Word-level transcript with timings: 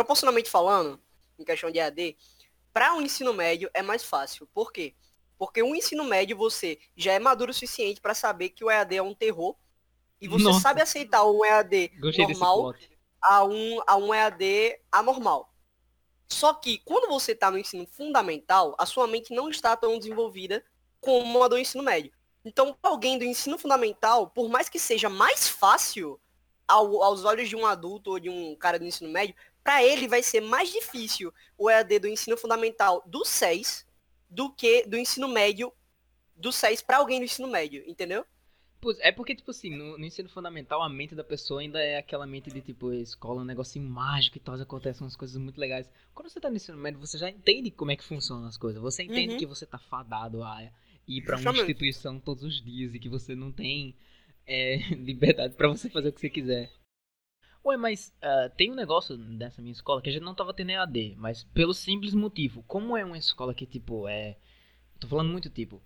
proporcionalmente 0.00 0.48
falando, 0.48 0.98
em 1.38 1.44
questão 1.44 1.70
de 1.70 1.78
EAD, 1.78 2.16
para 2.72 2.94
o 2.94 2.98
um 2.98 3.02
ensino 3.02 3.34
médio 3.34 3.70
é 3.74 3.82
mais 3.82 4.02
fácil. 4.02 4.48
Por 4.54 4.72
quê? 4.72 4.94
Porque 5.38 5.62
o 5.62 5.74
ensino 5.74 6.04
médio 6.04 6.36
você 6.38 6.78
já 6.96 7.12
é 7.12 7.18
maduro 7.18 7.50
o 7.50 7.54
suficiente 7.54 8.00
para 8.00 8.14
saber 8.14 8.48
que 8.50 8.64
o 8.64 8.70
EAD 8.70 8.96
é 8.96 9.02
um 9.02 9.14
terror 9.14 9.54
e 10.18 10.26
você 10.26 10.44
Nossa. 10.44 10.60
sabe 10.60 10.80
aceitar 10.80 11.24
um 11.24 11.44
EAD 11.44 11.88
Gostei 12.00 12.26
normal 12.26 12.74
a 13.20 13.44
um, 13.44 13.80
a 13.86 13.96
um 13.96 14.14
EAD 14.14 14.80
anormal. 14.90 15.52
Só 16.26 16.54
que 16.54 16.78
quando 16.78 17.10
você 17.10 17.32
está 17.32 17.50
no 17.50 17.58
ensino 17.58 17.86
fundamental, 17.86 18.74
a 18.78 18.86
sua 18.86 19.06
mente 19.06 19.34
não 19.34 19.50
está 19.50 19.76
tão 19.76 19.98
desenvolvida 19.98 20.64
como 20.98 21.42
a 21.42 21.48
do 21.48 21.58
ensino 21.58 21.82
médio. 21.82 22.10
Então, 22.42 22.74
alguém 22.82 23.18
do 23.18 23.24
ensino 23.24 23.58
fundamental, 23.58 24.30
por 24.30 24.48
mais 24.48 24.68
que 24.70 24.78
seja 24.78 25.10
mais 25.10 25.46
fácil 25.46 26.18
ao, 26.70 27.02
aos 27.02 27.24
olhos 27.24 27.48
de 27.48 27.56
um 27.56 27.66
adulto 27.66 28.12
ou 28.12 28.20
de 28.20 28.30
um 28.30 28.54
cara 28.54 28.78
do 28.78 28.84
ensino 28.84 29.10
médio, 29.10 29.34
para 29.62 29.84
ele 29.84 30.08
vai 30.08 30.22
ser 30.22 30.40
mais 30.40 30.70
difícil 30.72 31.32
o 31.56 31.68
EAD 31.68 31.98
do 31.98 32.08
ensino 32.08 32.36
fundamental 32.36 33.02
do 33.06 33.24
SES 33.24 33.86
do 34.28 34.50
que 34.50 34.86
do 34.86 34.96
ensino 34.96 35.28
médio 35.28 35.72
do 36.36 36.52
SES 36.52 36.82
para 36.82 36.98
alguém 36.98 37.18
do 37.18 37.24
ensino 37.24 37.48
médio, 37.48 37.82
entendeu? 37.86 38.24
É 39.00 39.12
porque, 39.12 39.34
tipo 39.34 39.50
assim, 39.50 39.76
no, 39.76 39.98
no, 39.98 40.04
ensino 40.06 40.28
fundamental, 40.30 40.80
a 40.82 40.88
mente 40.88 41.14
da 41.14 41.22
pessoa 41.22 41.60
ainda 41.60 41.78
é 41.78 41.98
aquela 41.98 42.26
mente 42.26 42.50
de, 42.50 42.62
tipo, 42.62 42.90
escola, 42.94 43.42
um 43.42 43.44
negocinho 43.44 43.86
mágico 43.86 44.38
e 44.38 44.40
tal, 44.40 44.54
acontecem 44.54 45.02
umas 45.04 45.16
coisas 45.16 45.36
muito 45.36 45.60
legais. 45.60 45.90
Quando 46.14 46.30
você 46.30 46.40
tá 46.40 46.48
no 46.48 46.56
ensino 46.56 46.78
médio, 46.78 46.98
você 46.98 47.18
já 47.18 47.28
entende 47.28 47.70
como 47.70 47.90
é 47.90 47.96
que 47.96 48.02
funcionam 48.02 48.48
as 48.48 48.56
coisas. 48.56 48.80
Você 48.80 49.02
entende 49.02 49.34
uhum. 49.34 49.38
que 49.38 49.44
você 49.44 49.66
tá 49.66 49.78
fadado 49.78 50.42
a 50.42 50.66
ir 51.06 51.20
pra 51.22 51.36
uma 51.36 51.52
instituição 51.52 52.18
todos 52.18 52.42
os 52.42 52.64
dias 52.64 52.94
e 52.94 52.98
que 52.98 53.08
você 53.08 53.34
não 53.34 53.52
tem 53.52 53.94
é, 54.46 54.76
liberdade 54.96 55.54
para 55.54 55.68
você 55.68 55.90
fazer 55.90 56.08
o 56.08 56.12
que 56.12 56.20
você 56.20 56.30
quiser. 56.30 56.72
Ué, 57.64 57.76
mas 57.76 58.14
uh, 58.22 58.54
tem 58.56 58.72
um 58.72 58.74
negócio 58.74 59.16
dessa 59.16 59.60
minha 59.60 59.72
escola 59.72 60.00
que 60.00 60.08
a 60.08 60.12
gente 60.12 60.22
não 60.22 60.34
tava 60.34 60.54
tendo 60.54 60.70
EAD, 60.70 61.14
mas 61.18 61.44
pelo 61.44 61.74
simples 61.74 62.14
motivo, 62.14 62.62
como 62.66 62.96
é 62.96 63.04
uma 63.04 63.18
escola 63.18 63.54
que, 63.54 63.66
tipo, 63.66 64.08
é... 64.08 64.36
Tô 64.98 65.06
falando 65.06 65.30
muito, 65.30 65.48
tipo, 65.50 65.82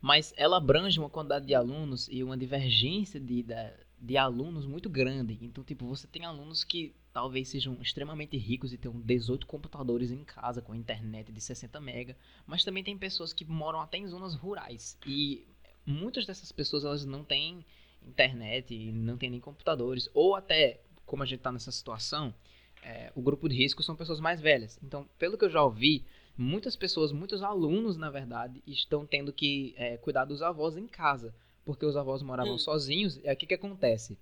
mas 0.00 0.32
ela 0.36 0.58
abrange 0.58 0.98
uma 0.98 1.10
quantidade 1.10 1.46
de 1.46 1.54
alunos 1.54 2.08
e 2.08 2.22
uma 2.22 2.36
divergência 2.36 3.18
de, 3.18 3.42
de, 3.42 3.54
de, 3.98 4.16
alunos 4.16 4.66
muito 4.66 4.88
grande. 4.88 5.38
Então, 5.42 5.64
tipo, 5.64 5.86
você 5.86 6.06
tem 6.06 6.24
alunos 6.24 6.62
que 6.64 6.94
talvez 7.12 7.48
sejam 7.48 7.76
extremamente 7.80 8.36
ricos 8.36 8.72
e 8.72 8.78
tenham 8.78 9.00
18 9.00 9.46
computadores 9.46 10.10
em 10.10 10.22
casa 10.22 10.62
com 10.62 10.74
internet 10.74 11.32
de 11.32 11.40
60 11.40 11.80
mega, 11.80 12.16
mas 12.46 12.62
também 12.62 12.84
tem 12.84 12.96
pessoas 12.96 13.32
que 13.32 13.44
moram 13.44 13.80
até 13.80 13.98
em 13.98 14.06
zonas 14.06 14.34
rurais 14.34 14.98
e 15.06 15.46
muitas 15.84 16.26
dessas 16.26 16.52
pessoas 16.52 16.84
elas 16.84 17.04
não 17.04 17.24
têm 17.24 17.64
internet 18.02 18.92
não 18.92 19.16
têm 19.16 19.30
nem 19.30 19.40
computadores 19.40 20.08
ou 20.14 20.36
até 20.36 20.80
como 21.06 21.22
a 21.22 21.26
gente 21.26 21.38
está 21.38 21.52
nessa 21.52 21.72
situação, 21.72 22.34
é, 22.82 23.10
o 23.14 23.22
grupo 23.22 23.48
de 23.48 23.56
risco 23.56 23.82
são 23.82 23.96
pessoas 23.96 24.20
mais 24.20 24.40
velhas. 24.40 24.78
Então, 24.82 25.08
pelo 25.18 25.38
que 25.38 25.44
eu 25.44 25.50
já 25.50 25.62
ouvi, 25.62 26.04
muitas 26.36 26.76
pessoas, 26.76 27.12
muitos 27.12 27.42
alunos, 27.42 27.96
na 27.96 28.10
verdade, 28.10 28.62
estão 28.66 29.06
tendo 29.06 29.32
que 29.32 29.74
é, 29.76 29.96
cuidar 29.96 30.24
dos 30.24 30.42
avós 30.42 30.76
em 30.76 30.86
casa, 30.86 31.34
porque 31.64 31.86
os 31.86 31.96
avós 31.96 32.22
moravam 32.22 32.54
hum. 32.54 32.58
sozinhos. 32.58 33.16
E 33.18 33.28
aí 33.28 33.34
o 33.34 33.38
que, 33.38 33.46
que 33.46 33.54
acontece? 33.54 34.18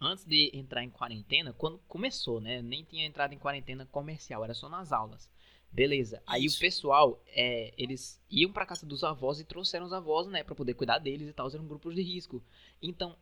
Antes 0.00 0.24
de 0.26 0.50
entrar 0.52 0.84
em 0.84 0.90
quarentena, 0.90 1.54
quando 1.54 1.78
começou, 1.88 2.40
né? 2.40 2.60
Nem 2.60 2.84
tinha 2.84 3.06
entrado 3.06 3.32
em 3.32 3.38
quarentena 3.38 3.86
comercial, 3.86 4.44
era 4.44 4.52
só 4.52 4.68
nas 4.68 4.92
aulas. 4.92 5.28
Beleza. 5.72 6.22
Aí 6.26 6.44
Isso. 6.44 6.56
o 6.56 6.60
pessoal, 6.60 7.22
é, 7.28 7.72
eles 7.76 8.20
iam 8.30 8.52
para 8.52 8.66
casa 8.66 8.86
dos 8.86 9.02
avós 9.02 9.40
e 9.40 9.44
trouxeram 9.44 9.86
os 9.86 9.92
avós, 9.92 10.26
né, 10.26 10.42
para 10.42 10.54
poder 10.54 10.74
cuidar 10.74 10.98
deles 10.98 11.28
e 11.28 11.32
tal, 11.32 11.48
eram 11.48 11.66
grupos 11.66 11.94
de 11.94 12.02
risco. 12.02 12.42
Então, 12.80 13.16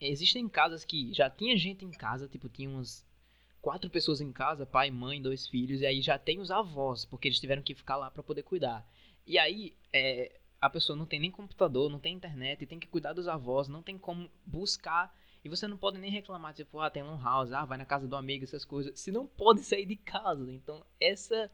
existem 0.00 0.48
casas 0.48 0.84
que 0.84 1.12
já 1.12 1.28
tinha 1.30 1.56
gente 1.56 1.84
em 1.84 1.90
casa, 1.90 2.28
tipo, 2.28 2.48
tinha 2.48 2.68
umas 2.68 3.06
quatro 3.60 3.90
pessoas 3.90 4.20
em 4.20 4.32
casa, 4.32 4.64
pai, 4.64 4.90
mãe, 4.90 5.20
dois 5.20 5.46
filhos, 5.46 5.80
e 5.80 5.86
aí 5.86 6.00
já 6.00 6.18
tem 6.18 6.38
os 6.38 6.50
avós, 6.50 7.04
porque 7.04 7.28
eles 7.28 7.40
tiveram 7.40 7.62
que 7.62 7.74
ficar 7.74 7.96
lá 7.96 8.10
para 8.10 8.22
poder 8.22 8.42
cuidar. 8.42 8.86
E 9.26 9.38
aí, 9.38 9.74
é, 9.92 10.38
a 10.60 10.70
pessoa 10.70 10.96
não 10.96 11.06
tem 11.06 11.20
nem 11.20 11.30
computador, 11.30 11.90
não 11.90 11.98
tem 11.98 12.14
internet, 12.14 12.66
tem 12.66 12.78
que 12.78 12.86
cuidar 12.86 13.12
dos 13.12 13.28
avós, 13.28 13.68
não 13.68 13.82
tem 13.82 13.98
como 13.98 14.30
buscar. 14.44 15.14
E 15.44 15.48
você 15.48 15.66
não 15.66 15.76
pode 15.76 15.98
nem 15.98 16.10
reclamar, 16.10 16.54
tipo, 16.54 16.80
ah, 16.80 16.90
tem 16.90 17.02
lan 17.02 17.20
house, 17.22 17.52
ah, 17.52 17.64
vai 17.64 17.78
na 17.78 17.84
casa 17.84 18.06
do 18.08 18.16
amigo, 18.16 18.44
essas 18.44 18.64
coisas. 18.64 18.98
Se 18.98 19.12
não 19.12 19.26
pode 19.26 19.60
sair 19.62 19.86
de 19.86 19.96
casa. 19.96 20.52
Então, 20.52 20.84
essa 21.00 21.50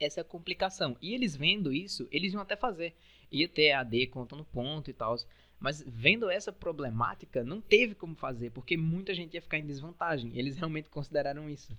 essa 0.00 0.20
é 0.20 0.22
a 0.22 0.24
complicação. 0.24 0.96
E 1.02 1.14
eles 1.14 1.36
vendo 1.36 1.72
isso, 1.72 2.06
eles 2.10 2.32
iam 2.32 2.42
até 2.42 2.56
fazer. 2.56 2.94
Ia 3.30 3.48
ter 3.48 3.72
AD 3.72 4.06
contando 4.08 4.44
ponto 4.44 4.90
e 4.90 4.92
tal. 4.94 5.16
Mas 5.60 5.82
vendo 5.86 6.30
essa 6.30 6.52
problemática, 6.52 7.42
não 7.42 7.60
teve 7.60 7.94
como 7.94 8.14
fazer, 8.14 8.50
porque 8.50 8.76
muita 8.76 9.12
gente 9.12 9.34
ia 9.34 9.42
ficar 9.42 9.58
em 9.58 9.66
desvantagem. 9.66 10.30
Eles 10.34 10.56
realmente 10.56 10.88
consideraram 10.88 11.50
isso. 11.50 11.76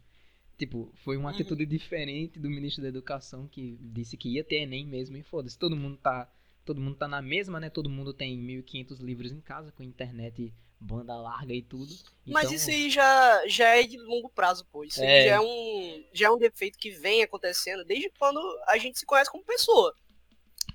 Tipo, 0.58 0.92
foi 0.96 1.16
uma 1.16 1.30
uhum. 1.30 1.36
atitude 1.36 1.66
diferente 1.66 2.38
do 2.38 2.50
ministro 2.50 2.84
da 2.84 2.90
Educação 2.90 3.48
que 3.48 3.78
disse 3.80 4.18
que 4.18 4.34
ia 4.36 4.44
ter 4.44 4.58
Enem 4.58 4.86
mesmo 4.86 5.16
e 5.16 5.24
foda-se. 5.24 5.58
Todo 5.58 5.78
mundo 5.78 5.96
tá, 5.96 6.30
todo 6.66 6.82
mundo 6.82 6.98
tá 6.98 7.08
na 7.08 7.22
mesma, 7.22 7.62
né? 7.62 7.70
Todo 7.70 7.90
mundo 7.90 8.14
tem 8.14 8.38
1500 8.38 9.00
livros 9.00 9.32
em 9.32 9.40
casa 9.40 9.72
com 9.72 9.82
internet, 9.82 10.54
banda 10.78 11.16
larga 11.16 11.54
e 11.54 11.62
tudo. 11.62 11.94
Então... 11.94 12.34
Mas 12.34 12.52
isso 12.52 12.70
aí 12.70 12.90
já, 12.90 13.48
já 13.48 13.70
é 13.78 13.84
de 13.84 13.98
longo 13.98 14.28
prazo, 14.28 14.66
pô. 14.66 14.84
Isso 14.84 15.02
é... 15.02 15.30
já 15.30 15.36
é 15.36 15.40
um 15.40 16.04
já 16.12 16.28
é 16.28 16.30
um 16.30 16.38
defeito 16.38 16.78
que 16.78 16.92
vem 16.92 17.24
acontecendo 17.24 17.86
desde 17.86 18.10
quando 18.20 18.42
a 18.68 18.78
gente 18.78 19.00
se 19.00 19.06
conhece 19.06 19.32
como 19.32 19.46
pessoa. 19.46 19.96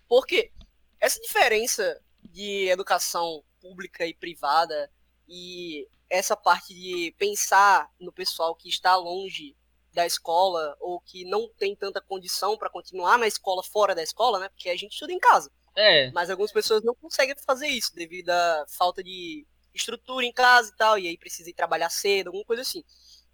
Porque 0.08 0.50
essa 0.98 1.20
diferença 1.20 2.00
de 2.34 2.68
educação 2.68 3.44
pública 3.60 4.04
e 4.04 4.12
privada 4.12 4.90
e 5.28 5.88
essa 6.10 6.36
parte 6.36 6.74
de 6.74 7.14
pensar 7.16 7.88
no 7.98 8.12
pessoal 8.12 8.56
que 8.56 8.68
está 8.68 8.96
longe 8.96 9.56
da 9.92 10.04
escola 10.04 10.76
ou 10.80 11.00
que 11.00 11.24
não 11.24 11.48
tem 11.56 11.76
tanta 11.76 12.00
condição 12.00 12.58
para 12.58 12.68
continuar 12.68 13.16
na 13.18 13.28
escola 13.28 13.62
fora 13.62 13.94
da 13.94 14.02
escola, 14.02 14.40
né? 14.40 14.48
Porque 14.48 14.68
a 14.68 14.76
gente 14.76 14.92
estuda 14.92 15.12
em 15.12 15.18
casa. 15.20 15.48
É. 15.76 16.10
Mas 16.10 16.28
algumas 16.28 16.50
pessoas 16.50 16.82
não 16.82 16.94
conseguem 16.96 17.36
fazer 17.46 17.68
isso 17.68 17.94
devido 17.94 18.30
à 18.30 18.64
falta 18.68 19.02
de 19.02 19.46
estrutura 19.72 20.26
em 20.26 20.32
casa 20.32 20.70
e 20.70 20.76
tal, 20.76 20.98
e 20.98 21.06
aí 21.06 21.16
precisa 21.16 21.48
ir 21.48 21.54
trabalhar 21.54 21.90
cedo, 21.90 22.28
alguma 22.28 22.44
coisa 22.44 22.62
assim. 22.62 22.84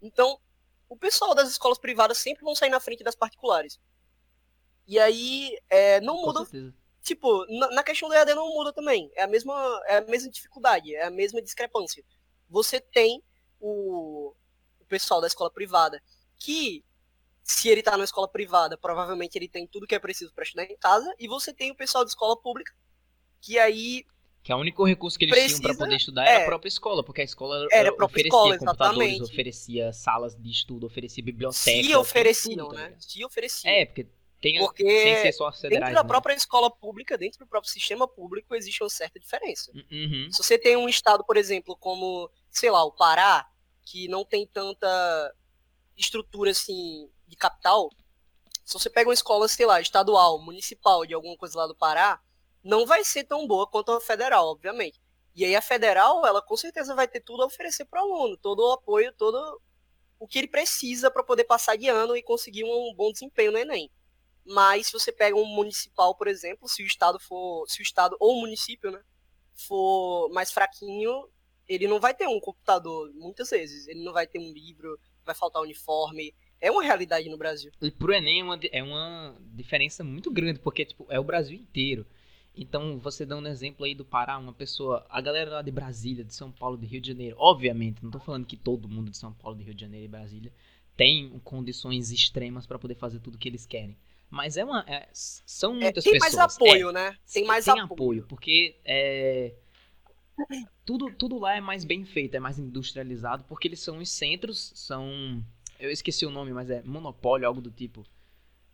Então, 0.03 0.39
o 0.89 0.97
pessoal 0.97 1.35
das 1.35 1.49
escolas 1.49 1.79
privadas 1.79 2.19
sempre 2.19 2.45
vão 2.45 2.55
sair 2.55 2.71
na 2.71 2.81
frente 2.81 3.03
das 3.03 3.15
particulares. 3.15 3.81
E 4.87 4.99
aí, 4.99 5.59
é, 5.71 6.01
não 6.03 6.21
muda 6.21 6.45
tipo, 7.03 7.47
na, 7.49 7.71
na, 7.71 7.83
questão 7.83 8.09
do 8.09 8.15
EAD 8.15 8.35
não 8.35 8.49
muda 8.49 8.73
também. 8.73 9.11
É 9.15 9.23
a 9.23 9.27
mesma, 9.27 9.81
é 9.87 9.99
a 9.99 10.01
mesma 10.03 10.31
dificuldade, 10.31 10.95
é 10.95 11.05
a 11.05 11.11
mesma 11.11 11.41
discrepância. 11.43 12.05
Você 12.49 12.81
tem 12.81 13.23
o, 13.59 14.35
o 14.81 14.85
pessoal 14.87 15.21
da 15.21 15.27
escola 15.27 15.51
privada 15.51 16.03
que, 16.39 16.85
se 17.43 17.69
ele 17.69 17.81
está 17.81 17.97
na 17.97 18.05
escola 18.05 18.29
privada, 18.29 18.77
provavelmente 18.77 19.37
ele 19.37 19.49
tem 19.49 19.67
tudo 19.67 19.87
que 19.87 19.95
é 19.95 19.99
preciso 19.99 20.33
para 20.33 20.45
estudar 20.45 20.65
em 20.65 20.77
casa, 20.77 21.13
e 21.19 21.29
você 21.29 21.53
tem 21.53 21.71
o 21.71 21.77
pessoal 21.77 22.05
da 22.05 22.09
escola 22.09 22.41
pública 22.41 22.73
que 23.41 23.59
aí 23.59 24.05
que 24.43 24.51
é 24.51 24.55
o 24.55 24.59
único 24.59 24.87
recurso 24.87 25.19
que 25.19 25.27
eles 25.27 25.35
Precisa, 25.35 25.61
tinham 25.61 25.77
para 25.77 25.85
poder 25.85 25.97
estudar 25.97 26.25
era 26.25 26.41
é, 26.41 26.43
a 26.43 26.47
própria 26.47 26.69
escola, 26.69 27.05
porque 27.05 27.21
a 27.21 27.25
escola 27.25 27.67
era 27.71 27.91
a 27.91 28.05
oferecia 28.05 28.29
escola, 28.29 28.59
computadores, 28.59 29.21
oferecia 29.21 29.93
salas 29.93 30.35
de 30.35 30.51
estudo, 30.51 30.87
oferecia 30.87 31.23
bibliotecas. 31.23 31.87
Se 31.87 31.95
ofereciam, 31.95 32.69
tudo, 32.69 32.77
tá 32.77 32.89
né? 32.89 32.97
Se 32.99 33.23
ofereciam. 33.23 33.71
É, 33.71 33.85
porque 33.85 34.09
tem, 34.41 34.59
Porque 34.59 34.85
dentro 35.69 35.93
da 35.93 36.03
né? 36.03 36.09
própria 36.09 36.35
escola 36.35 36.71
pública, 36.71 37.19
dentro 37.19 37.41
do 37.41 37.47
próprio 37.47 37.71
sistema 37.71 38.09
público, 38.09 38.55
existe 38.55 38.83
uma 38.83 38.89
certa 38.89 39.21
diferença. 39.21 39.71
Uhum. 39.75 40.29
Se 40.31 40.43
você 40.43 40.59
tem 40.59 40.77
um 40.77 40.89
estado, 40.89 41.25
por 41.25 41.37
exemplo, 41.37 41.77
como, 41.77 42.31
sei 42.51 42.71
lá, 42.71 42.83
o 42.85 42.93
Pará, 42.93 43.47
que 43.85 44.09
não 44.09 44.25
tem 44.25 44.47
tanta 44.47 45.35
estrutura 45.97 46.53
assim 46.53 47.11
de 47.27 47.37
capital, 47.37 47.91
se 48.65 48.73
você 48.73 48.89
pega 48.89 49.09
uma 49.09 49.15
escola, 49.15 49.47
sei 49.47 49.67
lá, 49.67 49.81
estadual, 49.81 50.41
municipal, 50.41 51.05
de 51.05 51.13
alguma 51.13 51.37
coisa 51.37 51.59
lá 51.59 51.67
do 51.67 51.75
Pará, 51.75 52.21
não 52.65 52.87
vai 52.87 53.05
ser 53.05 53.25
tão 53.25 53.47
boa 53.47 53.67
quanto 53.67 53.93
a 53.93 54.01
federal, 54.01 54.49
obviamente. 54.49 55.01
E 55.35 55.45
aí 55.45 55.55
a 55.55 55.63
federal, 55.63 56.27
ela 56.27 56.41
com 56.41 56.57
certeza 56.57 56.95
vai 56.95 57.07
ter 57.07 57.21
tudo 57.21 57.43
a 57.43 57.47
oferecer 57.47 57.85
para 57.85 58.03
o 58.03 58.05
aluno, 58.05 58.37
todo 58.39 58.61
o 58.61 58.73
apoio, 58.73 59.13
todo 59.13 59.61
o 60.19 60.27
que 60.27 60.39
ele 60.39 60.49
precisa 60.49 61.11
para 61.11 61.23
poder 61.23 61.45
passar 61.45 61.77
de 61.77 61.89
ano 61.89 62.17
e 62.17 62.23
conseguir 62.23 62.65
um 62.65 62.95
bom 62.95 63.13
desempenho 63.13 63.53
no 63.53 63.59
Enem. 63.59 63.91
Mas 64.45 64.87
se 64.87 64.93
você 64.93 65.13
pega 65.13 65.37
um 65.37 65.45
municipal, 65.45 66.15
por 66.15 66.27
exemplo, 66.27 66.69
se 66.69 66.83
o 66.83 66.87
estado 66.87 67.19
for, 67.21 67.67
se 67.69 67.81
o 67.81 67.83
estado 67.83 68.17
ou 68.19 68.37
o 68.37 68.41
município, 68.41 68.91
né, 68.91 69.01
for 69.55 70.31
mais 70.31 70.51
fraquinho, 70.51 71.29
ele 71.69 71.87
não 71.87 72.01
vai 72.01 72.15
ter 72.15 72.27
um 72.27 72.41
computador, 72.41 73.13
muitas 73.15 73.51
vezes. 73.51 73.87
Ele 73.87 74.03
não 74.03 74.13
vai 74.13 74.27
ter 74.27 74.39
um 74.39 74.53
livro, 74.53 74.99
vai 75.25 75.35
faltar 75.35 75.63
uniforme. 75.63 76.35
É 76.61 76.71
uma 76.71 76.83
realidade 76.83 77.29
no 77.29 77.39
Brasil. 77.39 77.71
E 77.81 77.91
pro 77.91 78.13
Enem 78.13 78.41
é 78.41 78.45
uma, 78.45 78.61
é 78.73 78.83
uma 78.83 79.37
diferença 79.55 80.03
muito 80.03 80.31
grande, 80.31 80.59
porque 80.59 80.85
tipo, 80.85 81.07
é 81.09 81.19
o 81.19 81.25
Brasil 81.25 81.57
inteiro. 81.57 82.07
Então, 82.55 82.99
você 82.99 83.25
dá 83.25 83.37
um 83.37 83.47
exemplo 83.47 83.87
aí 83.87 83.95
do 83.95 84.05
Pará, 84.05 84.37
uma 84.37 84.53
pessoa, 84.53 85.07
a 85.09 85.21
galera 85.21 85.51
lá 85.51 85.63
de 85.63 85.71
Brasília, 85.71 86.25
de 86.25 86.35
São 86.35 86.51
Paulo, 86.51 86.77
de 86.77 86.85
Rio 86.85 87.01
de 87.01 87.09
Janeiro, 87.09 87.37
obviamente, 87.39 88.03
não 88.03 88.11
estou 88.11 88.21
falando 88.21 88.45
que 88.45 88.57
todo 88.57 88.89
mundo 88.89 89.11
de 89.11 89.17
São 89.17 89.33
Paulo, 89.33 89.57
de 89.57 89.65
Rio 89.65 89.75
de 89.75 89.81
Janeiro 89.81 90.05
e 90.07 90.09
Brasília 90.09 90.53
tem 90.97 91.41
condições 91.45 92.11
extremas 92.11 92.67
para 92.67 92.79
poder 92.79 92.95
fazer 92.97 93.21
tudo 93.21 93.39
que 93.39 93.49
eles 93.49 93.65
querem. 93.65 93.97
Mas 94.31 94.57
é 94.57 94.65
uma. 94.65 94.85
É, 94.87 95.09
são 95.13 95.73
é, 95.73 95.81
muitas 95.81 96.07
é, 96.07 96.11
tem 96.11 96.19
pessoas. 96.21 96.31
Tem 96.33 96.41
mais 96.41 96.57
apoio, 96.57 96.91
é, 96.91 96.93
né? 96.93 97.17
Tem 97.33 97.45
mais 97.45 97.65
tem 97.65 97.75
apoio. 97.75 97.87
apoio. 97.89 98.27
porque 98.29 98.77
é, 98.85 99.55
tudo, 100.85 101.11
tudo 101.13 101.39
lá 101.39 101.57
é 101.57 101.61
mais 101.61 101.85
bem 101.85 102.05
feito, 102.05 102.37
é 102.37 102.41
mais 102.41 102.59
industrializado, 102.59 103.45
porque 103.45 103.67
eles 103.69 103.81
são 103.81 103.99
os 103.99 104.11
centros, 104.11 104.73
são 104.75 105.43
eu 105.81 105.91
esqueci 105.91 106.27
o 106.27 106.31
nome, 106.31 106.53
mas 106.53 106.71
é 106.71 106.83
monopólio, 106.83 107.49
algo 107.49 107.61
do 107.61 107.71
tipo. 107.71 108.05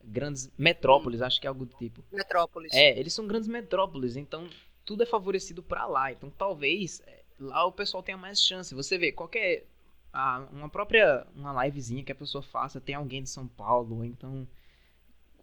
Grandes 0.03 0.51
metrópoles, 0.59 1.23
acho 1.23 1.41
que 1.41 1.47
é 1.47 1.49
algo 1.49 1.65
do 1.65 1.75
tipo. 1.77 2.05
Metrópolis. 2.13 2.73
É, 2.75 2.99
eles 2.99 3.13
são 3.13 3.27
grandes 3.27 3.49
metrópoles, 3.49 4.17
então 4.17 4.49
tudo 4.85 5.03
é 5.03 5.07
favorecido 5.07 5.63
para 5.63 5.87
lá. 5.87 6.13
Então 6.13 6.31
talvez 6.31 7.01
é, 7.07 7.23
lá 7.39 7.65
o 7.65 7.73
pessoal 7.73 8.03
tenha 8.03 8.19
mais 8.19 8.41
chance. 8.41 8.75
Você 8.75 8.99
vê, 8.99 9.13
qualquer. 9.13 9.67
Ah, 10.13 10.47
uma 10.53 10.69
própria. 10.69 11.27
Uma 11.35 11.65
livezinha 11.65 12.05
que 12.05 12.13
a 12.13 12.15
pessoa 12.15 12.43
faça, 12.43 12.81
tem 12.81 12.95
alguém 12.95 13.23
de 13.23 13.31
São 13.31 13.47
Paulo, 13.47 14.05
então 14.05 14.47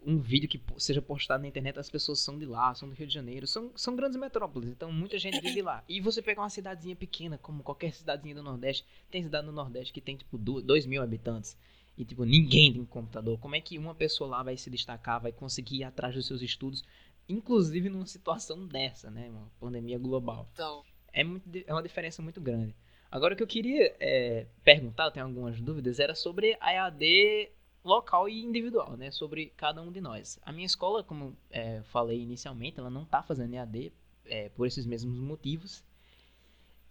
um 0.06 0.18
vídeo 0.18 0.48
que 0.48 0.60
seja 0.78 1.00
postado 1.00 1.42
na 1.42 1.48
internet, 1.48 1.78
as 1.78 1.90
pessoas 1.90 2.20
são 2.20 2.38
de 2.38 2.46
lá, 2.46 2.74
são 2.74 2.88
do 2.88 2.94
Rio 2.94 3.06
de 3.06 3.14
Janeiro, 3.14 3.46
são, 3.46 3.72
são 3.74 3.96
grandes 3.96 4.18
metrópoles, 4.18 4.68
então 4.68 4.92
muita 4.92 5.18
gente 5.18 5.40
vive 5.40 5.62
lá. 5.62 5.82
E 5.88 6.00
você 6.00 6.20
pegar 6.20 6.42
uma 6.42 6.50
cidadezinha 6.50 6.96
pequena, 6.96 7.38
como 7.38 7.62
qualquer 7.62 7.92
cidadezinha 7.92 8.34
do 8.34 8.42
Nordeste, 8.42 8.84
tem 9.10 9.22
cidade 9.22 9.46
no 9.46 9.52
Nordeste 9.52 9.92
que 9.92 10.00
tem 10.00 10.16
tipo 10.16 10.36
2 10.38 10.86
mil 10.86 11.02
habitantes, 11.02 11.56
e 11.96 12.04
tipo, 12.04 12.24
ninguém 12.24 12.72
tem 12.72 12.84
computador. 12.84 13.38
Como 13.38 13.54
é 13.54 13.60
que 13.60 13.78
uma 13.78 13.94
pessoa 13.94 14.28
lá 14.28 14.42
vai 14.42 14.56
se 14.56 14.68
destacar, 14.68 15.20
vai 15.20 15.32
conseguir 15.32 15.78
ir 15.78 15.84
atrás 15.84 16.14
dos 16.14 16.26
seus 16.26 16.42
estudos, 16.42 16.82
inclusive 17.28 17.88
numa 17.88 18.06
situação 18.06 18.66
dessa, 18.66 19.10
né? 19.10 19.28
Uma 19.30 19.50
pandemia 19.60 19.98
global. 19.98 20.48
Então. 20.52 20.82
É, 21.12 21.22
muito, 21.22 21.48
é 21.64 21.72
uma 21.72 21.82
diferença 21.82 22.20
muito 22.20 22.40
grande. 22.40 22.74
Agora 23.10 23.34
o 23.34 23.36
que 23.36 23.42
eu 23.44 23.46
queria 23.46 23.94
é, 24.00 24.46
perguntar, 24.64 25.04
eu 25.04 25.10
tenho 25.12 25.26
algumas 25.26 25.60
dúvidas, 25.60 26.00
era 26.00 26.16
sobre 26.16 26.56
a 26.60 26.72
EAD 26.72 27.52
local 27.84 28.28
e 28.28 28.42
individual, 28.42 28.96
né? 28.96 29.10
Sobre 29.10 29.52
cada 29.56 29.82
um 29.82 29.92
de 29.92 30.00
nós. 30.00 30.40
A 30.42 30.52
minha 30.52 30.66
escola, 30.66 31.04
como 31.04 31.36
é, 31.50 31.82
falei 31.82 32.20
inicialmente, 32.20 32.80
ela 32.80 32.90
não 32.90 33.02
está 33.02 33.22
fazendo 33.22 33.54
EAD 33.54 33.92
é, 34.24 34.48
por 34.48 34.66
esses 34.66 34.86
mesmos 34.86 35.18
motivos. 35.18 35.84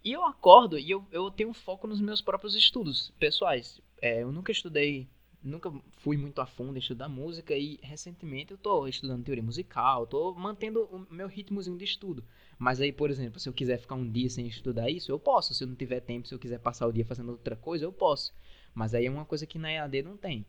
E 0.04 0.12
eu 0.12 0.24
acordo 0.24 0.78
e 0.78 0.90
eu, 0.90 1.04
eu 1.10 1.30
tenho 1.30 1.52
foco 1.52 1.86
nos 1.86 2.00
meus 2.00 2.20
próprios 2.20 2.54
estudos 2.54 3.10
pessoais. 3.18 3.80
É, 4.00 4.22
eu 4.22 4.30
nunca 4.30 4.52
estudei, 4.52 5.08
nunca 5.42 5.72
fui 5.92 6.16
muito 6.16 6.40
a 6.40 6.46
fundo 6.46 6.76
em 6.76 6.78
estudar 6.78 7.08
música 7.08 7.56
e 7.56 7.78
recentemente 7.82 8.52
eu 8.52 8.56
estou 8.56 8.86
estudando 8.86 9.24
teoria 9.24 9.42
musical, 9.42 10.04
estou 10.04 10.34
mantendo 10.34 10.84
o 10.84 11.06
meu 11.10 11.26
ritmozinho 11.26 11.78
de 11.78 11.84
estudo. 11.84 12.22
Mas 12.58 12.80
aí, 12.80 12.92
por 12.92 13.10
exemplo, 13.10 13.40
se 13.40 13.48
eu 13.48 13.52
quiser 13.52 13.78
ficar 13.78 13.94
um 13.94 14.08
dia 14.08 14.28
sem 14.28 14.46
estudar 14.46 14.90
isso, 14.90 15.10
eu 15.10 15.18
posso. 15.18 15.54
Se 15.54 15.64
eu 15.64 15.68
não 15.68 15.74
tiver 15.74 16.00
tempo, 16.00 16.28
se 16.28 16.34
eu 16.34 16.38
quiser 16.38 16.60
passar 16.60 16.86
o 16.86 16.92
dia 16.92 17.04
fazendo 17.04 17.30
outra 17.30 17.56
coisa, 17.56 17.84
eu 17.84 17.92
posso. 17.92 18.32
Mas 18.74 18.94
aí 18.94 19.06
é 19.06 19.10
uma 19.10 19.24
coisa 19.24 19.46
que 19.46 19.58
na 19.58 19.72
EAD 19.72 20.02
não 20.02 20.16
tem. 20.18 20.46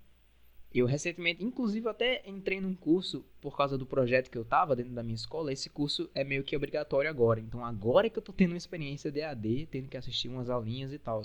Eu 0.77 0.85
recentemente, 0.85 1.41
inclusive, 1.41 1.87
até 1.87 2.21
entrei 2.27 2.59
num 2.59 2.75
curso 2.75 3.25
por 3.39 3.55
causa 3.55 3.77
do 3.77 3.85
projeto 3.85 4.29
que 4.29 4.37
eu 4.37 4.43
tava 4.43 4.75
dentro 4.75 4.91
da 4.91 5.01
minha 5.01 5.15
escola. 5.15 5.53
Esse 5.53 5.69
curso 5.69 6.09
é 6.13 6.21
meio 6.21 6.43
que 6.43 6.53
obrigatório 6.53 7.09
agora. 7.09 7.39
Então, 7.39 7.63
agora 7.63 8.07
é 8.07 8.09
que 8.09 8.19
eu 8.19 8.21
tô 8.21 8.33
tendo 8.33 8.51
uma 8.51 8.57
experiência 8.57 9.09
de 9.09 9.21
AD, 9.21 9.69
tendo 9.71 9.87
que 9.87 9.95
assistir 9.95 10.27
umas 10.27 10.49
aulinhas 10.49 10.91
e 10.91 10.99
tal. 10.99 11.21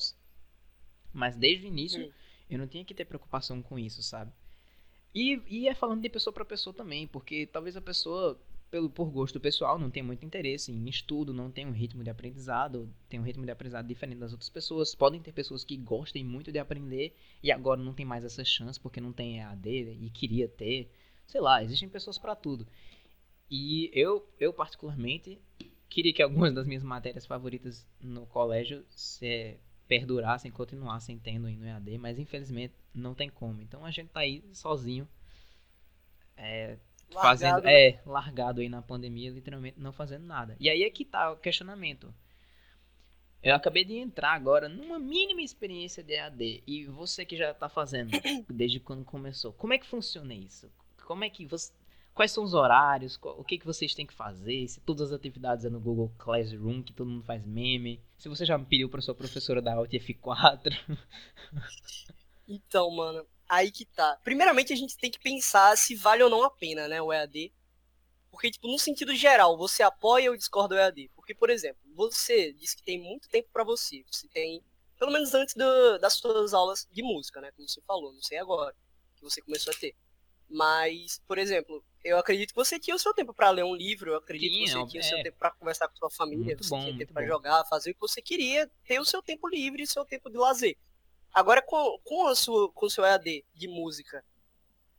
Mas 1.12 1.36
desde 1.36 1.66
o 1.66 1.68
início, 1.68 2.00
hum. 2.00 2.12
eu 2.48 2.60
não 2.60 2.68
tinha 2.68 2.84
que 2.84 2.94
ter 2.94 3.04
preocupação 3.04 3.60
com 3.60 3.76
isso, 3.76 4.04
sabe? 4.04 4.30
E, 5.12 5.42
e 5.48 5.66
é 5.66 5.74
falando 5.74 6.00
de 6.00 6.08
pessoa 6.08 6.32
para 6.32 6.44
pessoa 6.44 6.72
também, 6.72 7.08
porque 7.08 7.44
talvez 7.44 7.76
a 7.76 7.80
pessoa 7.80 8.40
pelo, 8.70 8.88
por 8.88 9.10
gosto 9.10 9.40
pessoal, 9.40 9.78
não 9.78 9.90
tem 9.90 10.02
muito 10.02 10.24
interesse 10.24 10.70
em 10.70 10.88
estudo, 10.88 11.34
não 11.34 11.50
tem 11.50 11.66
um 11.66 11.72
ritmo 11.72 12.04
de 12.04 12.10
aprendizado, 12.10 12.88
tem 13.08 13.18
um 13.18 13.22
ritmo 13.22 13.44
de 13.44 13.50
aprendizado 13.50 13.86
diferente 13.86 14.18
das 14.18 14.32
outras 14.32 14.48
pessoas. 14.48 14.94
Podem 14.94 15.20
ter 15.20 15.32
pessoas 15.32 15.64
que 15.64 15.76
gostem 15.76 16.24
muito 16.24 16.52
de 16.52 16.58
aprender 16.58 17.16
e 17.42 17.50
agora 17.50 17.82
não 17.82 17.92
tem 17.92 18.06
mais 18.06 18.24
essa 18.24 18.44
chance 18.44 18.78
porque 18.78 19.00
não 19.00 19.12
tem 19.12 19.38
EAD 19.38 19.98
e 20.00 20.10
queria 20.10 20.48
ter. 20.48 20.90
Sei 21.26 21.40
lá, 21.40 21.62
existem 21.62 21.88
pessoas 21.88 22.16
para 22.16 22.36
tudo. 22.36 22.66
E 23.50 23.90
eu, 23.92 24.28
eu 24.38 24.52
particularmente, 24.52 25.40
queria 25.88 26.12
que 26.12 26.22
algumas 26.22 26.54
das 26.54 26.66
minhas 26.66 26.84
matérias 26.84 27.26
favoritas 27.26 27.86
no 28.00 28.24
colégio 28.26 28.84
se 28.90 29.58
perdurassem, 29.88 30.52
continuassem 30.52 31.18
tendo 31.18 31.50
no 31.50 31.66
EAD, 31.66 31.98
mas 31.98 32.16
infelizmente 32.16 32.74
não 32.94 33.12
tem 33.12 33.28
como. 33.28 33.60
Então 33.60 33.84
a 33.84 33.90
gente 33.90 34.10
tá 34.10 34.20
aí 34.20 34.44
sozinho. 34.52 35.08
É, 36.36 36.78
fazendo, 37.12 37.62
né? 37.62 37.88
é, 37.88 38.00
largado 38.06 38.60
aí 38.60 38.68
na 38.68 38.82
pandemia, 38.82 39.30
literalmente 39.30 39.80
não 39.80 39.92
fazendo 39.92 40.26
nada. 40.26 40.56
E 40.60 40.68
aí 40.68 40.82
é 40.82 40.90
que 40.90 41.04
tá 41.04 41.32
o 41.32 41.36
questionamento. 41.36 42.12
Eu 43.42 43.54
acabei 43.54 43.84
de 43.84 43.94
entrar 43.94 44.32
agora 44.32 44.68
numa 44.68 44.98
mínima 44.98 45.40
experiência 45.40 46.02
de 46.02 46.12
EAD 46.12 46.62
e 46.66 46.84
você 46.86 47.24
que 47.24 47.36
já 47.36 47.54
tá 47.54 47.68
fazendo 47.68 48.10
desde 48.48 48.78
quando 48.78 49.04
começou, 49.04 49.52
como 49.54 49.72
é 49.72 49.78
que 49.78 49.86
funciona 49.86 50.34
isso? 50.34 50.70
Como 51.06 51.24
é 51.24 51.30
que 51.30 51.46
você 51.46 51.72
quais 52.20 52.32
são 52.32 52.44
os 52.44 52.52
horários, 52.52 53.18
o 53.22 53.42
que, 53.42 53.56
que 53.56 53.64
vocês 53.64 53.94
têm 53.94 54.06
que 54.06 54.12
fazer, 54.12 54.68
se 54.68 54.80
todas 54.80 55.08
as 55.08 55.12
atividades 55.12 55.64
é 55.64 55.70
no 55.70 55.80
Google 55.80 56.12
Classroom, 56.18 56.82
que 56.82 56.92
todo 56.92 57.08
mundo 57.08 57.24
faz 57.24 57.42
meme, 57.46 57.98
se 58.18 58.28
você 58.28 58.44
já 58.44 58.58
pediu 58.58 58.90
para 58.90 59.00
sua 59.00 59.14
professora 59.14 59.62
da 59.62 59.74
Alt 59.74 59.92
F4. 59.94 60.98
Então, 62.46 62.90
mano, 62.90 63.24
aí 63.50 63.72
que 63.72 63.84
tá. 63.84 64.16
Primeiramente, 64.22 64.72
a 64.72 64.76
gente 64.76 64.96
tem 64.96 65.10
que 65.10 65.18
pensar 65.18 65.76
se 65.76 65.96
vale 65.96 66.22
ou 66.22 66.30
não 66.30 66.44
a 66.44 66.50
pena, 66.50 66.86
né, 66.86 67.02
o 67.02 67.12
EAD. 67.12 67.52
Porque, 68.30 68.48
tipo, 68.48 68.68
no 68.68 68.78
sentido 68.78 69.12
geral, 69.12 69.58
você 69.58 69.82
apoia 69.82 70.30
ou 70.30 70.36
discorda 70.36 70.76
do 70.76 70.78
EAD? 70.78 71.10
Porque, 71.16 71.34
por 71.34 71.50
exemplo, 71.50 71.80
você 71.96 72.52
disse 72.52 72.76
que 72.76 72.82
tem 72.84 72.96
muito 72.96 73.28
tempo 73.28 73.48
para 73.52 73.64
você. 73.64 74.04
Você 74.08 74.28
tem, 74.28 74.62
pelo 74.96 75.10
menos 75.10 75.34
antes 75.34 75.56
do, 75.56 75.98
das 75.98 76.14
suas 76.14 76.54
aulas 76.54 76.86
de 76.92 77.02
música, 77.02 77.40
né? 77.40 77.50
Como 77.50 77.68
você 77.68 77.80
falou, 77.82 78.12
não 78.12 78.22
sei 78.22 78.38
agora, 78.38 78.72
que 79.16 79.22
você 79.24 79.42
começou 79.42 79.72
a 79.72 79.76
ter. 79.76 79.96
Mas, 80.48 81.20
por 81.26 81.36
exemplo, 81.36 81.84
eu 82.04 82.18
acredito 82.18 82.50
que 82.50 82.56
você 82.56 82.78
tinha 82.78 82.94
o 82.94 83.00
seu 83.00 83.12
tempo 83.12 83.34
para 83.34 83.50
ler 83.50 83.64
um 83.64 83.74
livro, 83.74 84.12
eu 84.12 84.16
acredito 84.18 84.52
que 84.52 84.70
você 84.70 84.86
tinha 84.86 85.00
o 85.00 85.04
seu 85.04 85.18
é. 85.18 85.22
tempo 85.24 85.38
para 85.38 85.50
conversar 85.50 85.88
com 85.88 85.96
sua 85.96 86.10
família, 86.10 86.56
você 86.56 86.70
bom, 86.70 86.84
tinha 86.84 86.98
tempo 86.98 87.12
para 87.12 87.26
jogar, 87.26 87.64
fazer 87.64 87.90
o 87.90 87.94
que 87.94 88.00
você 88.00 88.22
queria, 88.22 88.70
ter 88.84 89.00
o 89.00 89.04
seu 89.04 89.20
tempo 89.22 89.48
livre 89.48 89.82
e 89.82 89.84
o 89.84 89.88
seu 89.88 90.04
tempo 90.04 90.30
de 90.30 90.36
lazer. 90.38 90.76
Agora, 91.32 91.62
com, 91.62 91.98
com, 92.04 92.26
a 92.26 92.34
sua, 92.34 92.70
com 92.72 92.86
o 92.86 92.90
seu 92.90 93.04
EAD 93.04 93.44
de 93.54 93.68
música, 93.68 94.24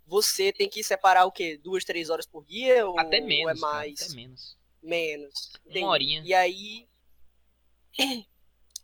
você 0.06 0.52
tem 0.52 0.70
que 0.70 0.84
separar 0.84 1.26
o 1.26 1.32
quê? 1.32 1.58
Duas, 1.58 1.84
três 1.84 2.10
horas 2.10 2.26
por 2.26 2.46
dia? 2.46 2.88
Ou, 2.88 3.00
até 3.00 3.20
menos, 3.20 3.46
ou 3.46 3.50
é 3.50 3.72
mais? 3.72 4.00
Cara, 4.00 4.12
até 4.12 4.16
menos. 4.16 4.58
Menos. 4.82 5.54
Uma 5.66 5.90
horinha. 5.90 6.22
E 6.26 6.34
aí... 6.34 6.88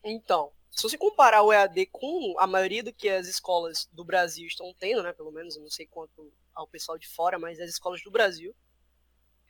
Então, 0.04 0.54
se 0.72 0.84
você 0.84 0.98
comparar 0.98 1.42
o 1.42 1.52
EAD 1.52 1.88
com 1.88 2.36
a 2.38 2.46
maioria 2.46 2.84
do 2.84 2.94
que 2.94 3.10
as 3.10 3.28
escolas 3.28 3.90
do 3.92 4.06
Brasil 4.06 4.46
estão 4.46 4.74
tendo, 4.80 5.02
né? 5.02 5.12
Pelo 5.12 5.32
menos, 5.32 5.56
eu 5.56 5.62
não 5.64 5.72
sei 5.72 5.88
quanto 5.88 6.32
ao 6.54 6.68
pessoal 6.68 6.98
de 7.00 7.08
fora, 7.08 7.38
mas 7.38 7.60
as 7.60 7.72
escolas 7.72 8.02
do 8.04 8.12
Brasil, 8.12 8.56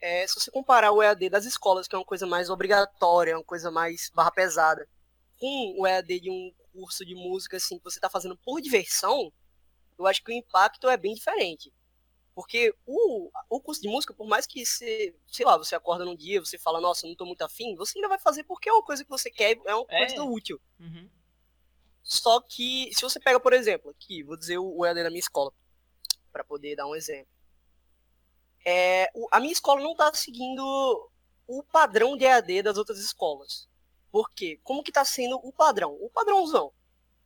é, 0.01 0.25
se 0.25 0.39
você 0.39 0.49
comparar 0.49 0.93
o 0.93 1.03
EAD 1.03 1.29
das 1.29 1.45
escolas, 1.45 1.87
que 1.87 1.95
é 1.95 1.97
uma 1.97 2.05
coisa 2.05 2.25
mais 2.25 2.49
obrigatória, 2.49 3.37
uma 3.37 3.43
coisa 3.43 3.69
mais 3.69 4.09
barra 4.15 4.31
pesada, 4.31 4.87
com 5.37 5.75
o 5.77 5.85
EAD 5.85 6.21
de 6.21 6.29
um 6.29 6.51
curso 6.77 7.03
de 7.03 7.15
música 7.15 7.57
assim 7.57 7.77
que 7.77 7.83
você 7.83 7.97
está 7.97 8.09
fazendo 8.09 8.37
por 8.37 8.61
diversão, 8.61 9.33
eu 9.97 10.05
acho 10.05 10.23
que 10.23 10.31
o 10.31 10.35
impacto 10.35 10.87
é 10.87 10.95
bem 10.95 11.13
diferente. 11.13 11.73
Porque 12.35 12.71
o, 12.85 13.31
o 13.49 13.59
curso 13.59 13.81
de 13.81 13.87
música, 13.87 14.13
por 14.13 14.27
mais 14.27 14.45
que 14.45 14.63
você, 14.63 15.15
sei 15.25 15.43
lá, 15.43 15.57
você 15.57 15.73
acorda 15.73 16.05
num 16.05 16.15
dia, 16.15 16.39
você 16.39 16.55
fala, 16.55 16.79
nossa, 16.79 17.07
não 17.07 17.13
estou 17.13 17.25
muito 17.25 17.41
afim, 17.41 17.75
você 17.75 17.97
ainda 17.97 18.07
vai 18.07 18.19
fazer 18.19 18.43
porque 18.43 18.69
é 18.69 18.73
uma 18.73 18.83
coisa 18.83 19.03
que 19.03 19.09
você 19.09 19.31
quer, 19.31 19.59
é 19.65 19.73
uma 19.73 19.85
é. 19.89 20.05
coisa 20.05 20.23
útil. 20.23 20.61
Uhum. 20.79 21.09
Só 22.03 22.39
que, 22.39 22.91
se 22.93 23.01
você 23.01 23.19
pega, 23.19 23.39
por 23.39 23.53
exemplo, 23.53 23.89
aqui, 23.89 24.21
vou 24.21 24.37
dizer 24.37 24.59
o 24.59 24.85
EAD 24.85 25.01
da 25.01 25.09
minha 25.09 25.19
escola, 25.19 25.51
para 26.31 26.43
poder 26.43 26.75
dar 26.75 26.85
um 26.85 26.95
exemplo. 26.95 27.31
É, 28.63 29.09
o, 29.15 29.27
a 29.31 29.39
minha 29.39 29.51
escola 29.51 29.81
não 29.81 29.93
está 29.93 30.13
seguindo 30.13 31.09
o 31.47 31.63
padrão 31.63 32.15
de 32.15 32.25
EAD 32.25 32.61
das 32.61 32.77
outras 32.77 32.99
escolas. 32.99 33.67
Por 34.17 34.31
quê? 34.31 34.59
Como 34.63 34.81
que 34.81 34.89
está 34.89 35.05
sendo 35.05 35.35
o 35.43 35.53
padrão? 35.53 35.95
O 36.01 36.09
padrãozão. 36.09 36.73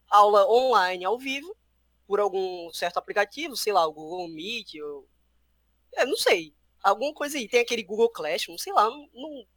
Aula 0.09 0.45
online 0.45 1.05
ao 1.05 1.17
vivo, 1.17 1.55
por 2.05 2.19
algum 2.19 2.69
certo 2.73 2.97
aplicativo, 2.97 3.55
sei 3.55 3.71
lá, 3.71 3.87
o 3.87 3.93
Google 3.93 4.27
Meet, 4.27 4.75
ou... 4.81 5.07
É, 5.93 6.05
não 6.05 6.17
sei. 6.17 6.53
Alguma 6.83 7.13
coisa 7.13 7.37
aí. 7.37 7.47
Tem 7.47 7.61
aquele 7.61 7.81
Google 7.81 8.09
Classroom, 8.09 8.57
sei 8.57 8.73
lá, 8.73 8.89
não, 8.89 9.09
não, 9.13 9.47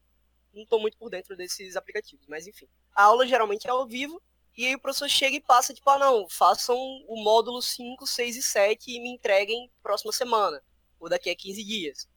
não 0.54 0.64
tô 0.64 0.78
muito 0.78 0.96
por 0.96 1.10
dentro 1.10 1.36
desses 1.36 1.74
aplicativos, 1.74 2.24
mas 2.28 2.46
enfim. 2.46 2.68
A 2.94 3.02
aula 3.02 3.26
geralmente 3.26 3.66
é 3.66 3.70
ao 3.70 3.84
vivo, 3.84 4.22
e 4.56 4.64
aí 4.66 4.76
o 4.76 4.80
professor 4.80 5.08
chega 5.08 5.34
e 5.34 5.40
passa, 5.40 5.74
tipo, 5.74 5.90
ah 5.90 5.98
não, 5.98 6.28
façam 6.28 6.76
o 7.08 7.20
módulo 7.20 7.60
5, 7.60 8.06
6 8.06 8.36
e 8.36 8.42
7 8.44 8.92
e 8.92 9.00
me 9.00 9.08
entreguem 9.08 9.68
próxima 9.82 10.12
semana, 10.12 10.62
ou 11.00 11.08
daqui 11.08 11.30
a 11.30 11.34
15 11.34 11.64
dias. 11.64 12.08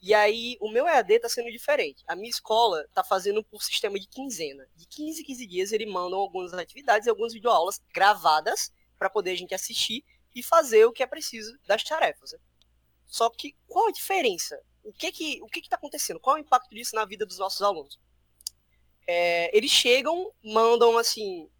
E 0.00 0.14
aí, 0.14 0.56
o 0.60 0.70
meu 0.70 0.86
EAD 0.86 1.14
está 1.14 1.28
sendo 1.28 1.50
diferente. 1.50 2.04
A 2.06 2.14
minha 2.14 2.30
escola 2.30 2.82
está 2.82 3.02
fazendo 3.02 3.42
por 3.42 3.62
sistema 3.62 3.98
de 3.98 4.06
quinzena. 4.06 4.68
De 4.76 4.86
15 4.86 5.22
em 5.22 5.24
15 5.24 5.46
dias, 5.46 5.72
eles 5.72 5.90
mandam 5.92 6.20
algumas 6.20 6.54
atividades 6.54 7.06
e 7.06 7.10
algumas 7.10 7.32
videoaulas 7.32 7.80
gravadas 7.92 8.72
para 8.96 9.10
poder 9.10 9.32
a 9.32 9.36
gente 9.36 9.54
assistir 9.54 10.04
e 10.34 10.42
fazer 10.42 10.84
o 10.84 10.92
que 10.92 11.02
é 11.02 11.06
preciso 11.06 11.58
das 11.66 11.82
tarefas. 11.82 12.32
Né? 12.32 12.38
Só 13.06 13.28
que, 13.28 13.56
qual 13.66 13.88
a 13.88 13.92
diferença? 13.92 14.60
O 14.84 14.92
que 14.92 15.10
que 15.10 15.42
o 15.42 15.46
que 15.46 15.60
está 15.60 15.76
acontecendo? 15.76 16.20
Qual 16.20 16.36
é 16.36 16.40
o 16.40 16.42
impacto 16.42 16.74
disso 16.74 16.94
na 16.94 17.04
vida 17.04 17.26
dos 17.26 17.38
nossos 17.38 17.60
alunos? 17.60 17.98
É, 19.06 19.56
eles 19.56 19.70
chegam, 19.70 20.32
mandam 20.42 20.96
assim. 20.96 21.50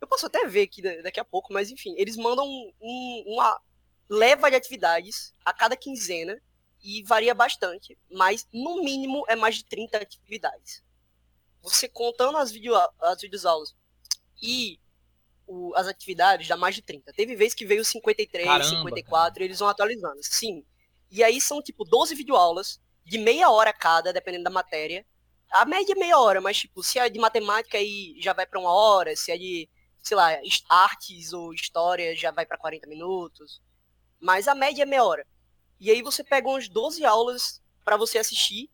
Eu 0.00 0.06
posso 0.06 0.26
até 0.26 0.46
ver 0.46 0.62
aqui 0.62 0.82
daqui 1.02 1.18
a 1.18 1.24
pouco, 1.24 1.52
mas 1.52 1.70
enfim, 1.70 1.94
eles 1.96 2.16
mandam 2.16 2.46
um, 2.46 3.24
uma 3.26 3.60
leva 4.08 4.50
de 4.50 4.56
atividades 4.56 5.34
a 5.44 5.52
cada 5.52 5.76
quinzena 5.76 6.40
e 6.82 7.02
varia 7.02 7.34
bastante, 7.34 7.98
mas 8.10 8.46
no 8.52 8.82
mínimo 8.82 9.24
é 9.28 9.34
mais 9.34 9.56
de 9.56 9.64
30 9.64 9.98
atividades. 9.98 10.82
Você 11.62 11.88
contando 11.88 12.38
as, 12.38 12.50
video, 12.50 12.74
as 13.00 13.20
videoaulas 13.20 13.74
e 14.40 14.78
o, 15.46 15.74
as 15.74 15.88
atividades 15.88 16.46
dá 16.46 16.56
mais 16.56 16.74
de 16.74 16.82
30. 16.82 17.12
Teve 17.12 17.34
vez 17.34 17.54
que 17.54 17.66
veio 17.66 17.84
53, 17.84 18.44
Caramba, 18.44 18.64
54, 18.64 19.34
cara. 19.34 19.42
e 19.42 19.46
eles 19.46 19.58
vão 19.58 19.68
atualizando. 19.68 20.20
Sim. 20.22 20.64
E 21.10 21.24
aí 21.24 21.40
são 21.40 21.62
tipo 21.62 21.84
12 21.84 22.14
videoaulas 22.14 22.80
de 23.04 23.18
meia 23.18 23.50
hora 23.50 23.72
cada, 23.72 24.12
dependendo 24.12 24.44
da 24.44 24.50
matéria. 24.50 25.04
A 25.50 25.64
média 25.64 25.94
é 25.94 25.98
meia 25.98 26.18
hora, 26.18 26.40
mas 26.40 26.58
tipo, 26.58 26.82
se 26.82 26.98
é 26.98 27.08
de 27.08 27.18
matemática 27.18 27.78
aí 27.78 28.14
já 28.20 28.34
vai 28.34 28.46
para 28.46 28.60
uma 28.60 28.72
hora, 28.72 29.16
se 29.16 29.32
é 29.32 29.38
de, 29.38 29.68
sei 30.02 30.16
lá, 30.16 30.28
artes 30.68 31.32
ou 31.32 31.54
história 31.54 32.14
já 32.14 32.30
vai 32.30 32.44
para 32.44 32.58
40 32.58 32.86
minutos. 32.86 33.62
Mas 34.20 34.46
a 34.46 34.54
média 34.54 34.82
é 34.82 34.86
meia 34.86 35.04
hora. 35.04 35.26
E 35.80 35.90
aí 35.90 36.02
você 36.02 36.24
pega 36.24 36.48
umas 36.48 36.68
12 36.68 37.04
aulas 37.04 37.62
para 37.84 37.96
você 37.96 38.18
assistir 38.18 38.70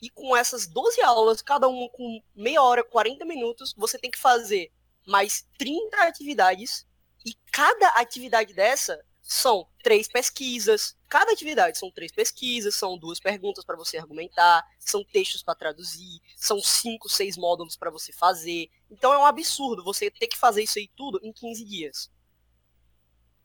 e 0.00 0.10
com 0.10 0.36
essas 0.36 0.66
12 0.66 1.00
aulas, 1.02 1.40
cada 1.40 1.66
uma 1.66 1.88
com 1.90 2.22
meia 2.34 2.62
hora, 2.62 2.84
40 2.84 3.24
minutos, 3.24 3.72
você 3.76 3.98
tem 3.98 4.10
que 4.10 4.18
fazer 4.18 4.70
mais 5.06 5.46
30 5.58 5.96
atividades 6.02 6.86
e 7.24 7.34
cada 7.50 7.88
atividade 8.00 8.52
dessa 8.52 9.02
são 9.22 9.66
três 9.82 10.06
pesquisas. 10.06 10.94
Cada 11.08 11.32
atividade 11.32 11.78
são 11.78 11.90
três 11.90 12.12
pesquisas, 12.12 12.74
são 12.74 12.98
duas 12.98 13.18
perguntas 13.18 13.64
para 13.64 13.76
você 13.76 13.96
argumentar, 13.96 14.62
são 14.78 15.02
textos 15.02 15.42
para 15.42 15.54
traduzir, 15.54 16.20
são 16.36 16.60
cinco, 16.60 17.08
seis 17.08 17.36
módulos 17.36 17.76
para 17.76 17.90
você 17.90 18.12
fazer. 18.12 18.68
Então 18.90 19.12
é 19.12 19.18
um 19.18 19.24
absurdo 19.24 19.82
você 19.82 20.10
ter 20.10 20.26
que 20.26 20.36
fazer 20.36 20.62
isso 20.62 20.78
aí 20.78 20.90
tudo 20.94 21.18
em 21.22 21.32
15 21.32 21.64
dias. 21.64 22.10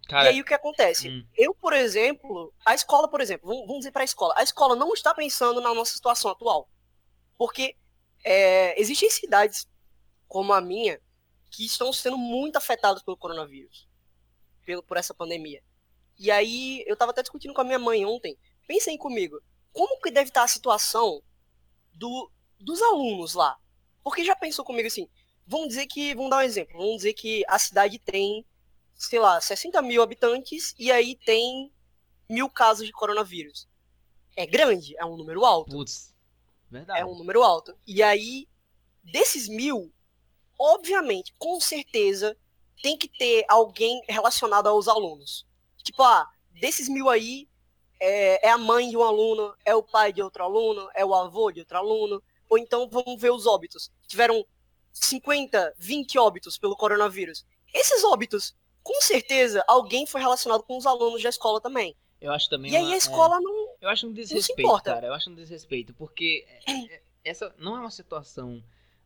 Cara, 0.09 0.31
e 0.31 0.33
aí 0.33 0.41
o 0.41 0.43
que 0.43 0.55
acontece? 0.55 1.07
Hum. 1.07 1.23
Eu, 1.37 1.53
por 1.53 1.71
exemplo, 1.71 2.51
a 2.65 2.73
escola, 2.73 3.07
por 3.07 3.21
exemplo, 3.21 3.47
vamos, 3.47 3.77
dizer 3.77 3.91
para 3.91 4.01
a 4.01 4.05
escola, 4.05 4.33
a 4.35 4.41
escola 4.41 4.75
não 4.75 4.91
está 4.91 5.13
pensando 5.13 5.61
na 5.61 5.71
nossa 5.71 5.93
situação 5.93 6.31
atual. 6.31 6.67
Porque 7.37 7.77
é, 8.25 8.79
existem 8.81 9.07
cidades 9.11 9.67
como 10.27 10.51
a 10.51 10.59
minha 10.59 10.99
que 11.51 11.63
estão 11.63 11.93
sendo 11.93 12.17
muito 12.17 12.55
afetadas 12.55 13.03
pelo 13.03 13.17
coronavírus, 13.17 13.87
pelo, 14.65 14.81
por 14.81 14.97
essa 14.97 15.13
pandemia. 15.13 15.61
E 16.17 16.31
aí, 16.31 16.83
eu 16.87 16.93
estava 16.93 17.11
até 17.11 17.21
discutindo 17.21 17.53
com 17.53 17.61
a 17.61 17.63
minha 17.63 17.79
mãe 17.79 18.03
ontem. 18.03 18.35
Pensem 18.67 18.97
comigo, 18.97 19.39
como 19.71 20.01
que 20.01 20.09
deve 20.09 20.29
estar 20.29 20.43
a 20.43 20.47
situação 20.47 21.21
do, 21.93 22.31
dos 22.59 22.81
alunos 22.81 23.35
lá? 23.35 23.55
Porque 24.03 24.23
já 24.23 24.35
pensou 24.35 24.65
comigo 24.65 24.87
assim, 24.87 25.07
vamos 25.45 25.67
dizer 25.67 25.85
que, 25.85 26.15
vamos 26.15 26.31
dar 26.31 26.37
um 26.37 26.41
exemplo, 26.41 26.79
vamos 26.79 26.97
dizer 26.97 27.13
que 27.13 27.43
a 27.47 27.59
cidade 27.59 27.99
tem, 27.99 28.43
sei 28.99 29.17
lá, 29.17 29.39
60 29.39 29.81
mil 29.81 30.03
habitantes 30.03 30.75
e 30.77 30.91
aí 30.91 31.15
tem 31.15 31.71
mil 32.29 32.49
casos 32.49 32.85
de 32.85 32.91
coronavírus. 32.91 33.67
É 34.35 34.45
grande, 34.45 34.93
é 34.97 35.05
um 35.05 35.15
número 35.15 35.45
alto. 35.45 35.71
Putz, 35.71 36.13
verdade. 36.69 36.99
É 36.99 37.05
um 37.05 37.17
número 37.17 37.41
alto. 37.41 37.73
E 37.87 38.03
aí, 38.03 38.45
desses 39.01 39.47
mil, 39.47 39.91
obviamente, 40.59 41.33
com 41.39 41.61
certeza, 41.61 42.37
tem 42.83 42.97
que 42.97 43.07
ter 43.07 43.45
alguém 43.47 44.01
relacionado 44.07 44.67
aos 44.67 44.89
alunos. 44.89 45.47
Tipo, 45.81 46.03
ah, 46.03 46.29
desses 46.51 46.89
mil 46.89 47.09
aí, 47.09 47.47
é, 48.01 48.47
é, 48.47 48.51
a 48.51 48.57
mãe 48.57 48.89
de 48.89 48.97
um 48.97 49.03
aluno, 49.03 49.55
é 49.65 49.73
o 49.73 49.81
pai 49.81 50.11
de 50.11 50.21
outro 50.21 50.43
aluno, 50.43 50.89
é 50.93 51.05
o 51.05 51.15
avô 51.15 51.51
de 51.51 51.61
outro 51.61 51.77
aluno. 51.77 52.21
Ou 52.49 52.57
então 52.57 52.89
vamos 52.89 53.19
ver 53.19 53.31
os 53.31 53.45
óbitos. 53.45 53.91
Tiveram 54.07 54.45
50, 54.91 55.73
20 55.77 56.17
óbitos 56.17 56.57
pelo 56.57 56.75
coronavírus. 56.75 57.45
Esses 57.73 58.03
óbitos, 58.03 58.55
com 58.83 59.01
certeza, 59.01 59.63
alguém 59.67 60.05
foi 60.05 60.21
relacionado 60.21 60.63
com 60.63 60.77
os 60.77 60.85
alunos 60.85 61.21
da 61.21 61.29
escola 61.29 61.61
também. 61.61 61.95
Eu 62.21 62.31
acho 62.31 62.49
também. 62.49 62.71
E 62.71 62.75
uma, 62.75 62.87
aí 62.87 62.93
a 62.93 62.97
escola 62.97 63.37
é, 63.37 63.39
não. 63.39 63.75
Eu 63.81 63.89
acho 63.89 64.07
um 64.07 64.13
desrespeito, 64.13 64.81
cara. 64.83 65.07
Eu 65.07 65.13
acho 65.13 65.29
um 65.29 65.35
desrespeito, 65.35 65.93
porque 65.93 66.45
é, 66.67 67.01
essa 67.23 67.53
não 67.57 67.77
é 67.77 67.79
uma 67.79 67.91
situação 67.91 68.61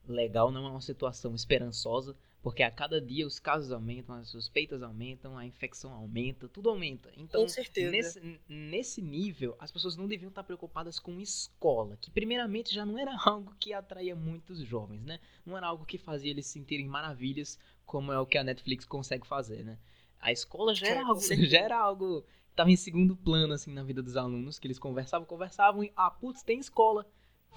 legal, 0.08 0.52
não 0.52 0.66
é 0.66 0.70
uma 0.70 0.82
situação 0.82 1.34
esperançosa, 1.36 2.16
porque 2.42 2.62
a 2.62 2.70
cada 2.70 3.00
dia 3.00 3.26
os 3.26 3.40
casos 3.40 3.72
aumentam, 3.72 4.16
as 4.16 4.28
suspeitas 4.28 4.84
aumentam, 4.84 5.38
a 5.38 5.46
infecção 5.46 5.94
aumenta, 5.94 6.50
tudo 6.50 6.70
aumenta. 6.70 7.10
Então, 7.16 7.42
com 7.42 7.48
certeza. 7.48 7.90
Nesse, 7.90 8.40
nesse 8.50 9.02
nível, 9.02 9.56
as 9.60 9.72
pessoas 9.72 9.96
não 9.96 10.08
deviam 10.08 10.28
estar 10.28 10.44
preocupadas 10.44 11.00
com 11.00 11.22
escola, 11.22 11.98
que 12.02 12.12
primeiramente 12.12 12.74
já 12.74 12.86
não 12.86 12.98
era 12.98 13.16
algo 13.26 13.56
que 13.60 13.74
atraía 13.74 14.16
muitos 14.16 14.60
jovens, 14.60 15.04
né? 15.04 15.20
Não 15.46 15.56
era 15.56 15.68
algo 15.68 15.86
que 15.86 15.98
fazia 15.98 16.32
eles 16.32 16.48
sentirem 16.48 16.86
maravilhas, 16.86 17.58
como 17.86 18.12
é 18.12 18.20
o 18.20 18.26
que 18.26 18.38
a 18.38 18.44
Netflix 18.44 18.86
consegue 18.86 19.28
fazer, 19.28 19.64
né? 19.64 19.78
A 20.20 20.32
escola 20.32 20.74
já 20.74 20.88
era 20.88 21.06
algo, 21.06 21.22
já 21.46 21.60
era 21.60 21.78
algo 21.78 22.26
estava 22.54 22.72
em 22.72 22.76
segundo 22.76 23.16
plano 23.16 23.54
assim 23.54 23.74
na 23.74 23.84
vida 23.84 24.02
dos 24.02 24.16
alunos, 24.16 24.58
que 24.58 24.68
eles 24.68 24.80
conversavam, 24.80 25.26
conversavam 25.26 25.84
e 25.84 25.92
ah, 25.96 26.12
putz, 26.12 26.44
tem 26.44 26.60
escola, 26.60 27.06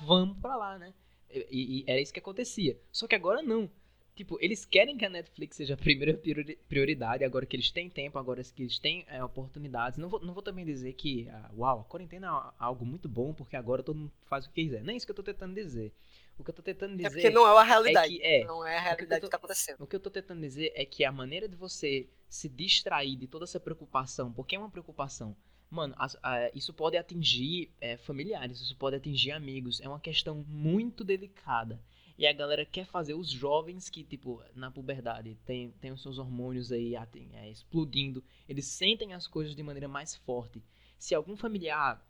vamos 0.01 0.39
para 0.39 0.57
lá, 0.57 0.79
né? 0.79 0.93
E, 1.31 1.81
e, 1.81 1.85
era 1.87 2.01
isso 2.01 2.13
que 2.13 2.19
acontecia. 2.19 2.79
Só 2.91 3.07
que 3.07 3.15
agora 3.15 3.43
não. 3.43 3.71
Tipo, 4.17 4.39
eles 4.41 4.65
querem 4.65 4.97
que 4.97 5.05
a 5.05 5.11
Netflix 5.11 5.59
seja 5.59 5.75
a 5.75 5.77
primeira 5.77 6.19
prioridade, 6.67 7.23
agora 7.23 7.45
que 7.45 7.55
eles 7.55 7.71
têm 7.71 7.91
tempo, 7.91 8.19
agora 8.19 8.43
que 8.43 8.63
eles 8.63 8.79
têm 8.79 9.05
é, 9.09 9.23
oportunidades. 9.23 9.99
Não 9.99 10.09
vou, 10.09 10.19
não 10.25 10.33
vou 10.33 10.43
também 10.43 10.65
dizer 10.65 10.95
que, 10.95 11.29
ah, 11.29 11.51
uau, 11.55 11.81
a 11.81 11.85
quarentena 11.85 12.27
é 12.27 12.55
algo 12.59 12.87
muito 12.87 13.11
bom, 13.11 13.35
porque 13.35 13.57
agora 13.57 13.83
todo 13.83 13.99
mundo 13.99 14.13
faz 14.25 14.47
o 14.47 14.49
que 14.51 14.65
quiser. 14.65 14.83
Não 14.83 14.95
é 14.95 14.97
isso 14.97 15.05
que 15.05 15.13
eu 15.13 15.17
tô 15.17 15.23
tentando 15.23 15.55
dizer. 15.55 15.93
O 16.39 16.43
que 16.43 16.49
eu 16.49 16.55
tô 16.55 16.63
tentando 16.63 16.95
é 16.95 16.97
dizer. 16.97 17.07
É 17.07 17.11
porque 17.11 17.31
não 17.31 17.47
é 17.47 17.61
a 17.61 17.63
realidade. 17.63 18.15
É 18.15 18.19
que, 18.19 18.25
é, 18.25 18.45
não 18.47 18.67
é 18.67 18.79
a 18.79 18.81
realidade 18.81 19.21
que, 19.21 19.21
tô, 19.21 19.27
que 19.27 19.31
tá 19.31 19.37
acontecendo. 19.37 19.77
O 19.83 19.87
que 19.87 19.97
eu 19.97 20.01
tô 20.01 20.11
tentando 20.11 20.41
dizer 20.41 20.73
é 20.75 20.87
que 20.87 21.05
a 21.05 21.13
maneira 21.13 21.47
de 21.47 21.55
você 21.55 22.09
se 22.27 22.49
distrair 22.49 23.17
de 23.17 23.27
toda 23.27 23.45
essa 23.45 23.61
preocupação, 23.61 24.33
porque 24.33 24.57
é 24.57 24.59
uma 24.59 24.71
preocupação, 24.71 25.37
Mano, 25.69 25.95
as, 25.99 26.17
a, 26.23 26.51
isso 26.55 26.73
pode 26.73 26.97
atingir 26.97 27.71
é, 27.81 27.97
familiares, 27.97 28.61
isso 28.61 28.77
pode 28.77 28.97
atingir 28.97 29.33
amigos. 29.33 29.81
É 29.81 29.89
uma 29.89 30.01
questão 30.01 30.45
muito 30.49 31.05
delicada. 31.05 31.79
E 32.19 32.27
a 32.27 32.33
galera 32.33 32.65
quer 32.65 32.87
fazer 32.87 33.15
os 33.15 33.29
jovens 33.29 33.91
que, 33.91 34.03
tipo, 34.03 34.43
na 34.55 34.71
puberdade, 34.71 35.37
tem, 35.45 35.71
tem 35.73 35.93
os 35.93 36.03
seus 36.03 36.19
hormônios 36.19 36.73
aí 36.73 36.95
é, 36.97 37.51
explodindo. 37.51 38.25
Eles 38.49 38.67
sentem 38.67 39.13
as 39.13 39.27
coisas 39.27 39.55
de 39.55 39.63
maneira 39.63 39.87
mais 39.87 40.15
forte. 40.15 40.63
Se 40.99 41.15
algum 41.15 41.37
familiar 41.37 42.03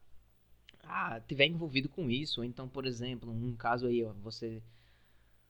ah, 0.84 1.20
tiver 1.20 1.46
envolvido 1.46 1.88
com 1.88 2.08
isso, 2.08 2.40
ou 2.40 2.44
então, 2.44 2.68
por 2.68 2.86
exemplo, 2.86 3.30
um 3.30 3.56
caso 3.56 3.86
aí, 3.86 4.04
ó, 4.04 4.12
você. 4.12 4.62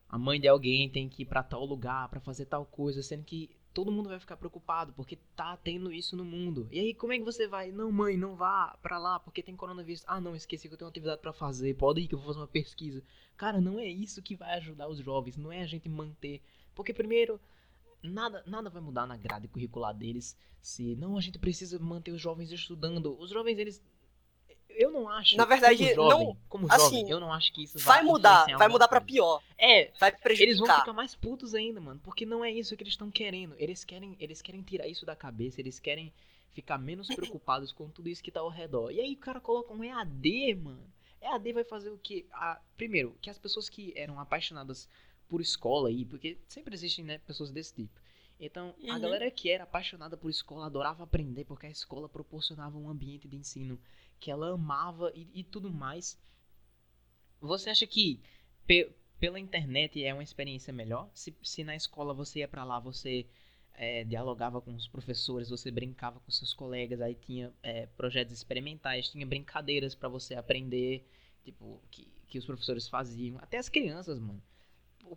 A 0.08 0.16
mãe 0.16 0.40
de 0.40 0.46
alguém 0.46 0.88
tem 0.88 1.08
que 1.08 1.22
ir 1.22 1.26
para 1.26 1.42
tal 1.42 1.64
lugar 1.64 2.08
para 2.08 2.20
fazer 2.20 2.46
tal 2.46 2.64
coisa, 2.64 3.02
sendo 3.02 3.24
que 3.24 3.50
todo 3.76 3.92
mundo 3.92 4.08
vai 4.08 4.18
ficar 4.18 4.38
preocupado 4.38 4.94
porque 4.94 5.18
tá 5.36 5.54
tendo 5.54 5.92
isso 5.92 6.16
no 6.16 6.24
mundo. 6.24 6.66
E 6.72 6.80
aí, 6.80 6.94
como 6.94 7.12
é 7.12 7.18
que 7.18 7.24
você 7.24 7.46
vai? 7.46 7.70
Não, 7.70 7.92
mãe, 7.92 8.16
não 8.16 8.34
vá 8.34 8.74
pra 8.80 8.96
lá 8.96 9.20
porque 9.20 9.42
tem 9.42 9.54
coronavírus. 9.54 10.02
Ah, 10.06 10.18
não, 10.18 10.34
esqueci 10.34 10.66
que 10.66 10.72
eu 10.72 10.78
tenho 10.78 10.86
uma 10.86 10.90
atividade 10.90 11.20
para 11.20 11.34
fazer. 11.34 11.74
Pode 11.74 12.00
ir 12.00 12.08
que 12.08 12.14
eu 12.14 12.18
vou 12.18 12.28
fazer 12.28 12.38
uma 12.38 12.48
pesquisa. 12.48 13.02
Cara, 13.36 13.60
não 13.60 13.78
é 13.78 13.86
isso 13.86 14.22
que 14.22 14.34
vai 14.34 14.54
ajudar 14.54 14.88
os 14.88 14.98
jovens. 14.98 15.36
Não 15.36 15.52
é 15.52 15.60
a 15.60 15.66
gente 15.66 15.90
manter. 15.90 16.40
Porque, 16.74 16.94
primeiro, 16.94 17.38
nada, 18.02 18.42
nada 18.46 18.70
vai 18.70 18.80
mudar 18.80 19.06
na 19.06 19.18
grade 19.18 19.46
curricular 19.46 19.94
deles 19.94 20.34
se 20.58 20.96
não 20.96 21.18
a 21.18 21.20
gente 21.20 21.38
precisa 21.38 21.78
manter 21.78 22.12
os 22.12 22.20
jovens 22.22 22.50
estudando. 22.50 23.14
Os 23.20 23.28
jovens, 23.28 23.58
eles 23.58 23.82
eu 24.76 24.90
não 24.90 25.08
acho. 25.08 25.36
Na 25.36 25.44
verdade, 25.44 25.94
jovem, 25.94 26.26
não. 26.26 26.36
Como 26.48 26.68
jovem, 26.68 26.86
assim, 26.86 27.10
eu 27.10 27.18
não 27.18 27.32
acho 27.32 27.52
que 27.52 27.64
isso 27.64 27.78
vai, 27.78 27.98
vai 27.98 28.04
mudar. 28.04 28.46
Vai 28.58 28.68
mudar 28.68 28.88
para 28.88 29.00
pior. 29.00 29.42
É. 29.58 29.90
Vai 29.98 30.12
prejudicar. 30.12 30.42
Eles 30.42 30.58
vão 30.58 30.78
ficar 30.78 30.92
mais 30.92 31.14
putos 31.14 31.54
ainda, 31.54 31.80
mano, 31.80 32.00
porque 32.02 32.26
não 32.26 32.44
é 32.44 32.50
isso 32.50 32.76
que 32.76 32.82
eles 32.82 32.92
estão 32.92 33.10
querendo. 33.10 33.54
Eles 33.58 33.84
querem, 33.84 34.16
eles 34.20 34.42
querem 34.42 34.62
tirar 34.62 34.86
isso 34.86 35.06
da 35.06 35.16
cabeça. 35.16 35.60
Eles 35.60 35.80
querem 35.80 36.12
ficar 36.52 36.78
menos 36.78 37.08
preocupados 37.14 37.72
com 37.72 37.88
tudo 37.88 38.08
isso 38.08 38.22
que 38.22 38.30
tá 38.30 38.40
ao 38.40 38.48
redor. 38.48 38.90
E 38.90 39.00
aí 39.00 39.14
o 39.14 39.18
cara 39.18 39.40
coloca 39.40 39.72
um 39.72 39.82
EAD, 39.82 40.54
mano. 40.56 40.92
EAD 41.20 41.52
vai 41.52 41.64
fazer 41.64 41.90
o 41.90 41.98
quê? 41.98 42.26
Ah, 42.32 42.60
primeiro, 42.76 43.16
que 43.20 43.30
as 43.30 43.38
pessoas 43.38 43.68
que 43.68 43.92
eram 43.96 44.20
apaixonadas 44.20 44.88
por 45.28 45.40
escola 45.40 45.88
aí, 45.88 46.04
porque 46.04 46.38
sempre 46.46 46.74
existem, 46.74 47.04
né, 47.04 47.18
pessoas 47.18 47.50
desse 47.50 47.74
tipo. 47.74 48.00
Então, 48.38 48.74
uhum. 48.78 48.92
a 48.92 48.98
galera 48.98 49.30
que 49.30 49.50
era 49.50 49.64
apaixonada 49.64 50.16
por 50.16 50.30
escola 50.30 50.66
adorava 50.66 51.04
aprender 51.04 51.44
porque 51.44 51.66
a 51.66 51.70
escola 51.70 52.08
proporcionava 52.08 52.76
um 52.76 52.88
ambiente 52.88 53.26
de 53.26 53.36
ensino 53.36 53.78
que 54.20 54.30
ela 54.30 54.52
amava 54.52 55.12
e, 55.14 55.28
e 55.34 55.44
tudo 55.44 55.70
mais. 55.70 56.18
Você 57.40 57.70
acha 57.70 57.86
que 57.86 58.20
pe 58.66 58.90
pela 59.18 59.40
internet 59.40 60.04
é 60.04 60.12
uma 60.12 60.22
experiência 60.22 60.72
melhor? 60.72 61.10
Se, 61.14 61.34
se 61.42 61.64
na 61.64 61.74
escola 61.74 62.12
você 62.12 62.40
ia 62.40 62.48
para 62.48 62.64
lá, 62.64 62.78
você 62.78 63.26
é, 63.76 64.04
dialogava 64.04 64.60
com 64.60 64.74
os 64.74 64.88
professores, 64.88 65.48
você 65.48 65.70
brincava 65.70 66.20
com 66.20 66.30
seus 66.30 66.52
colegas, 66.52 67.00
aí 67.00 67.14
tinha 67.14 67.52
é, 67.62 67.86
projetos 67.96 68.34
experimentais, 68.34 69.08
tinha 69.08 69.26
brincadeiras 69.26 69.94
para 69.94 70.08
você 70.08 70.34
aprender, 70.34 71.06
tipo, 71.44 71.80
que, 71.90 72.08
que 72.28 72.38
os 72.38 72.46
professores 72.46 72.88
faziam. 72.88 73.38
Até 73.38 73.58
as 73.58 73.68
crianças, 73.68 74.18
mano. 74.18 74.42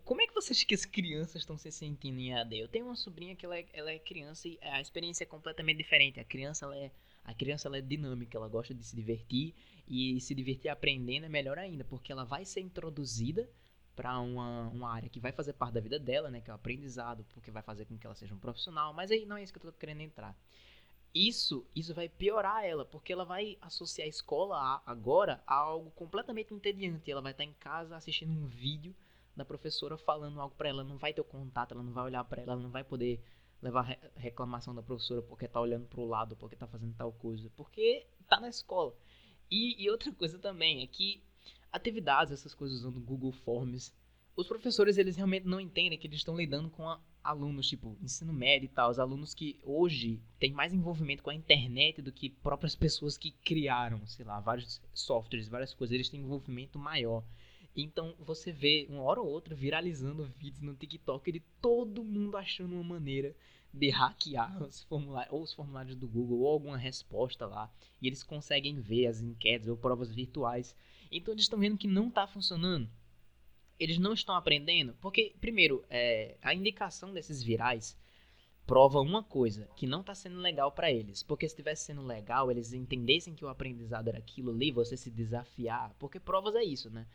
Como 0.05 0.21
é 0.21 0.27
que 0.27 0.33
você 0.33 0.53
acha 0.53 0.65
que 0.65 0.75
as 0.75 0.85
crianças 0.85 1.37
estão 1.41 1.57
se 1.57 1.71
sentindo 1.71 2.19
em 2.19 2.33
AD? 2.33 2.57
Eu 2.57 2.67
tenho 2.67 2.85
uma 2.85 2.95
sobrinha 2.95 3.35
que 3.35 3.45
ela 3.45 3.57
é, 3.57 3.65
ela 3.73 3.91
é 3.91 3.97
criança 3.97 4.47
e 4.47 4.59
a 4.61 4.79
experiência 4.79 5.23
é 5.23 5.27
completamente 5.27 5.77
diferente. 5.77 6.19
A 6.19 6.23
criança, 6.23 6.65
ela 6.65 6.77
é 6.77 6.91
a 7.29 7.33
criança 7.35 7.67
ela 7.67 7.77
é 7.77 7.81
dinâmica, 7.81 8.35
ela 8.35 8.47
gosta 8.47 8.73
de 8.73 8.83
se 8.83 8.95
divertir 8.95 9.53
e 9.87 10.19
se 10.19 10.33
divertir 10.33 10.67
aprendendo 10.67 11.25
é 11.25 11.29
melhor 11.29 11.59
ainda, 11.59 11.83
porque 11.83 12.11
ela 12.11 12.25
vai 12.25 12.43
ser 12.43 12.61
introduzida 12.61 13.47
para 13.95 14.19
uma, 14.19 14.67
uma 14.69 14.91
área 14.91 15.09
que 15.09 15.19
vai 15.19 15.31
fazer 15.31 15.53
parte 15.53 15.75
da 15.75 15.79
vida 15.79 15.99
dela, 15.99 16.31
né, 16.31 16.41
que 16.41 16.49
é 16.49 16.53
o 16.53 16.55
aprendizado, 16.55 17.23
porque 17.29 17.51
vai 17.51 17.61
fazer 17.61 17.85
com 17.85 17.97
que 17.97 18.07
ela 18.07 18.15
seja 18.15 18.33
um 18.33 18.39
profissional, 18.39 18.93
mas 18.93 19.11
aí 19.11 19.27
não 19.27 19.37
é 19.37 19.43
isso 19.43 19.53
que 19.53 19.59
eu 19.59 19.71
tô 19.71 19.77
querendo 19.77 20.01
entrar. 20.01 20.35
Isso, 21.13 21.65
isso 21.75 21.93
vai 21.93 22.09
piorar 22.09 22.65
ela, 22.65 22.83
porque 22.83 23.13
ela 23.13 23.25
vai 23.25 23.57
associar 23.61 24.05
a 24.05 24.09
escola 24.09 24.57
a, 24.57 24.81
agora 24.85 25.43
a 25.45 25.55
algo 25.55 25.91
completamente 25.91 26.53
entediante. 26.53 27.11
Ela 27.11 27.21
vai 27.21 27.31
estar 27.31 27.43
em 27.43 27.53
casa 27.53 27.95
assistindo 27.95 28.31
um 28.31 28.47
vídeo 28.47 28.95
da 29.35 29.45
professora 29.45 29.97
falando 29.97 30.39
algo 30.39 30.55
para 30.55 30.69
ela, 30.69 30.83
não 30.83 30.97
vai 30.97 31.13
ter 31.13 31.21
o 31.21 31.25
contato, 31.25 31.73
ela 31.73 31.83
não 31.83 31.93
vai 31.93 32.05
olhar 32.05 32.23
para 32.23 32.41
ela, 32.41 32.53
ela 32.53 32.61
não 32.61 32.69
vai 32.69 32.83
poder 32.83 33.19
levar 33.61 33.97
reclamação 34.15 34.73
da 34.73 34.81
professora 34.81 35.21
porque 35.21 35.47
tá 35.47 35.59
olhando 35.59 35.87
pro 35.87 36.05
lado, 36.05 36.35
porque 36.35 36.55
tá 36.55 36.67
fazendo 36.67 36.95
tal 36.95 37.11
coisa, 37.11 37.49
porque 37.55 38.05
tá 38.27 38.39
na 38.39 38.49
escola. 38.49 38.95
E, 39.49 39.81
e 39.83 39.89
outra 39.89 40.11
coisa 40.13 40.37
também 40.37 40.83
é 40.83 40.87
que 40.87 41.21
atividades, 41.71 42.31
essas 42.33 42.53
coisas 42.53 42.79
usando 42.79 42.99
Google 42.99 43.31
Forms, 43.31 43.93
os 44.35 44.47
professores 44.47 44.97
eles 44.97 45.15
realmente 45.15 45.45
não 45.45 45.59
entendem 45.59 45.97
que 45.97 46.07
eles 46.07 46.19
estão 46.19 46.35
lidando 46.35 46.69
com 46.69 46.97
alunos 47.23 47.67
tipo 47.67 47.97
ensino 48.01 48.31
médio 48.31 48.65
e 48.65 48.69
tal, 48.69 48.89
os 48.89 48.99
alunos 48.99 49.33
que 49.33 49.59
hoje 49.63 50.21
têm 50.39 50.53
mais 50.53 50.73
envolvimento 50.73 51.21
com 51.21 51.29
a 51.29 51.35
internet 51.35 52.01
do 52.01 52.11
que 52.11 52.29
próprias 52.29 52.75
pessoas 52.75 53.17
que 53.17 53.31
criaram, 53.31 54.05
sei 54.07 54.25
lá, 54.25 54.39
vários 54.39 54.81
softwares, 54.93 55.49
várias 55.49 55.73
coisas, 55.73 55.93
eles 55.93 56.09
têm 56.09 56.21
envolvimento 56.21 56.79
maior. 56.79 57.23
Então 57.81 58.13
você 58.19 58.51
vê 58.51 58.85
uma 58.89 59.01
hora 59.01 59.21
ou 59.21 59.27
outra 59.27 59.55
viralizando 59.55 60.25
vídeos 60.25 60.61
no 60.61 60.75
TikTok 60.75 61.31
de 61.31 61.39
todo 61.61 62.03
mundo 62.03 62.37
achando 62.37 62.73
uma 62.75 62.83
maneira 62.83 63.35
de 63.73 63.89
hackear 63.89 64.61
os 64.63 64.83
formulários, 64.83 65.33
ou 65.33 65.43
os 65.43 65.53
formulários 65.53 65.95
do 65.95 66.07
Google 66.07 66.39
ou 66.39 66.47
alguma 66.47 66.77
resposta 66.77 67.45
lá, 67.45 67.71
e 68.01 68.07
eles 68.07 68.23
conseguem 68.23 68.79
ver 68.79 69.07
as 69.07 69.21
enquetes 69.21 69.67
ou 69.67 69.77
provas 69.77 70.11
virtuais. 70.11 70.75
Então 71.11 71.33
eles 71.33 71.43
estão 71.43 71.59
vendo 71.59 71.77
que 71.77 71.87
não 71.87 72.07
está 72.07 72.25
funcionando. 72.27 72.89
Eles 73.79 73.97
não 73.97 74.13
estão 74.13 74.35
aprendendo, 74.35 74.93
porque 74.99 75.35
primeiro, 75.39 75.85
é, 75.89 76.37
a 76.41 76.53
indicação 76.53 77.13
desses 77.13 77.41
virais 77.41 77.97
prova 78.69 78.99
uma 78.99 79.23
coisa, 79.23 79.67
que 79.75 79.87
não 79.87 80.01
está 80.01 80.13
sendo 80.13 80.37
legal 80.39 80.71
para 80.71 80.91
eles. 80.91 81.23
Porque 81.23 81.47
se 81.47 81.53
estivesse 81.53 81.85
sendo 81.85 82.03
legal, 82.03 82.51
eles 82.51 82.71
entendessem 82.71 83.33
que 83.33 83.43
o 83.43 83.47
aprendizado 83.47 84.09
era 84.09 84.19
aquilo 84.19 84.51
ali, 84.51 84.69
você 84.69 84.95
se 84.95 85.09
desafiar. 85.09 85.95
Porque 85.97 86.19
provas 86.19 86.53
é 86.55 86.63
isso, 86.63 86.87
né? 86.89 87.07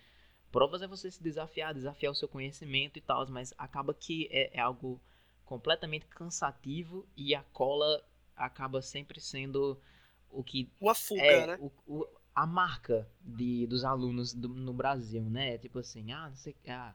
Provas 0.54 0.82
é 0.82 0.86
você 0.86 1.10
se 1.10 1.20
desafiar, 1.20 1.74
desafiar 1.74 2.12
o 2.12 2.14
seu 2.14 2.28
conhecimento 2.28 2.96
e 2.96 3.02
tal, 3.02 3.28
mas 3.28 3.52
acaba 3.58 3.92
que 3.92 4.28
é, 4.30 4.56
é 4.56 4.60
algo 4.60 5.00
completamente 5.44 6.06
cansativo 6.06 7.04
e 7.16 7.34
a 7.34 7.42
cola 7.52 8.00
acaba 8.36 8.80
sempre 8.80 9.20
sendo 9.20 9.76
o 10.30 10.44
que. 10.44 10.70
Uma 10.80 10.94
fuga, 10.94 11.22
é, 11.24 11.46
né? 11.48 11.58
O, 11.60 11.72
o, 11.88 12.06
a 12.32 12.46
marca 12.46 13.04
de, 13.20 13.66
dos 13.66 13.84
alunos 13.84 14.32
do, 14.32 14.48
no 14.48 14.72
Brasil, 14.72 15.24
né? 15.24 15.58
Tipo 15.58 15.80
assim, 15.80 16.12
ah, 16.12 16.28
não 16.28 16.36
sei. 16.36 16.54
Ah, 16.68 16.94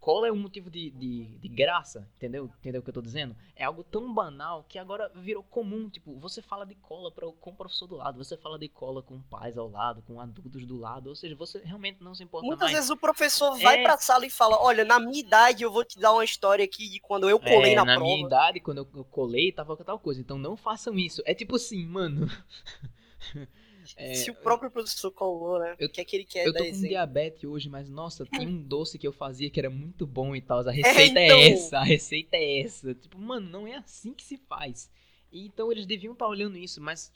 cola 0.00 0.28
é 0.28 0.32
um 0.32 0.36
motivo 0.36 0.70
de, 0.70 0.90
de, 0.90 1.24
de, 1.38 1.48
graça, 1.48 2.08
entendeu? 2.16 2.50
Entendeu 2.60 2.80
o 2.80 2.84
que 2.84 2.90
eu 2.90 2.94
tô 2.94 3.02
dizendo? 3.02 3.36
É 3.54 3.64
algo 3.64 3.82
tão 3.84 4.12
banal 4.12 4.64
que 4.68 4.78
agora 4.78 5.10
virou 5.14 5.42
comum. 5.42 5.88
Tipo, 5.90 6.18
você 6.18 6.40
fala 6.40 6.64
de 6.64 6.74
cola 6.76 7.10
pra, 7.10 7.26
com 7.40 7.50
o 7.50 7.54
professor 7.54 7.86
do 7.86 7.96
lado, 7.96 8.22
você 8.22 8.36
fala 8.36 8.58
de 8.58 8.68
cola 8.68 9.02
com 9.02 9.20
pais 9.22 9.58
ao 9.58 9.68
lado, 9.68 10.02
com 10.02 10.20
adultos 10.20 10.64
do 10.64 10.78
lado, 10.78 11.08
ou 11.08 11.14
seja, 11.14 11.34
você 11.34 11.58
realmente 11.58 12.02
não 12.02 12.14
se 12.14 12.22
importa 12.22 12.46
Muitas 12.46 12.66
mais. 12.66 12.74
vezes 12.74 12.90
o 12.90 12.96
professor 12.96 13.58
vai 13.58 13.80
é... 13.80 13.82
pra 13.82 13.98
sala 13.98 14.24
e 14.26 14.30
fala, 14.30 14.60
olha, 14.60 14.84
na 14.84 14.98
minha 14.98 15.20
idade 15.20 15.62
eu 15.62 15.70
vou 15.70 15.84
te 15.84 15.98
dar 15.98 16.12
uma 16.12 16.24
história 16.24 16.64
aqui 16.64 16.88
de 16.88 17.00
quando 17.00 17.28
eu 17.28 17.38
colei 17.38 17.72
é, 17.72 17.76
na, 17.76 17.84
na 17.84 17.94
prova. 17.94 18.00
Na 18.00 18.14
minha 18.16 18.26
idade, 18.26 18.60
quando 18.60 18.78
eu 18.78 19.04
colei, 19.04 19.52
tava 19.52 19.76
com 19.76 19.84
tal 19.84 19.98
coisa. 19.98 20.20
Então 20.20 20.38
não 20.38 20.56
façam 20.56 20.98
isso. 20.98 21.22
É 21.24 21.34
tipo 21.34 21.56
assim, 21.56 21.84
mano... 21.86 22.28
É, 23.96 24.14
Se 24.14 24.30
o 24.30 24.34
próprio 24.34 24.70
professor 24.70 25.10
colou, 25.10 25.58
né? 25.58 25.74
Eu, 25.78 25.88
que 25.88 26.00
é 26.00 26.04
que 26.04 26.16
ele 26.16 26.24
quer 26.24 26.46
Eu 26.46 26.52
tô 26.52 26.58
com 26.58 26.64
exemplo. 26.64 26.88
diabetes 26.88 27.44
hoje, 27.44 27.68
mas 27.68 27.88
nossa, 27.88 28.26
tem 28.26 28.46
um 28.46 28.62
doce 28.62 28.98
que 28.98 29.06
eu 29.06 29.12
fazia 29.12 29.50
que 29.50 29.58
era 29.58 29.70
muito 29.70 30.06
bom 30.06 30.34
e 30.34 30.40
tal. 30.40 30.60
A 30.60 30.70
receita 30.70 31.18
é, 31.18 31.26
então... 31.26 31.38
é 31.38 31.48
essa, 31.50 31.78
a 31.78 31.84
receita 31.84 32.36
é 32.36 32.60
essa. 32.60 32.94
Tipo, 32.94 33.18
mano, 33.18 33.48
não 33.48 33.66
é 33.66 33.76
assim 33.76 34.12
que 34.12 34.24
se 34.24 34.36
faz. 34.36 34.90
E, 35.32 35.46
então 35.46 35.70
eles 35.70 35.86
deviam 35.86 36.12
estar 36.12 36.26
tá 36.26 36.30
olhando 36.30 36.56
isso, 36.56 36.80
mas 36.80 37.12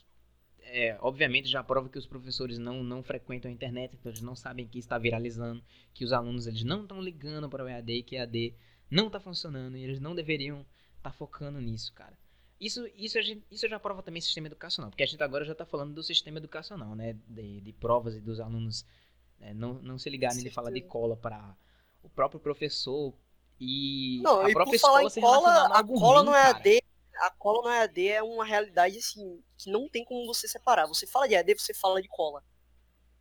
é, 0.64 0.96
obviamente 1.00 1.48
já 1.48 1.62
prova 1.62 1.88
que 1.88 1.98
os 1.98 2.06
professores 2.06 2.58
não, 2.58 2.82
não 2.82 3.02
frequentam 3.02 3.50
a 3.50 3.54
internet, 3.54 3.94
então 3.94 4.10
eles 4.10 4.22
não 4.22 4.34
sabem 4.34 4.66
que 4.66 4.78
está 4.78 4.98
viralizando, 4.98 5.62
que 5.92 6.04
os 6.04 6.12
alunos 6.12 6.46
eles 6.46 6.64
não 6.64 6.82
estão 6.82 7.00
ligando 7.00 7.48
para 7.48 7.64
o 7.64 7.68
EAD, 7.68 8.02
que 8.04 8.16
EAD 8.16 8.54
não 8.90 9.06
está 9.06 9.18
funcionando 9.20 9.76
e 9.76 9.82
eles 9.82 10.00
não 10.00 10.14
deveriam 10.14 10.60
estar 10.96 11.10
tá 11.10 11.12
focando 11.12 11.60
nisso, 11.60 11.92
cara. 11.92 12.16
Isso, 12.62 12.88
isso, 12.94 13.18
a 13.18 13.22
gente, 13.22 13.42
isso 13.50 13.66
já 13.66 13.80
prova 13.80 14.04
também 14.04 14.22
sistema 14.22 14.46
educacional, 14.46 14.88
porque 14.88 15.02
a 15.02 15.06
gente 15.06 15.20
agora 15.20 15.44
já 15.44 15.50
está 15.50 15.66
falando 15.66 15.92
do 15.92 16.02
sistema 16.02 16.38
educacional, 16.38 16.94
né? 16.94 17.16
De, 17.26 17.60
de 17.60 17.72
provas 17.72 18.14
e 18.14 18.20
dos 18.20 18.38
alunos 18.38 18.86
né? 19.40 19.52
não, 19.52 19.74
não 19.74 19.98
se 19.98 20.08
ligarem 20.08 20.40
de 20.40 20.48
falar 20.48 20.70
de 20.70 20.80
cola 20.80 21.16
para 21.16 21.56
o 22.04 22.08
próprio 22.08 22.38
professor 22.38 23.12
e 23.58 24.20
não, 24.22 24.42
a 24.42 24.50
e 24.50 24.52
própria 24.52 24.76
escola 24.76 25.10
se 25.10 25.20
cola, 25.20 25.66
a 25.76 25.84
cola 25.84 26.20
ruim, 26.20 26.26
não 26.26 26.36
é 26.36 26.50
AD, 26.50 26.82
a 27.16 27.30
cola 27.30 27.62
não 27.62 27.70
é 27.70 27.82
AD 27.82 28.08
é 28.08 28.22
uma 28.22 28.44
realidade 28.44 28.96
assim 28.96 29.42
que 29.58 29.68
não 29.68 29.88
tem 29.88 30.04
como 30.04 30.24
você 30.24 30.46
separar. 30.46 30.86
Você 30.86 31.04
fala 31.04 31.26
de 31.26 31.34
AD, 31.34 31.58
você 31.58 31.74
fala 31.74 32.00
de 32.00 32.06
cola. 32.06 32.44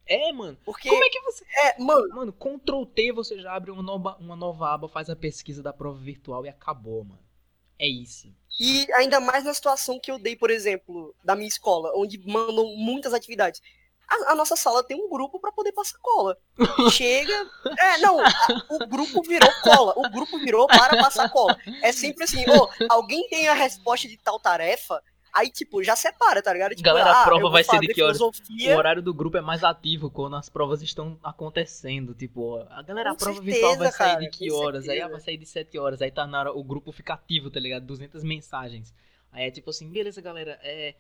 É, 0.06 0.32
mano. 0.32 0.58
Porque 0.64 0.88
como 0.88 1.04
é 1.04 1.10
que 1.10 1.22
você 1.22 1.46
É, 1.58 1.82
mano, 1.82 2.16
mano, 2.16 2.34
Ctrl 2.34 2.86
T 2.86 3.12
você 3.12 3.40
já 3.40 3.56
abre 3.56 3.72
uma 3.72 3.82
nova, 3.82 4.18
uma 4.18 4.36
nova 4.36 4.72
aba, 4.72 4.88
faz 4.88 5.10
a 5.10 5.16
pesquisa 5.16 5.64
da 5.64 5.74
prova 5.74 5.98
virtual 5.98 6.46
e 6.46 6.50
acabou, 6.50 7.04
mano. 7.04 7.31
É 7.82 7.88
isso. 7.88 8.32
E 8.60 8.88
ainda 8.94 9.20
mais 9.20 9.44
na 9.44 9.56
situação 9.56 10.00
que 10.00 10.12
eu 10.12 10.20
dei, 10.20 10.36
por 10.36 10.52
exemplo, 10.52 11.16
da 11.24 11.36
minha 11.36 11.48
escola, 11.48 11.92
onde 11.96 12.20
mandam 12.20 12.76
muitas 12.76 13.12
atividades. 13.12 13.60
A, 14.08 14.34
a 14.34 14.36
nossa 14.36 14.56
sala 14.56 14.84
tem 14.84 14.96
um 14.96 15.10
grupo 15.10 15.40
para 15.40 15.52
poder 15.52 15.72
passar 15.72 15.98
cola. 16.00 16.38
Chega. 16.92 17.34
É, 17.80 17.98
não, 17.98 18.18
o 18.70 18.88
grupo 18.88 19.24
virou 19.24 19.50
cola. 19.64 19.94
O 19.98 20.08
grupo 20.12 20.38
virou 20.38 20.68
para 20.68 20.96
passar 20.98 21.28
cola. 21.30 21.58
É 21.82 21.92
sempre 21.92 22.24
assim, 22.24 22.48
ô, 22.48 22.64
oh, 22.64 22.86
alguém 22.88 23.28
tem 23.30 23.48
a 23.48 23.54
resposta 23.56 24.08
de 24.08 24.18
tal 24.18 24.40
tarefa, 24.40 25.02
Aí, 25.34 25.50
tipo, 25.50 25.82
já 25.82 25.96
separa, 25.96 26.42
tá 26.42 26.52
ligado? 26.52 26.72
Tipo, 26.72 26.84
Galera, 26.84 27.12
ah, 27.12 27.22
a 27.22 27.26
prova 27.26 27.50
vai 27.50 27.64
ser 27.64 27.80
de 27.80 27.88
que 27.88 28.02
horas? 28.02 28.20
O 28.20 28.78
horário 28.78 29.02
do 29.02 29.14
grupo 29.14 29.38
é 29.38 29.42
mais 29.42 29.64
ativo 29.64 30.10
quando 30.10 30.36
as 30.36 30.50
provas 30.50 30.82
estão 30.82 31.18
acontecendo. 31.24 32.14
Tipo, 32.14 32.58
a 32.70 32.82
galera, 32.82 33.12
com 33.12 33.16
a 33.16 33.20
prova 33.20 33.36
certeza, 33.36 33.60
virtual 33.60 33.78
vai 33.78 33.92
sair 33.92 34.14
cara, 34.14 34.20
de 34.20 34.30
que 34.30 34.52
horas? 34.52 34.90
Aí 34.90 35.02
ah, 35.02 35.08
vai 35.08 35.20
sair 35.22 35.38
de 35.38 35.46
7 35.46 35.78
horas. 35.78 36.02
Aí 36.02 36.12
tá 36.12 36.28
na 36.28 36.40
hora, 36.40 36.52
o 36.52 36.64
grupo 36.64 36.92
fica 36.92 37.14
ativo, 37.14 37.50
tá 37.50 37.60
ligado? 37.60 37.86
200 37.86 38.24
mensagens. 38.24 38.94
Aí 39.32 39.48
é 39.48 39.52
tipo 39.52 39.70
assim, 39.70 39.90
beleza, 39.90 40.20
galera, 40.22 40.60
é, 40.62 40.96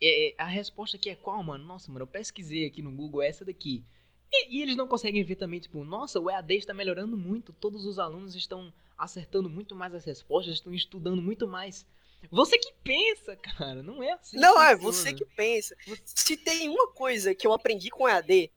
é, 0.00 0.30
é, 0.30 0.34
a 0.36 0.46
resposta 0.46 0.96
aqui 0.96 1.10
é 1.10 1.14
qual, 1.14 1.40
mano? 1.44 1.64
Nossa, 1.64 1.90
mano, 1.92 2.02
eu 2.02 2.08
pesquisei 2.08 2.66
aqui 2.66 2.82
no 2.82 2.90
Google 2.90 3.22
essa 3.22 3.44
daqui. 3.44 3.84
E, 4.32 4.58
e, 4.58 4.62
eles 4.62 4.74
não 4.74 4.88
conseguem 4.88 5.22
ver 5.22 5.36
também, 5.36 5.60
tipo, 5.60 5.84
nossa, 5.84 6.18
o 6.18 6.28
EAD 6.28 6.54
está 6.54 6.74
melhorando 6.74 7.16
muito, 7.16 7.52
todos 7.52 7.84
os 7.84 7.98
alunos 8.00 8.34
estão 8.34 8.72
acertando 8.98 9.48
muito 9.48 9.76
mais 9.76 9.94
as 9.94 10.04
respostas, 10.04 10.54
estão 10.54 10.74
estudando 10.74 11.22
muito 11.22 11.46
mais. 11.46 11.86
Você 12.30 12.58
que 12.58 12.72
pensa, 12.84 13.36
cara, 13.36 13.82
não 13.82 14.02
é 14.02 14.12
assim. 14.12 14.36
Não, 14.38 14.60
é 14.62 14.76
você 14.76 15.12
que 15.12 15.24
pensa. 15.24 15.76
Se 16.04 16.36
tem 16.36 16.68
uma 16.68 16.88
coisa 16.92 17.34
que 17.34 17.46
eu 17.46 17.52
aprendi 17.52 17.90
com 17.90 18.08
EAD, 18.08 18.50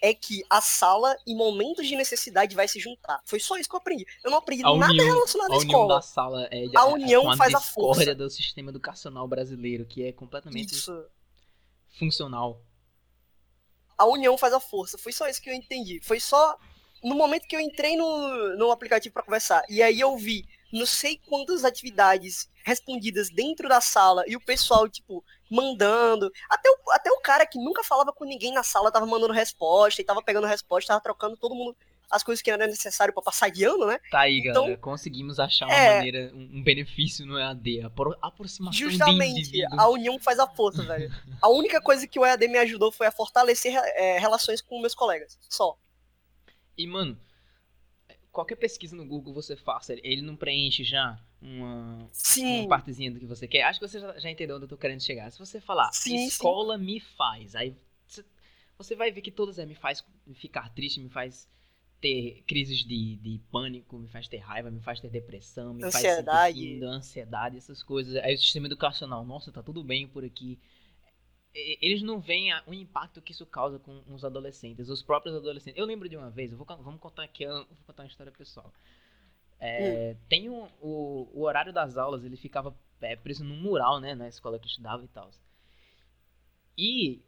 é 0.00 0.12
que 0.12 0.44
a 0.50 0.60
sala, 0.60 1.16
em 1.26 1.34
momentos 1.34 1.86
de 1.86 1.96
necessidade, 1.96 2.54
vai 2.54 2.68
se 2.68 2.78
juntar. 2.78 3.20
Foi 3.24 3.40
só 3.40 3.56
isso 3.56 3.68
que 3.68 3.74
eu 3.74 3.80
aprendi. 3.80 4.06
Eu 4.22 4.30
não 4.30 4.38
aprendi 4.38 4.62
a 4.62 4.74
nada 4.76 4.92
união, 4.92 5.06
relacionado 5.14 5.50
à 5.50 5.54
a 5.54 5.58
escola. 5.58 5.84
união 5.84 5.88
da 5.88 6.02
sala 6.02 6.48
é, 6.50 6.64
a 6.74 6.84
união 6.86 7.32
é 7.32 7.36
faz 7.36 7.54
a 7.54 7.60
força 7.60 8.14
do 8.14 8.28
sistema 8.28 8.70
educacional 8.70 9.26
brasileiro, 9.26 9.86
que 9.86 10.04
é 10.04 10.12
completamente 10.12 10.74
isso. 10.74 11.06
funcional. 11.98 12.60
A 13.96 14.04
união 14.06 14.36
faz 14.36 14.52
a 14.52 14.60
força. 14.60 14.98
Foi 14.98 15.12
só 15.12 15.26
isso 15.28 15.40
que 15.40 15.48
eu 15.48 15.54
entendi. 15.54 16.00
Foi 16.02 16.20
só 16.20 16.58
no 17.02 17.14
momento 17.14 17.46
que 17.46 17.56
eu 17.56 17.60
entrei 17.60 17.96
no, 17.96 18.56
no 18.56 18.70
aplicativo 18.70 19.12
para 19.12 19.22
conversar. 19.22 19.62
E 19.68 19.82
aí 19.82 20.00
eu 20.00 20.16
vi 20.18 20.46
não 20.74 20.86
sei 20.86 21.20
quantas 21.28 21.64
atividades 21.64 22.50
respondidas 22.64 23.30
dentro 23.30 23.68
da 23.68 23.80
sala 23.80 24.24
e 24.26 24.34
o 24.34 24.40
pessoal, 24.40 24.88
tipo, 24.88 25.24
mandando. 25.48 26.30
Até 26.50 26.68
o, 26.68 26.90
até 26.90 27.10
o 27.12 27.20
cara 27.20 27.46
que 27.46 27.58
nunca 27.58 27.84
falava 27.84 28.12
com 28.12 28.24
ninguém 28.24 28.52
na 28.52 28.64
sala 28.64 28.90
tava 28.90 29.06
mandando 29.06 29.32
resposta 29.32 30.02
e 30.02 30.04
tava 30.04 30.20
pegando 30.20 30.48
resposta, 30.48 30.88
tava 30.88 31.00
trocando 31.00 31.36
todo 31.36 31.54
mundo 31.54 31.76
as 32.10 32.22
coisas 32.22 32.42
que 32.42 32.50
era 32.50 32.66
necessário 32.66 33.14
para 33.14 33.22
passar 33.22 33.50
de 33.50 33.64
ano, 33.64 33.86
né? 33.86 33.98
Tá 34.10 34.20
aí, 34.20 34.38
então, 34.38 34.62
galera. 34.64 34.80
Conseguimos 34.80 35.40
achar 35.40 35.66
uma 35.66 35.74
é, 35.74 35.96
maneira, 35.96 36.32
um, 36.34 36.62
benefício 36.62 37.26
no 37.26 37.38
EAD, 37.38 37.82
a 37.82 38.26
aproximação 38.26 38.78
Justamente, 38.78 39.64
a 39.72 39.88
união 39.88 40.18
faz 40.18 40.38
a 40.38 40.46
força, 40.46 40.82
velho. 40.82 41.12
A 41.40 41.48
única 41.48 41.80
coisa 41.80 42.06
que 42.06 42.18
o 42.18 42.24
EAD 42.24 42.46
me 42.48 42.58
ajudou 42.58 42.92
foi 42.92 43.06
a 43.06 43.12
fortalecer 43.12 43.74
é, 43.74 44.18
relações 44.18 44.60
com 44.60 44.80
meus 44.80 44.94
colegas, 44.94 45.38
só. 45.48 45.76
E, 46.76 46.86
mano, 46.86 47.18
qualquer 48.34 48.56
pesquisa 48.56 48.96
no 48.96 49.06
Google 49.06 49.32
você 49.32 49.54
faça, 49.54 49.94
ele 50.02 50.20
não 50.20 50.34
preenche 50.34 50.82
já 50.82 51.18
uma, 51.40 52.08
sim. 52.10 52.60
uma 52.60 52.68
partezinha 52.68 53.10
do 53.12 53.20
que 53.20 53.26
você 53.26 53.46
quer. 53.46 53.62
Acho 53.62 53.78
que 53.78 53.86
você 53.86 54.00
já, 54.00 54.18
já 54.18 54.28
entendeu 54.28 54.56
onde 54.56 54.64
eu 54.64 54.68
tô 54.68 54.76
querendo 54.76 55.00
chegar. 55.00 55.30
Se 55.30 55.38
você 55.38 55.60
falar, 55.60 55.92
sim, 55.92 56.26
escola 56.26 56.76
sim. 56.76 56.84
me 56.84 57.00
faz, 57.00 57.54
aí 57.54 57.76
você 58.76 58.96
vai 58.96 59.12
ver 59.12 59.20
que 59.20 59.30
todas 59.30 59.56
é 59.58 59.64
me 59.64 59.76
faz 59.76 60.04
ficar 60.34 60.68
triste, 60.74 60.98
me 60.98 61.08
faz 61.08 61.48
ter 62.00 62.42
crises 62.44 62.78
de, 62.78 63.16
de 63.16 63.40
pânico, 63.52 63.96
me 63.96 64.08
faz 64.08 64.26
ter 64.26 64.38
raiva, 64.38 64.68
me 64.68 64.80
faz 64.80 65.00
ter 65.00 65.08
depressão, 65.08 65.72
me 65.72 65.84
ansiedade. 65.84 66.26
faz 66.26 66.54
sentir 66.54 66.84
ansiedade, 66.84 67.56
essas 67.56 67.84
coisas. 67.84 68.16
Aí 68.16 68.34
o 68.34 68.38
sistema 68.38 68.66
educacional, 68.66 69.24
nossa, 69.24 69.52
tá 69.52 69.62
tudo 69.62 69.84
bem 69.84 70.08
por 70.08 70.24
aqui 70.24 70.58
eles 71.54 72.02
não 72.02 72.18
veem 72.18 72.50
o 72.66 72.74
impacto 72.74 73.22
que 73.22 73.32
isso 73.32 73.46
causa 73.46 73.78
com 73.78 74.02
os 74.08 74.24
adolescentes, 74.24 74.88
os 74.88 75.02
próprios 75.02 75.36
adolescentes. 75.36 75.78
Eu 75.78 75.86
lembro 75.86 76.08
de 76.08 76.16
uma 76.16 76.28
vez, 76.28 76.52
vou, 76.52 76.66
vamos 76.66 77.00
contar 77.00 77.22
aqui, 77.22 77.46
vou 77.46 77.66
contar 77.86 78.02
uma 78.02 78.08
história 78.08 78.32
pessoal. 78.32 78.72
É, 79.60 80.12
hum. 80.12 80.24
Tem 80.28 80.50
um, 80.50 80.68
o, 80.80 81.28
o 81.32 81.42
horário 81.42 81.72
das 81.72 81.96
aulas, 81.96 82.24
ele 82.24 82.36
ficava 82.36 82.76
é, 83.00 83.14
preso 83.14 83.44
num 83.44 83.56
mural, 83.56 84.00
né, 84.00 84.14
na 84.14 84.28
escola 84.28 84.58
que 84.58 84.64
eu 84.64 84.68
estudava 84.70 85.04
e 85.04 85.08
tal. 85.08 85.30
E 86.76 87.22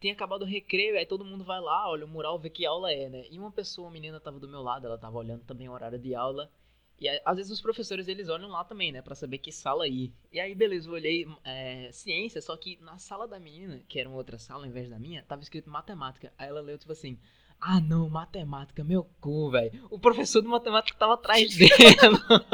tinha 0.00 0.12
acabado 0.12 0.42
o 0.42 0.46
recreio, 0.46 0.96
aí 0.96 1.04
todo 1.04 1.24
mundo 1.24 1.44
vai 1.44 1.60
lá, 1.60 1.88
olha 1.88 2.04
o 2.04 2.08
mural, 2.08 2.38
vê 2.38 2.50
que 2.50 2.64
aula 2.64 2.92
é, 2.92 3.08
né? 3.08 3.24
E 3.30 3.38
uma 3.38 3.50
pessoa, 3.50 3.88
uma 3.88 3.92
menina, 3.92 4.20
tava 4.20 4.38
do 4.38 4.48
meu 4.48 4.62
lado, 4.62 4.86
ela 4.86 4.98
tava 4.98 5.18
olhando 5.18 5.44
também 5.44 5.68
o 5.68 5.72
horário 5.72 5.98
de 5.98 6.14
aula. 6.14 6.50
E 7.00 7.08
às 7.24 7.36
vezes 7.36 7.50
os 7.50 7.60
professores 7.60 8.06
eles 8.06 8.28
olham 8.28 8.48
lá 8.48 8.62
também, 8.64 8.92
né, 8.92 9.02
para 9.02 9.14
saber 9.14 9.38
que 9.38 9.50
sala 9.50 9.88
ir. 9.88 10.12
E 10.32 10.38
aí, 10.38 10.54
beleza, 10.54 10.88
eu 10.88 10.92
olhei 10.92 11.26
é, 11.44 11.90
ciência, 11.92 12.40
só 12.40 12.56
que 12.56 12.78
na 12.80 12.96
sala 12.98 13.26
da 13.26 13.40
menina, 13.40 13.82
que 13.88 13.98
era 13.98 14.08
uma 14.08 14.18
outra 14.18 14.38
sala 14.38 14.64
ao 14.64 14.70
invés 14.70 14.88
da 14.88 14.98
minha, 14.98 15.22
tava 15.24 15.42
escrito 15.42 15.68
matemática. 15.68 16.32
Aí 16.38 16.48
ela 16.48 16.60
leu 16.60 16.78
tipo 16.78 16.92
assim: 16.92 17.18
Ah, 17.60 17.80
não, 17.80 18.08
matemática, 18.08 18.84
meu 18.84 19.04
cu, 19.20 19.50
velho. 19.50 19.86
O 19.90 19.98
professor 19.98 20.42
de 20.42 20.48
matemática 20.48 20.96
tava 20.96 21.14
atrás 21.14 21.56
dela. 21.58 22.46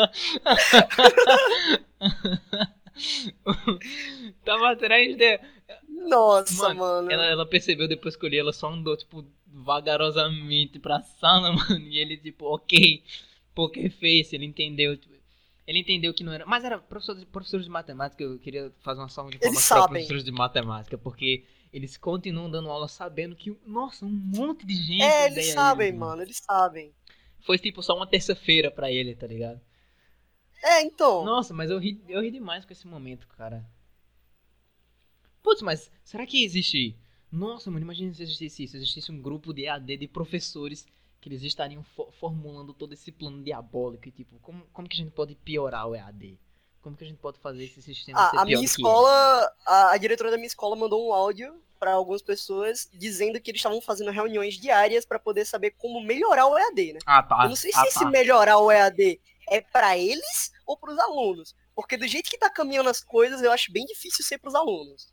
tava 4.44 4.70
atrás 4.72 5.16
dela. 5.16 5.40
Nossa, 6.08 6.74
mano. 6.74 6.80
mano. 6.80 7.12
Ela, 7.12 7.26
ela, 7.26 7.46
percebeu 7.46 7.88
depois 7.88 8.16
que 8.16 8.24
eu 8.24 8.30
li, 8.30 8.38
ela 8.38 8.52
só 8.52 8.70
andou, 8.70 8.96
tipo, 8.96 9.24
vagarosamente 9.46 10.78
pra 10.78 11.02
sala, 11.02 11.52
mano. 11.52 11.78
E 11.80 11.98
ele, 11.98 12.16
tipo, 12.16 12.46
ok. 12.46 13.02
Poker 13.58 13.90
Face, 13.90 14.36
ele 14.36 14.44
entendeu. 14.44 14.96
Tipo, 14.96 15.16
ele 15.66 15.80
entendeu 15.80 16.14
que 16.14 16.22
não 16.22 16.32
era. 16.32 16.46
Mas 16.46 16.62
era 16.62 16.78
professor 16.78 17.16
de, 17.16 17.26
professores 17.26 17.66
de 17.66 17.72
matemática, 17.72 18.22
eu 18.22 18.38
queria 18.38 18.72
fazer 18.78 19.00
uma 19.00 19.08
salva 19.08 19.32
de 19.32 19.38
palmas 19.40 19.68
para 19.68 19.88
professores 19.88 20.22
de 20.22 20.30
matemática, 20.30 20.96
porque 20.96 21.44
eles 21.72 21.96
continuam 21.96 22.48
dando 22.48 22.70
aula 22.70 22.86
sabendo 22.86 23.34
que, 23.34 23.52
nossa, 23.66 24.06
um 24.06 24.10
monte 24.10 24.64
de 24.64 24.74
gente. 24.76 25.02
É, 25.02 25.26
eles 25.26 25.46
sabem, 25.46 25.90
mano. 25.90 26.10
mano, 26.12 26.22
eles 26.22 26.36
sabem. 26.36 26.94
Foi 27.40 27.58
tipo 27.58 27.82
só 27.82 27.96
uma 27.96 28.06
terça-feira 28.06 28.70
pra 28.70 28.92
ele, 28.92 29.16
tá 29.16 29.26
ligado? 29.26 29.60
É, 30.62 30.82
então. 30.82 31.24
Nossa, 31.24 31.52
mas 31.52 31.68
eu 31.68 31.78
ri, 31.78 32.00
eu 32.08 32.22
ri 32.22 32.30
demais 32.30 32.64
com 32.64 32.72
esse 32.72 32.86
momento, 32.86 33.26
cara. 33.26 33.68
Putz, 35.42 35.62
mas 35.62 35.90
será 36.04 36.24
que 36.24 36.44
existe. 36.44 36.96
Nossa, 37.30 37.72
mano, 37.72 37.84
imagina 37.84 38.14
se 38.14 38.22
existisse 38.22 38.62
isso. 38.62 38.76
Existisse 38.76 39.10
um 39.10 39.20
grupo 39.20 39.52
de 39.52 39.66
AD 39.66 39.96
de 39.96 40.06
professores 40.06 40.86
que 41.20 41.28
eles 41.28 41.42
estariam 41.42 41.82
fo 41.82 42.10
formulando 42.20 42.72
todo 42.72 42.92
esse 42.92 43.10
plano 43.10 43.42
diabólico 43.42 44.08
e 44.08 44.12
tipo, 44.12 44.38
como, 44.40 44.64
como 44.72 44.88
que 44.88 44.96
a 44.96 45.02
gente 45.04 45.12
pode 45.12 45.34
piorar 45.34 45.88
o 45.88 45.94
EAD? 45.94 46.38
Como 46.80 46.96
que 46.96 47.04
a 47.04 47.06
gente 47.06 47.18
pode 47.18 47.38
fazer 47.40 47.64
esse 47.64 47.82
sistema 47.82 48.20
ah, 48.20 48.30
ser 48.30 48.38
a 48.38 48.44
minha 48.44 48.64
escola, 48.64 49.52
a, 49.66 49.90
a, 49.92 49.96
diretora 49.96 50.30
da 50.30 50.36
minha 50.36 50.46
escola 50.46 50.76
mandou 50.76 51.08
um 51.08 51.12
áudio 51.12 51.60
para 51.78 51.92
algumas 51.92 52.22
pessoas 52.22 52.88
dizendo 52.92 53.40
que 53.40 53.50
eles 53.50 53.58
estavam 53.58 53.80
fazendo 53.80 54.10
reuniões 54.10 54.54
diárias 54.54 55.04
para 55.04 55.18
poder 55.18 55.44
saber 55.44 55.72
como 55.72 56.00
melhorar 56.00 56.46
o 56.46 56.56
EAD, 56.56 56.94
né? 56.94 56.98
Ah, 57.04 57.22
tá. 57.22 57.44
Eu 57.44 57.48
não 57.48 57.56
sei 57.56 57.70
ah, 57.74 57.78
se 57.78 57.82
tá. 57.82 57.88
esse 57.88 58.04
melhorar 58.06 58.58
o 58.58 58.70
EAD 58.70 59.20
é 59.48 59.60
para 59.60 59.96
eles 59.98 60.52
ou 60.66 60.76
para 60.76 60.92
os 60.92 60.98
alunos, 60.98 61.54
porque 61.74 61.96
do 61.96 62.06
jeito 62.06 62.30
que 62.30 62.38
tá 62.38 62.50
caminhando 62.50 62.90
as 62.90 63.02
coisas, 63.02 63.42
eu 63.42 63.50
acho 63.50 63.72
bem 63.72 63.84
difícil 63.86 64.24
ser 64.24 64.38
para 64.38 64.48
os 64.48 64.54
alunos. 64.54 65.12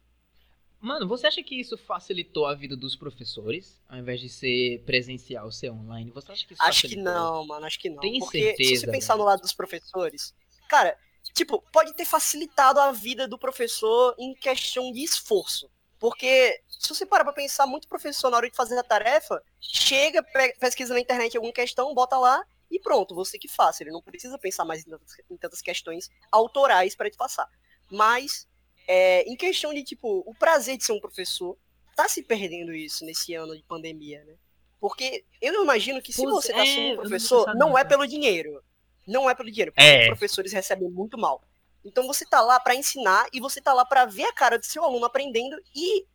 Mano, 0.79 1.07
você 1.07 1.27
acha 1.27 1.41
que 1.41 1.59
isso 1.59 1.77
facilitou 1.77 2.45
a 2.45 2.53
vida 2.53 2.75
dos 2.77 2.95
professores, 2.95 3.81
ao 3.89 3.97
invés 3.97 4.19
de 4.19 4.29
ser 4.29 4.83
presencial, 4.85 5.51
ser 5.51 5.71
online? 5.71 6.11
Você 6.11 6.31
acha 6.31 6.45
que 6.45 6.53
isso 6.53 6.61
Acho 6.61 6.81
facilitou? 6.83 7.03
que 7.13 7.19
não, 7.19 7.47
mano, 7.47 7.65
acho 7.65 7.79
que 7.79 7.89
não. 7.89 7.99
Tem 7.99 8.19
Porque 8.19 8.39
certeza, 8.39 8.69
se 8.69 8.77
você 8.81 8.91
pensar 8.91 9.17
no 9.17 9.23
lado 9.23 9.41
dos 9.41 9.53
professores, 9.53 10.35
cara, 10.69 10.97
tipo, 11.33 11.63
pode 11.71 11.93
ter 11.93 12.05
facilitado 12.05 12.79
a 12.79 12.91
vida 12.91 13.27
do 13.27 13.37
professor 13.37 14.15
em 14.19 14.33
questão 14.35 14.91
de 14.91 15.03
esforço. 15.03 15.69
Porque, 15.97 16.61
se 16.69 16.89
você 16.89 17.05
parar 17.05 17.23
pra 17.23 17.33
pensar, 17.33 17.65
muito 17.65 17.87
professor, 17.87 18.29
na 18.29 18.37
hora 18.37 18.49
de 18.49 18.55
fazer 18.55 18.77
a 18.77 18.83
tarefa, 18.83 19.41
chega, 19.59 20.23
pesquisa 20.59 20.93
na 20.93 20.99
internet 20.99 21.35
alguma 21.35 21.53
questão, 21.53 21.93
bota 21.95 22.17
lá 22.17 22.43
e 22.69 22.79
pronto, 22.79 23.15
você 23.15 23.37
que 23.39 23.47
faça. 23.47 23.81
Ele 23.81 23.91
não 23.91 24.01
precisa 24.01 24.37
pensar 24.37 24.65
mais 24.65 24.85
em 24.85 24.89
tantas, 24.89 25.11
em 25.31 25.37
tantas 25.37 25.61
questões 25.61 26.09
autorais 26.31 26.95
para 26.95 27.09
te 27.09 27.17
passar. 27.17 27.47
Mas 27.89 28.47
é, 28.87 29.23
em 29.23 29.35
questão 29.35 29.73
de, 29.73 29.83
tipo, 29.83 30.23
o 30.25 30.33
prazer 30.35 30.77
de 30.77 30.85
ser 30.85 30.93
um 30.93 30.99
professor, 30.99 31.57
tá 31.95 32.07
se 32.07 32.23
perdendo 32.23 32.73
isso 32.73 33.05
nesse 33.05 33.33
ano 33.33 33.55
de 33.55 33.63
pandemia, 33.63 34.23
né? 34.25 34.35
Porque 34.79 35.25
eu 35.41 35.63
imagino 35.63 36.01
que 36.01 36.13
se 36.13 36.21
Pô, 36.21 36.31
você 36.31 36.53
tá 36.53 36.61
é, 36.61 36.65
sendo 36.65 36.93
um 36.93 36.95
professor, 36.97 37.47
não, 37.55 37.69
não 37.69 37.77
é 37.77 37.83
pelo 37.83 38.05
dinheiro. 38.05 38.61
Não 39.07 39.29
é 39.29 39.35
pelo 39.35 39.49
dinheiro, 39.49 39.71
porque 39.71 39.87
é. 39.87 40.01
os 40.01 40.07
professores 40.07 40.51
recebem 40.51 40.89
muito 40.89 41.17
mal. 41.17 41.41
Então 41.83 42.07
você 42.07 42.25
tá 42.25 42.41
lá 42.41 42.59
para 42.59 42.75
ensinar 42.75 43.27
e 43.31 43.39
você 43.39 43.61
tá 43.61 43.71
lá 43.71 43.85
para 43.85 44.05
ver 44.05 44.25
a 44.25 44.33
cara 44.33 44.57
do 44.57 44.65
seu 44.65 44.83
aluno 44.83 45.05
aprendendo 45.05 45.55
e 45.75 46.05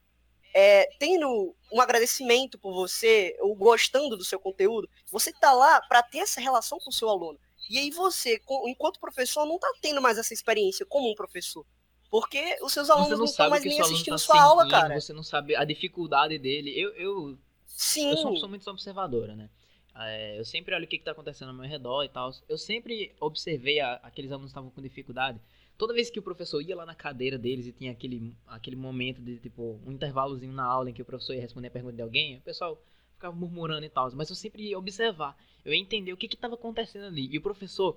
é, 0.52 0.88
tendo 0.98 1.54
um 1.72 1.80
agradecimento 1.80 2.58
por 2.58 2.74
você, 2.74 3.36
ou 3.40 3.54
gostando 3.54 4.16
do 4.16 4.24
seu 4.24 4.40
conteúdo, 4.40 4.88
você 5.10 5.32
tá 5.32 5.52
lá 5.52 5.80
para 5.82 6.02
ter 6.02 6.18
essa 6.18 6.40
relação 6.40 6.78
com 6.78 6.90
o 6.90 6.92
seu 6.92 7.08
aluno. 7.08 7.38
E 7.68 7.78
aí 7.78 7.90
você, 7.90 8.40
enquanto 8.66 8.98
professor, 8.98 9.46
não 9.46 9.58
tá 9.58 9.72
tendo 9.80 10.02
mais 10.02 10.18
essa 10.18 10.34
experiência 10.34 10.84
como 10.84 11.08
um 11.08 11.14
professor. 11.14 11.64
Porque 12.10 12.58
os 12.60 12.72
seus 12.72 12.90
alunos 12.90 13.18
não, 13.18 13.24
estão 13.24 13.48
mais 13.48 13.64
nem 13.64 13.80
assistindo 13.80 14.14
tá 14.14 14.18
sua 14.18 14.34
sentindo, 14.34 14.48
aula, 14.48 14.68
cara. 14.68 15.00
Você 15.00 15.12
não 15.12 15.22
sabe 15.22 15.54
a 15.54 15.64
dificuldade 15.64 16.38
dele. 16.38 16.72
Eu, 16.76 16.90
eu, 16.94 17.38
Sim. 17.66 18.10
eu 18.10 18.16
sou 18.16 18.26
uma 18.26 18.32
pessoa 18.32 18.50
muito 18.50 18.70
observadora, 18.70 19.36
né? 19.36 19.48
É, 19.94 20.38
eu 20.38 20.44
sempre 20.44 20.74
olho 20.74 20.84
o 20.84 20.88
que 20.88 20.96
está 20.96 21.12
acontecendo 21.12 21.48
ao 21.48 21.54
meu 21.54 21.68
redor 21.68 22.02
e 22.02 22.08
tal. 22.08 22.32
Eu 22.48 22.58
sempre 22.58 23.14
observei 23.20 23.78
a, 23.80 23.94
aqueles 24.02 24.32
alunos 24.32 24.48
que 24.48 24.52
estavam 24.52 24.70
com 24.70 24.82
dificuldade. 24.82 25.40
Toda 25.78 25.94
vez 25.94 26.10
que 26.10 26.18
o 26.18 26.22
professor 26.22 26.60
ia 26.60 26.76
lá 26.76 26.84
na 26.84 26.94
cadeira 26.94 27.38
deles 27.38 27.66
e 27.66 27.72
tinha 27.72 27.92
aquele, 27.92 28.34
aquele 28.46 28.76
momento 28.76 29.20
de, 29.20 29.38
tipo, 29.38 29.80
um 29.86 29.92
intervalozinho 29.92 30.52
na 30.52 30.64
aula 30.64 30.90
em 30.90 30.92
que 30.92 31.02
o 31.02 31.04
professor 31.04 31.34
ia 31.34 31.40
responder 31.40 31.68
a 31.68 31.70
pergunta 31.70 31.94
de 31.94 32.02
alguém, 32.02 32.36
o 32.36 32.40
pessoal 32.40 32.80
ficava 33.14 33.34
murmurando 33.34 33.86
e 33.86 33.88
tal. 33.88 34.10
Mas 34.14 34.28
eu 34.28 34.36
sempre 34.36 34.64
ia 34.64 34.78
observar. 34.78 35.36
Eu 35.64 35.72
ia 35.72 35.80
entender 35.80 36.12
o 36.12 36.16
que 36.16 36.26
estava 36.26 36.54
acontecendo 36.54 37.06
ali. 37.06 37.28
E 37.30 37.38
o 37.38 37.42
professor 37.42 37.96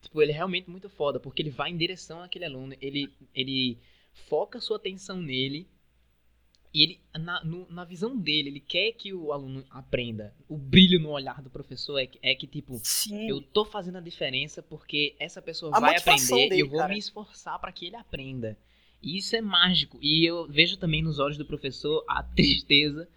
Tipo, 0.00 0.22
ele 0.22 0.32
é 0.32 0.34
realmente 0.34 0.70
muito 0.70 0.88
foda, 0.88 1.20
porque 1.20 1.42
ele 1.42 1.50
vai 1.50 1.70
em 1.70 1.76
direção 1.76 2.22
àquele 2.22 2.44
aluno, 2.44 2.74
ele, 2.80 3.12
ele 3.34 3.78
foca 4.28 4.60
sua 4.60 4.76
atenção 4.76 5.20
nele, 5.20 5.68
e 6.72 6.82
ele, 6.82 7.00
na, 7.18 7.44
no, 7.44 7.66
na 7.68 7.84
visão 7.84 8.16
dele, 8.16 8.48
ele 8.48 8.60
quer 8.60 8.92
que 8.92 9.12
o 9.12 9.32
aluno 9.32 9.64
aprenda. 9.70 10.32
O 10.48 10.56
brilho 10.56 11.00
no 11.00 11.10
olhar 11.10 11.42
do 11.42 11.50
professor 11.50 11.98
é 11.98 12.06
que, 12.06 12.18
é 12.22 12.34
que 12.34 12.46
tipo, 12.46 12.80
Sim. 12.84 13.28
eu 13.28 13.40
tô 13.40 13.64
fazendo 13.64 13.98
a 13.98 14.00
diferença 14.00 14.62
porque 14.62 15.16
essa 15.18 15.42
pessoa 15.42 15.76
a 15.76 15.80
vai 15.80 15.96
aprender 15.96 16.28
dele, 16.28 16.56
e 16.56 16.60
eu 16.60 16.68
vou 16.68 16.78
cara. 16.78 16.92
me 16.92 16.98
esforçar 16.98 17.58
para 17.58 17.72
que 17.72 17.86
ele 17.86 17.96
aprenda. 17.96 18.56
E 19.02 19.16
isso 19.16 19.34
é 19.34 19.40
mágico. 19.40 19.98
E 20.00 20.24
eu 20.24 20.46
vejo 20.46 20.76
também 20.76 21.02
nos 21.02 21.18
olhos 21.18 21.36
do 21.36 21.44
professor 21.44 22.04
a 22.06 22.22
tristeza 22.36 23.08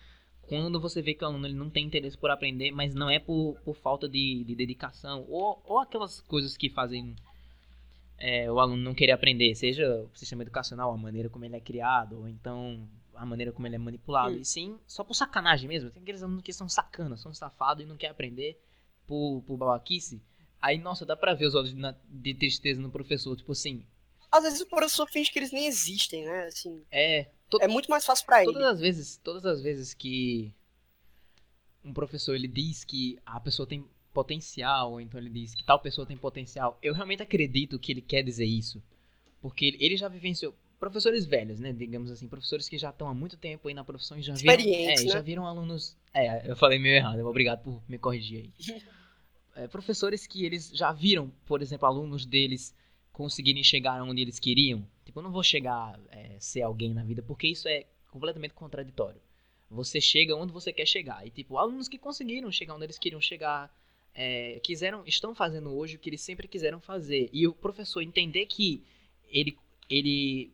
quando 0.47 0.79
você 0.79 1.01
vê 1.01 1.13
que 1.13 1.23
o 1.23 1.27
aluno 1.27 1.47
ele 1.47 1.55
não 1.55 1.69
tem 1.69 1.85
interesse 1.85 2.17
por 2.17 2.29
aprender, 2.29 2.71
mas 2.71 2.93
não 2.93 3.09
é 3.09 3.19
por, 3.19 3.57
por 3.63 3.75
falta 3.75 4.07
de, 4.07 4.43
de 4.43 4.55
dedicação, 4.55 5.25
ou, 5.29 5.61
ou 5.65 5.79
aquelas 5.79 6.21
coisas 6.21 6.57
que 6.57 6.69
fazem 6.69 7.15
é, 8.17 8.49
o 8.51 8.59
aluno 8.59 8.81
não 8.81 8.93
querer 8.93 9.11
aprender, 9.11 9.53
seja 9.55 10.07
o 10.13 10.17
sistema 10.17 10.43
educacional, 10.43 10.93
a 10.93 10.97
maneira 10.97 11.29
como 11.29 11.45
ele 11.45 11.55
é 11.55 11.59
criado, 11.59 12.19
ou 12.19 12.27
então 12.27 12.87
a 13.15 13.25
maneira 13.25 13.51
como 13.51 13.67
ele 13.67 13.75
é 13.75 13.79
manipulado, 13.79 14.35
e 14.35 14.45
sim 14.45 14.77
só 14.87 15.03
por 15.03 15.13
sacanagem 15.13 15.67
mesmo. 15.67 15.91
Tem 15.91 16.01
aqueles 16.01 16.23
alunos 16.23 16.43
que 16.43 16.53
são 16.53 16.67
sacanas, 16.67 17.21
são 17.21 17.33
safados 17.33 17.83
e 17.83 17.87
não 17.87 17.97
querem 17.97 18.11
aprender 18.11 18.59
por, 19.05 19.43
por 19.45 19.57
babaquice. 19.57 20.21
Aí, 20.61 20.77
nossa, 20.77 21.05
dá 21.05 21.15
pra 21.15 21.33
ver 21.33 21.47
os 21.47 21.55
olhos 21.55 21.73
de, 21.73 21.81
de 22.07 22.33
tristeza 22.33 22.81
no 22.81 22.89
professor, 22.89 23.35
tipo 23.35 23.51
assim. 23.51 23.85
Às 24.31 24.43
vezes 24.43 24.61
o 24.61 24.65
professor 24.67 25.05
finge 25.09 25.29
que 25.29 25.37
eles 25.37 25.51
nem 25.51 25.67
existem, 25.67 26.23
né? 26.23 26.45
Assim. 26.45 26.81
É, 26.89 27.29
é 27.61 27.67
muito 27.67 27.89
mais 27.89 28.05
fácil 28.05 28.25
para 28.25 28.43
ele. 28.43 28.53
Todas 28.53 28.67
as 28.67 28.79
vezes, 28.79 29.17
todas 29.17 29.45
as 29.45 29.61
vezes 29.61 29.93
que 29.93 30.53
um 31.83 31.93
professor 31.93 32.35
ele 32.35 32.47
diz 32.47 32.83
que 32.83 33.19
a 33.25 33.39
pessoa 33.39 33.67
tem 33.67 33.85
potencial, 34.13 34.93
ou 34.93 35.01
então 35.01 35.19
ele 35.19 35.29
diz 35.29 35.55
que 35.55 35.63
tal 35.63 35.79
pessoa 35.79 36.05
tem 36.05 36.15
potencial, 36.15 36.77
eu 36.81 36.93
realmente 36.93 37.23
acredito 37.23 37.79
que 37.79 37.91
ele 37.91 38.01
quer 38.01 38.23
dizer 38.23 38.45
isso. 38.45 38.81
Porque 39.41 39.75
ele 39.79 39.97
já 39.97 40.07
vivenciou 40.07 40.55
professores 40.79 41.25
velhos, 41.25 41.59
né, 41.59 41.71
digamos 41.71 42.11
assim, 42.11 42.27
professores 42.27 42.67
que 42.67 42.77
já 42.77 42.89
estão 42.89 43.07
há 43.07 43.13
muito 43.13 43.37
tempo 43.37 43.67
aí 43.67 43.73
na 43.73 43.83
profissão 43.83 44.17
e 44.17 44.21
já 44.21 44.33
viram, 44.33 44.53
é, 44.53 44.87
né? 44.87 44.95
já 44.97 45.21
viram 45.21 45.47
alunos, 45.47 45.95
é, 46.13 46.49
eu 46.49 46.57
falei 46.57 46.77
meio 46.77 46.95
errado, 46.95 47.25
obrigado 47.25 47.63
por 47.63 47.81
me 47.87 47.97
corrigir 47.97 48.51
aí. 48.67 48.81
É, 49.55 49.67
professores 49.67 50.25
que 50.25 50.43
eles 50.43 50.71
já 50.73 50.91
viram, 50.91 51.31
por 51.45 51.61
exemplo, 51.61 51.85
alunos 51.85 52.25
deles 52.25 52.73
conseguirem 53.13 53.63
chegar 53.63 54.01
onde 54.01 54.21
eles 54.21 54.39
queriam. 54.39 54.85
Tipo, 55.05 55.19
eu 55.19 55.23
não 55.23 55.31
vou 55.31 55.43
chegar 55.43 55.97
é, 56.09 56.35
ser 56.39 56.63
alguém 56.63 56.93
na 56.93 57.03
vida, 57.03 57.21
porque 57.21 57.47
isso 57.47 57.67
é 57.67 57.85
completamente 58.11 58.53
contraditório. 58.53 59.21
Você 59.69 60.01
chega 60.01 60.35
onde 60.35 60.51
você 60.51 60.73
quer 60.73 60.85
chegar. 60.85 61.25
E, 61.25 61.29
tipo, 61.29 61.57
alunos 61.57 61.87
que 61.87 61.97
conseguiram 61.97 62.51
chegar 62.51 62.75
onde 62.75 62.85
eles 62.85 62.97
queriam 62.97 63.21
chegar, 63.21 63.73
é, 64.13 64.59
quiseram, 64.63 65.03
estão 65.05 65.33
fazendo 65.33 65.71
hoje 65.71 65.95
o 65.95 65.99
que 65.99 66.09
eles 66.09 66.21
sempre 66.21 66.47
quiseram 66.47 66.79
fazer. 66.79 67.29
E 67.31 67.47
o 67.47 67.53
professor 67.53 68.01
entender 68.01 68.47
que 68.47 68.83
ele, 69.29 69.57
ele 69.89 70.51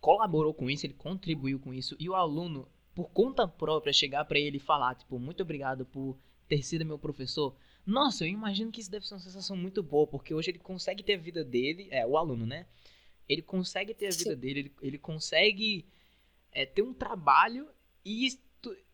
colaborou 0.00 0.52
com 0.52 0.68
isso, 0.68 0.84
ele 0.86 0.94
contribuiu 0.94 1.58
com 1.58 1.72
isso, 1.72 1.96
e 1.98 2.08
o 2.08 2.14
aluno, 2.14 2.68
por 2.94 3.10
conta 3.10 3.48
própria, 3.48 3.92
chegar 3.92 4.24
para 4.24 4.38
ele 4.38 4.58
e 4.58 4.60
falar, 4.60 4.94
tipo, 4.94 5.18
muito 5.18 5.42
obrigado 5.42 5.86
por 5.86 6.16
ter 6.48 6.62
sido 6.62 6.84
meu 6.84 6.98
professor, 6.98 7.54
nossa, 7.84 8.24
eu 8.24 8.28
imagino 8.28 8.70
que 8.70 8.80
isso 8.80 8.90
deve 8.90 9.06
ser 9.06 9.14
uma 9.14 9.20
sensação 9.20 9.56
muito 9.56 9.82
boa, 9.82 10.06
porque 10.06 10.32
hoje 10.32 10.50
ele 10.50 10.58
consegue 10.58 11.02
ter 11.02 11.14
a 11.14 11.18
vida 11.18 11.44
dele, 11.44 11.88
é, 11.90 12.06
o 12.06 12.16
aluno, 12.16 12.46
né? 12.46 12.66
Ele 13.28 13.42
consegue 13.42 13.94
ter 13.94 14.06
a 14.06 14.10
vida 14.10 14.34
Sim. 14.34 14.36
dele, 14.36 14.60
ele, 14.60 14.72
ele 14.82 14.98
consegue 14.98 15.84
é, 16.52 16.64
ter 16.66 16.82
um 16.82 16.92
trabalho 16.94 17.68
e 18.04 18.38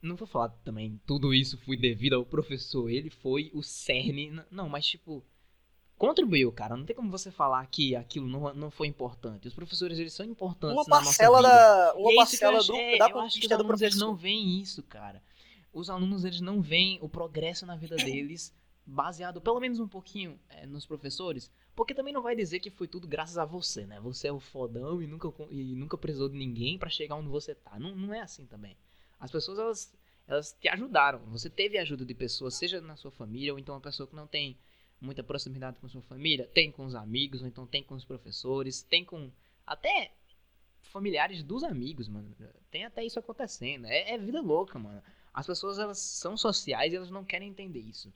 não 0.00 0.16
vou 0.16 0.26
falar 0.26 0.48
também 0.64 0.98
tudo 1.04 1.34
isso 1.34 1.58
foi 1.58 1.76
devido 1.76 2.14
ao 2.14 2.24
professor, 2.24 2.88
ele 2.88 3.10
foi 3.10 3.50
o 3.52 3.62
cerne, 3.62 4.40
não, 4.50 4.68
mas 4.68 4.86
tipo 4.86 5.22
contribuiu, 5.98 6.50
cara. 6.52 6.76
Não 6.76 6.86
tem 6.86 6.94
como 6.94 7.10
você 7.10 7.30
falar 7.30 7.66
que 7.66 7.96
aquilo 7.96 8.28
não, 8.28 8.54
não 8.54 8.70
foi 8.70 8.86
importante. 8.86 9.48
Os 9.48 9.54
professores, 9.54 9.98
eles 9.98 10.12
são 10.12 10.24
importantes 10.24 10.76
uma 10.76 10.84
na 10.84 10.88
parcela 10.88 11.42
nossa 11.42 11.52
vida. 11.52 11.64
da 11.64 11.94
uma 11.96 12.10
E 12.10 12.14
é 12.14 12.16
parcela 12.16 12.62
do, 12.62 12.76
é, 12.76 12.98
da 12.98 13.10
eu 13.10 13.18
acho 13.18 13.40
que 13.40 13.46
os 13.46 13.48
conquista 13.48 13.56
do 13.56 13.64
alunos 13.64 13.82
eles 13.82 13.94
professor. 13.94 14.06
não 14.06 14.16
veem 14.16 14.60
isso, 14.60 14.82
cara. 14.84 15.22
Os 15.72 15.90
alunos 15.90 16.24
eles 16.24 16.40
não 16.40 16.62
veem 16.62 16.98
o 17.02 17.08
progresso 17.08 17.66
na 17.66 17.76
vida 17.76 17.96
deles 17.98 18.54
baseado 18.90 19.38
pelo 19.38 19.60
menos 19.60 19.78
um 19.78 19.86
pouquinho 19.86 20.40
é, 20.48 20.64
nos 20.64 20.86
professores, 20.86 21.50
porque 21.76 21.94
também 21.94 22.12
não 22.12 22.22
vai 22.22 22.34
dizer 22.34 22.58
que 22.58 22.70
foi 22.70 22.88
tudo 22.88 23.06
graças 23.06 23.36
a 23.36 23.44
você, 23.44 23.84
né? 23.84 24.00
Você 24.00 24.28
é 24.28 24.32
o 24.32 24.40
fodão 24.40 25.02
e 25.02 25.06
nunca 25.06 25.28
e 25.50 25.74
nunca 25.74 25.98
precisou 25.98 26.28
de 26.28 26.38
ninguém 26.38 26.78
pra 26.78 26.88
chegar 26.88 27.14
onde 27.16 27.28
você 27.28 27.54
tá. 27.54 27.78
Não, 27.78 27.94
não 27.94 28.14
é 28.14 28.20
assim 28.20 28.46
também. 28.46 28.76
As 29.20 29.30
pessoas 29.30 29.58
elas 29.58 29.94
elas 30.26 30.56
te 30.58 30.68
ajudaram. 30.68 31.20
Você 31.26 31.50
teve 31.50 31.78
ajuda 31.78 32.04
de 32.04 32.14
pessoas, 32.14 32.54
seja 32.54 32.80
na 32.80 32.96
sua 32.96 33.10
família 33.10 33.52
ou 33.52 33.58
então 33.58 33.74
uma 33.74 33.80
pessoa 33.80 34.06
que 34.06 34.16
não 34.16 34.26
tem 34.26 34.58
muita 35.00 35.22
proximidade 35.22 35.78
com 35.78 35.88
sua 35.88 36.02
família, 36.02 36.48
tem 36.52 36.72
com 36.72 36.84
os 36.84 36.94
amigos, 36.94 37.42
ou 37.42 37.46
então 37.46 37.66
tem 37.66 37.82
com 37.82 37.94
os 37.94 38.04
professores, 38.04 38.82
tem 38.82 39.04
com 39.04 39.30
até 39.66 40.12
familiares 40.80 41.42
dos 41.42 41.62
amigos, 41.62 42.08
mano. 42.08 42.34
Tem 42.70 42.84
até 42.84 43.04
isso 43.04 43.18
acontecendo. 43.18 43.86
É, 43.86 44.12
é 44.12 44.18
vida 44.18 44.40
louca, 44.40 44.78
mano. 44.78 45.02
As 45.32 45.46
pessoas 45.46 45.78
elas 45.78 45.98
são 45.98 46.36
sociais 46.36 46.92
e 46.92 46.96
elas 46.96 47.10
não 47.10 47.24
querem 47.24 47.50
entender 47.50 47.80
isso. 47.80 48.12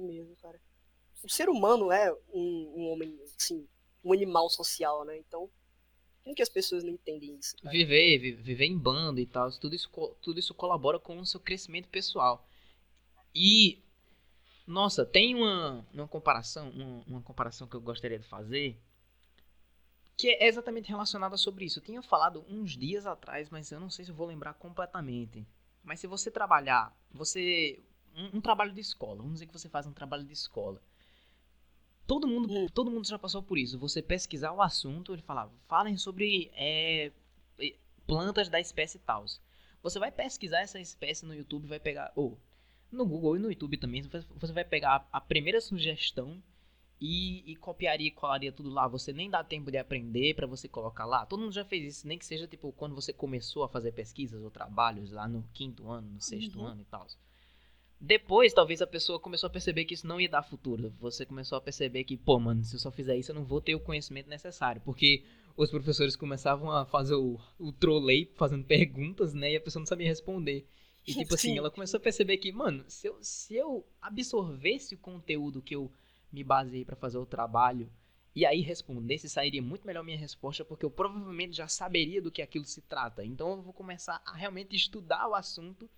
Mesmo, 0.00 0.34
cara. 0.36 0.60
O 1.22 1.28
ser 1.28 1.48
humano 1.48 1.90
é 1.92 2.12
um, 2.32 2.72
um 2.76 2.88
homem, 2.90 3.18
assim, 3.38 3.66
um 4.04 4.12
animal 4.12 4.48
social, 4.50 5.04
né? 5.04 5.18
Então, 5.18 5.50
como 6.22 6.34
que 6.36 6.42
as 6.42 6.48
pessoas 6.48 6.84
não 6.84 6.92
entendem 6.92 7.36
isso? 7.38 7.56
cara? 7.58 7.70
Viver, 7.70 8.18
vi- 8.18 8.32
viver 8.32 8.66
em 8.66 8.78
bando 8.78 9.20
e 9.20 9.26
tal, 9.26 9.50
tudo 9.52 9.74
isso, 9.74 9.90
tudo 10.22 10.38
isso 10.40 10.54
colabora 10.54 10.98
com 10.98 11.18
o 11.18 11.26
seu 11.26 11.40
crescimento 11.40 11.88
pessoal. 11.88 12.46
E, 13.34 13.82
nossa, 14.66 15.04
tem 15.06 15.34
uma, 15.34 15.86
uma 15.92 16.08
comparação, 16.08 16.70
uma, 16.70 17.04
uma 17.06 17.22
comparação 17.22 17.66
que 17.68 17.76
eu 17.76 17.80
gostaria 17.80 18.18
de 18.18 18.26
fazer, 18.28 18.78
que 20.16 20.28
é 20.28 20.46
exatamente 20.46 20.88
relacionada 20.88 21.36
sobre 21.36 21.64
isso. 21.64 21.78
Eu 21.78 21.82
tinha 21.84 22.02
falado 22.02 22.44
uns 22.48 22.76
dias 22.76 23.06
atrás, 23.06 23.50
mas 23.50 23.70
eu 23.70 23.80
não 23.80 23.90
sei 23.90 24.04
se 24.04 24.10
eu 24.10 24.14
vou 24.14 24.26
lembrar 24.26 24.54
completamente. 24.54 25.46
Mas 25.82 26.00
se 26.00 26.06
você 26.06 26.30
trabalhar, 26.30 26.96
você 27.10 27.82
um, 28.16 28.38
um 28.38 28.40
trabalho 28.40 28.72
de 28.72 28.80
escola, 28.80 29.16
vamos 29.16 29.34
dizer 29.34 29.46
que 29.46 29.52
você 29.52 29.68
faz 29.68 29.86
um 29.86 29.92
trabalho 29.92 30.24
de 30.24 30.32
escola. 30.32 30.80
Todo 32.06 32.26
mundo, 32.28 32.52
Hum. 32.52 32.66
todo 32.68 32.90
mundo 32.90 33.06
já 33.06 33.18
passou 33.18 33.42
por 33.42 33.56
isso. 33.56 33.78
Você 33.78 34.02
pesquisar 34.02 34.52
o 34.52 34.60
assunto, 34.60 35.12
ele 35.14 35.22
falava, 35.22 35.50
falem 35.66 35.96
sobre 35.96 36.50
é, 36.54 37.10
plantas 38.06 38.48
da 38.48 38.60
espécie 38.60 38.98
tal. 38.98 39.24
Você 39.82 39.98
vai 39.98 40.12
pesquisar 40.12 40.60
essa 40.60 40.78
espécie 40.78 41.24
no 41.24 41.34
YouTube, 41.34 41.66
vai 41.66 41.80
pegar, 41.80 42.12
ou 42.14 42.38
no 42.92 43.06
Google 43.06 43.36
e 43.36 43.38
no 43.38 43.48
YouTube 43.50 43.76
também, 43.78 44.02
você 44.02 44.52
vai 44.52 44.64
pegar 44.64 45.08
a 45.10 45.20
primeira 45.20 45.60
sugestão 45.60 46.42
e, 47.00 47.42
e 47.50 47.56
copiaria 47.56 48.08
e 48.08 48.10
colaria 48.10 48.52
tudo 48.52 48.68
lá. 48.70 48.86
Você 48.86 49.12
nem 49.12 49.30
dá 49.30 49.42
tempo 49.42 49.70
de 49.70 49.78
aprender 49.78 50.34
pra 50.34 50.46
você 50.46 50.68
colocar 50.68 51.06
lá. 51.06 51.24
Todo 51.26 51.40
mundo 51.40 51.52
já 51.52 51.64
fez 51.64 51.96
isso, 51.98 52.06
nem 52.06 52.18
que 52.18 52.24
seja 52.26 52.46
tipo 52.46 52.70
quando 52.72 52.94
você 52.94 53.12
começou 53.14 53.64
a 53.64 53.68
fazer 53.68 53.92
pesquisas 53.92 54.42
ou 54.42 54.50
trabalhos 54.50 55.10
lá 55.10 55.26
no 55.26 55.42
quinto 55.54 55.88
ano, 55.90 56.08
no 56.10 56.20
sexto 56.20 56.58
Uhum. 56.58 56.66
ano 56.66 56.82
e 56.82 56.84
tal. 56.84 57.06
Depois, 58.00 58.52
talvez 58.52 58.82
a 58.82 58.86
pessoa 58.86 59.18
começou 59.18 59.46
a 59.46 59.50
perceber 59.50 59.84
que 59.84 59.94
isso 59.94 60.06
não 60.06 60.20
ia 60.20 60.28
dar 60.28 60.42
futuro. 60.42 60.92
Você 61.00 61.24
começou 61.24 61.56
a 61.56 61.60
perceber 61.60 62.04
que, 62.04 62.16
pô, 62.16 62.38
mano, 62.38 62.62
se 62.62 62.74
eu 62.74 62.80
só 62.80 62.90
fizer 62.90 63.16
isso, 63.16 63.30
eu 63.30 63.34
não 63.34 63.44
vou 63.44 63.60
ter 63.60 63.74
o 63.74 63.80
conhecimento 63.80 64.28
necessário. 64.28 64.82
Porque 64.84 65.24
os 65.56 65.70
professores 65.70 66.16
começavam 66.16 66.70
a 66.70 66.84
fazer 66.84 67.14
o, 67.14 67.40
o 67.58 67.72
trolei 67.72 68.30
fazendo 68.34 68.64
perguntas, 68.64 69.32
né? 69.32 69.52
E 69.52 69.56
a 69.56 69.60
pessoa 69.60 69.80
não 69.80 69.86
sabia 69.86 70.08
responder. 70.08 70.68
E 71.06 71.14
tipo 71.14 71.34
assim, 71.34 71.52
Sim. 71.52 71.58
ela 71.58 71.70
começou 71.70 71.98
a 71.98 72.02
perceber 72.02 72.36
que, 72.38 72.52
mano, 72.52 72.84
se 72.88 73.06
eu, 73.06 73.16
se 73.20 73.54
eu 73.54 73.86
absorvesse 74.02 74.94
o 74.94 74.98
conteúdo 74.98 75.62
que 75.62 75.74
eu 75.74 75.90
me 76.32 76.42
baseei 76.42 76.84
pra 76.84 76.96
fazer 76.96 77.18
o 77.18 77.26
trabalho 77.26 77.90
e 78.34 78.44
aí 78.44 78.60
respondesse, 78.60 79.28
sairia 79.28 79.62
muito 79.62 79.86
melhor 79.86 80.02
minha 80.02 80.18
resposta, 80.18 80.64
porque 80.64 80.84
eu 80.84 80.90
provavelmente 80.90 81.56
já 81.56 81.68
saberia 81.68 82.20
do 82.20 82.32
que 82.32 82.42
aquilo 82.42 82.64
se 82.64 82.82
trata. 82.82 83.24
Então 83.24 83.52
eu 83.52 83.62
vou 83.62 83.72
começar 83.72 84.20
a 84.26 84.34
realmente 84.34 84.74
estudar 84.74 85.28
o 85.28 85.34
assunto 85.34 85.88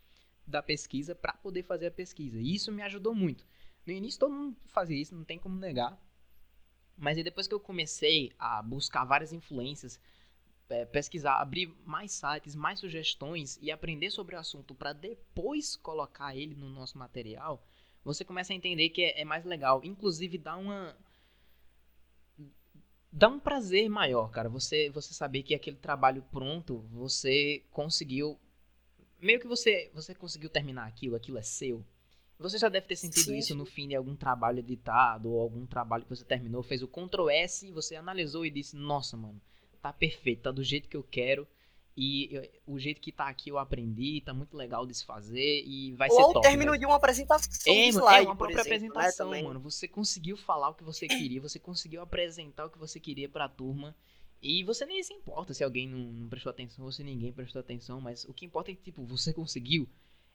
da 0.47 0.63
pesquisa 0.63 1.15
pra 1.15 1.33
poder 1.33 1.63
fazer 1.63 1.87
a 1.87 1.91
pesquisa. 1.91 2.41
E 2.41 2.55
isso 2.55 2.71
me 2.71 2.83
ajudou 2.83 3.15
muito. 3.15 3.45
No 3.85 3.93
início 3.93 4.21
todo 4.21 4.35
mundo 4.35 4.57
fazia 4.67 5.01
isso, 5.01 5.15
não 5.15 5.25
tem 5.25 5.39
como 5.39 5.59
negar. 5.59 5.99
Mas 6.97 7.17
aí 7.17 7.25
depois 7.25 7.47
que 7.47 7.55
eu 7.55 7.61
comecei 7.61 8.33
a 8.39 8.63
buscar 8.63 9.05
várias 9.05 9.33
influências, 9.33 10.01
é, 10.69 10.85
pesquisar, 10.85 11.41
abrir 11.41 11.73
mais 11.85 12.13
sites, 12.13 12.55
mais 12.55 12.81
sugestões 12.81 13.59
e 13.61 13.71
aprender 13.71 14.11
sobre 14.11 14.35
o 14.35 14.39
assunto 14.39 14.75
para 14.75 14.93
depois 14.93 15.77
colocar 15.77 16.35
ele 16.35 16.55
no 16.55 16.69
nosso 16.69 16.99
material, 16.99 17.65
você 18.03 18.25
começa 18.25 18.53
a 18.53 18.57
entender 18.57 18.91
que 18.91 19.03
é, 19.03 19.21
é 19.21 19.25
mais 19.25 19.45
legal. 19.45 19.81
Inclusive 19.85 20.39
dá 20.39 20.57
uma 20.57 20.97
dá 23.13 23.29
um 23.29 23.39
prazer 23.39 23.89
maior, 23.89 24.31
cara. 24.31 24.49
Você 24.49 24.91
você 24.91 25.13
saber 25.13 25.43
que 25.43 25.55
aquele 25.55 25.77
trabalho 25.77 26.23
pronto, 26.33 26.79
você 26.91 27.63
conseguiu 27.71 28.39
meio 29.21 29.41
que 29.41 29.47
você 29.47 29.91
você 29.95 30.15
conseguiu 30.15 30.49
terminar 30.51 30.87
aquilo, 30.87 31.17
aquilo 31.17 31.39
é 31.39 31.43
seu. 31.43 31.85
Você 32.39 32.59
já 32.59 32.69
deve 32.69 32.87
ter 32.87 32.97
sentido 32.97 33.25
Sim, 33.31 33.39
isso 33.39 33.55
no 33.55 33.65
fim 33.65 33.89
de 33.89 33.95
algum 33.95 34.15
trabalho 34.15 34.59
editado 34.59 35.31
ou 35.33 35.41
algum 35.41 35.65
trabalho 35.65 36.05
que 36.05 36.11
você 36.11 36.25
terminou, 36.25 36.63
fez 36.63 36.83
o 36.83 36.89
Ctrl 36.89 37.31
S, 37.31 37.71
você 37.71 37.97
analisou 37.97 38.45
e 38.45 38.51
disse: 38.51 38.77
"Nossa, 38.77 39.17
mano, 39.17 39.41
tá 39.81 39.91
perfeito, 39.93 40.43
tá 40.43 40.51
do 40.51 40.63
jeito 40.63 40.89
que 40.89 40.97
eu 40.97 41.03
quero". 41.03 41.47
E 41.99 42.29
eu- 42.31 42.75
o 42.75 42.79
jeito 42.79 43.01
que 43.01 43.11
tá 43.11 43.27
aqui 43.27 43.49
eu 43.49 43.57
aprendi, 43.57 44.21
tá 44.21 44.35
muito 44.35 44.55
legal 44.55 44.85
de 44.87 44.93
se 44.95 45.03
fazer 45.07 45.63
e 45.65 45.93
vai 45.95 46.11
ser 46.11 46.17
Ou 46.17 46.25
ao 46.27 46.33
top. 46.35 46.47
término 46.47 46.73
vai- 46.73 46.79
de 46.79 46.85
uma 46.85 46.97
apresentação 46.97 47.73
é, 47.73 47.85
de 47.85 47.89
slide, 47.89 48.27
é 48.27 48.29
uma 48.29 48.37
própria 48.37 48.61
exemplo, 48.61 48.71
né, 48.71 48.77
apresentação, 48.77 49.27
também. 49.29 49.43
mano. 49.43 49.61
Você 49.61 49.89
conseguiu 49.89 50.37
falar 50.37 50.69
o 50.69 50.75
que 50.75 50.85
você 50.85 51.09
queria, 51.09 51.41
você 51.41 51.59
conseguiu 51.59 52.03
apresentar 52.03 52.67
o 52.67 52.71
que 52.71 52.77
você 52.79 53.01
queria 53.01 53.31
pra 53.31 53.49
turma. 53.49 53.97
E 54.43 54.63
você 54.65 54.85
nem 54.85 55.03
se 55.03 55.13
importa 55.13 55.55
se 55.55 55.65
alguém 55.65 55.89
não, 55.89 55.99
não 55.99 56.29
prestou 56.29 56.51
atenção 56.51 56.85
ou 56.85 56.93
se 56.93 57.03
ninguém 57.03 57.33
prestou 57.33 57.61
atenção, 57.61 58.01
mas 58.01 58.25
o 58.25 58.35
que 58.35 58.45
importa 58.45 58.71
é 58.71 58.75
que, 58.75 58.83
tipo, 58.83 59.05
você 59.05 59.33
conseguiu. 59.33 59.89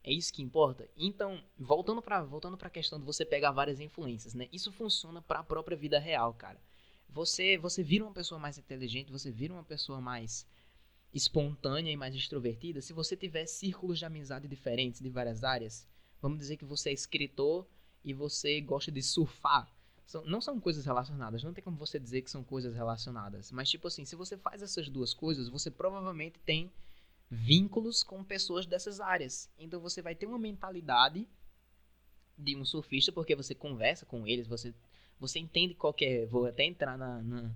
É 0.03 0.11
isso 0.11 0.33
que 0.33 0.41
importa. 0.41 0.89
Então, 0.97 1.43
voltando 1.57 2.01
pra, 2.01 2.23
voltando 2.23 2.57
pra 2.57 2.69
questão 2.69 2.99
de 2.99 3.05
você 3.05 3.23
pegar 3.23 3.51
várias 3.51 3.79
influências, 3.79 4.33
né? 4.33 4.49
Isso 4.51 4.71
funciona 4.71 5.21
pra 5.21 5.43
própria 5.43 5.77
vida 5.77 5.99
real, 5.99 6.33
cara. 6.33 6.59
Você, 7.07 7.57
você 7.57 7.83
vira 7.83 8.03
uma 8.03 8.13
pessoa 8.13 8.39
mais 8.39 8.57
inteligente, 8.57 9.11
você 9.11 9.31
vira 9.31 9.53
uma 9.53 9.63
pessoa 9.63 10.01
mais 10.01 10.47
espontânea 11.13 11.91
e 11.91 11.97
mais 11.97 12.15
extrovertida 12.15 12.81
se 12.81 12.93
você 12.93 13.17
tiver 13.17 13.45
círculos 13.45 13.99
de 13.99 14.05
amizade 14.05 14.47
diferentes 14.47 15.01
de 15.01 15.09
várias 15.09 15.43
áreas. 15.43 15.87
Vamos 16.21 16.39
dizer 16.39 16.57
que 16.57 16.65
você 16.65 16.89
é 16.89 16.93
escritor 16.93 17.67
e 18.03 18.13
você 18.13 18.61
gosta 18.61 18.91
de 18.91 19.03
surfar. 19.03 19.69
São- 20.11 20.25
não 20.25 20.41
são 20.41 20.59
coisas 20.59 20.85
relacionadas, 20.85 21.41
não 21.41 21.53
tem 21.53 21.63
como 21.63 21.77
você 21.77 21.97
dizer 21.97 22.21
que 22.21 22.29
são 22.29 22.43
coisas 22.43 22.75
relacionadas. 22.75 23.49
Mas, 23.49 23.69
tipo 23.69 23.87
assim, 23.87 24.03
se 24.03 24.13
você 24.13 24.35
faz 24.37 24.61
essas 24.61 24.89
duas 24.89 25.13
coisas, 25.13 25.47
você 25.47 25.71
provavelmente 25.71 26.37
tem 26.39 26.69
vínculos 27.29 28.03
com 28.03 28.21
pessoas 28.21 28.65
dessas 28.65 28.99
áreas. 28.99 29.49
Então 29.57 29.79
você 29.79 30.01
vai 30.01 30.13
ter 30.13 30.25
uma 30.25 30.37
mentalidade 30.37 31.25
de 32.37 32.57
um 32.57 32.65
surfista, 32.65 33.09
porque 33.13 33.35
você 33.37 33.55
conversa 33.55 34.05
com 34.05 34.27
eles, 34.27 34.47
você, 34.47 34.73
você 35.17 35.39
entende 35.39 35.75
qual 35.75 35.95
é. 36.01 36.25
Vou 36.25 36.45
até 36.45 36.65
entrar 36.65 36.97
na, 36.97 37.21
na- 37.23 37.55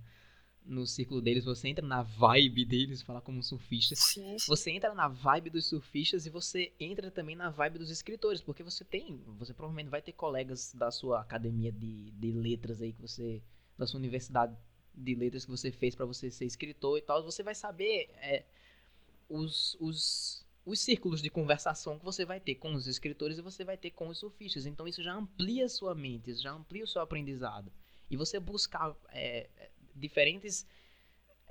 no 0.65 0.85
círculo 0.87 1.21
deles, 1.21 1.45
você 1.45 1.67
entra 1.67 1.85
na 1.85 2.01
vibe 2.01 2.65
deles, 2.65 3.01
falar 3.01 3.21
como 3.21 3.37
um 3.37 3.41
surfista. 3.41 3.95
Sim, 3.95 4.37
sim. 4.37 4.47
Você 4.47 4.71
entra 4.71 4.93
na 4.93 5.07
vibe 5.07 5.49
dos 5.51 5.65
surfistas 5.67 6.25
e 6.25 6.29
você 6.29 6.73
entra 6.79 7.11
também 7.11 7.35
na 7.35 7.49
vibe 7.49 7.79
dos 7.79 7.91
escritores, 7.91 8.41
porque 8.41 8.63
você 8.63 8.83
tem, 8.83 9.21
você 9.37 9.53
provavelmente 9.53 9.89
vai 9.89 10.01
ter 10.01 10.13
colegas 10.13 10.73
da 10.73 10.89
sua 10.91 11.21
academia 11.21 11.71
de, 11.71 12.11
de 12.11 12.31
letras 12.31 12.81
aí 12.81 12.93
que 12.93 13.01
você, 13.01 13.41
da 13.77 13.85
sua 13.85 13.99
universidade 13.99 14.55
de 14.93 15.13
letras 15.13 15.45
que 15.45 15.51
você 15.51 15.71
fez 15.71 15.93
pra 15.93 16.05
você 16.05 16.31
ser 16.31 16.45
escritor 16.45 16.97
e 16.97 17.01
tal, 17.01 17.23
você 17.23 17.43
vai 17.43 17.53
saber 17.53 18.09
é, 18.15 18.45
os, 19.29 19.77
os, 19.79 20.45
os 20.65 20.79
círculos 20.79 21.21
de 21.21 21.29
conversação 21.29 21.99
que 21.99 22.05
você 22.05 22.25
vai 22.25 22.39
ter 22.39 22.55
com 22.55 22.73
os 22.73 22.87
escritores 22.87 23.37
e 23.37 23.41
você 23.41 23.63
vai 23.63 23.77
ter 23.77 23.91
com 23.91 24.07
os 24.07 24.17
surfistas. 24.17 24.65
Então 24.65 24.87
isso 24.87 25.03
já 25.03 25.13
amplia 25.13 25.65
a 25.65 25.69
sua 25.69 25.93
mente, 25.93 26.31
isso 26.31 26.41
já 26.41 26.51
amplia 26.51 26.83
o 26.83 26.87
seu 26.87 27.01
aprendizado. 27.01 27.71
E 28.09 28.15
você 28.15 28.39
buscar 28.39 28.95
é, 29.09 29.49
diferentes 29.95 30.65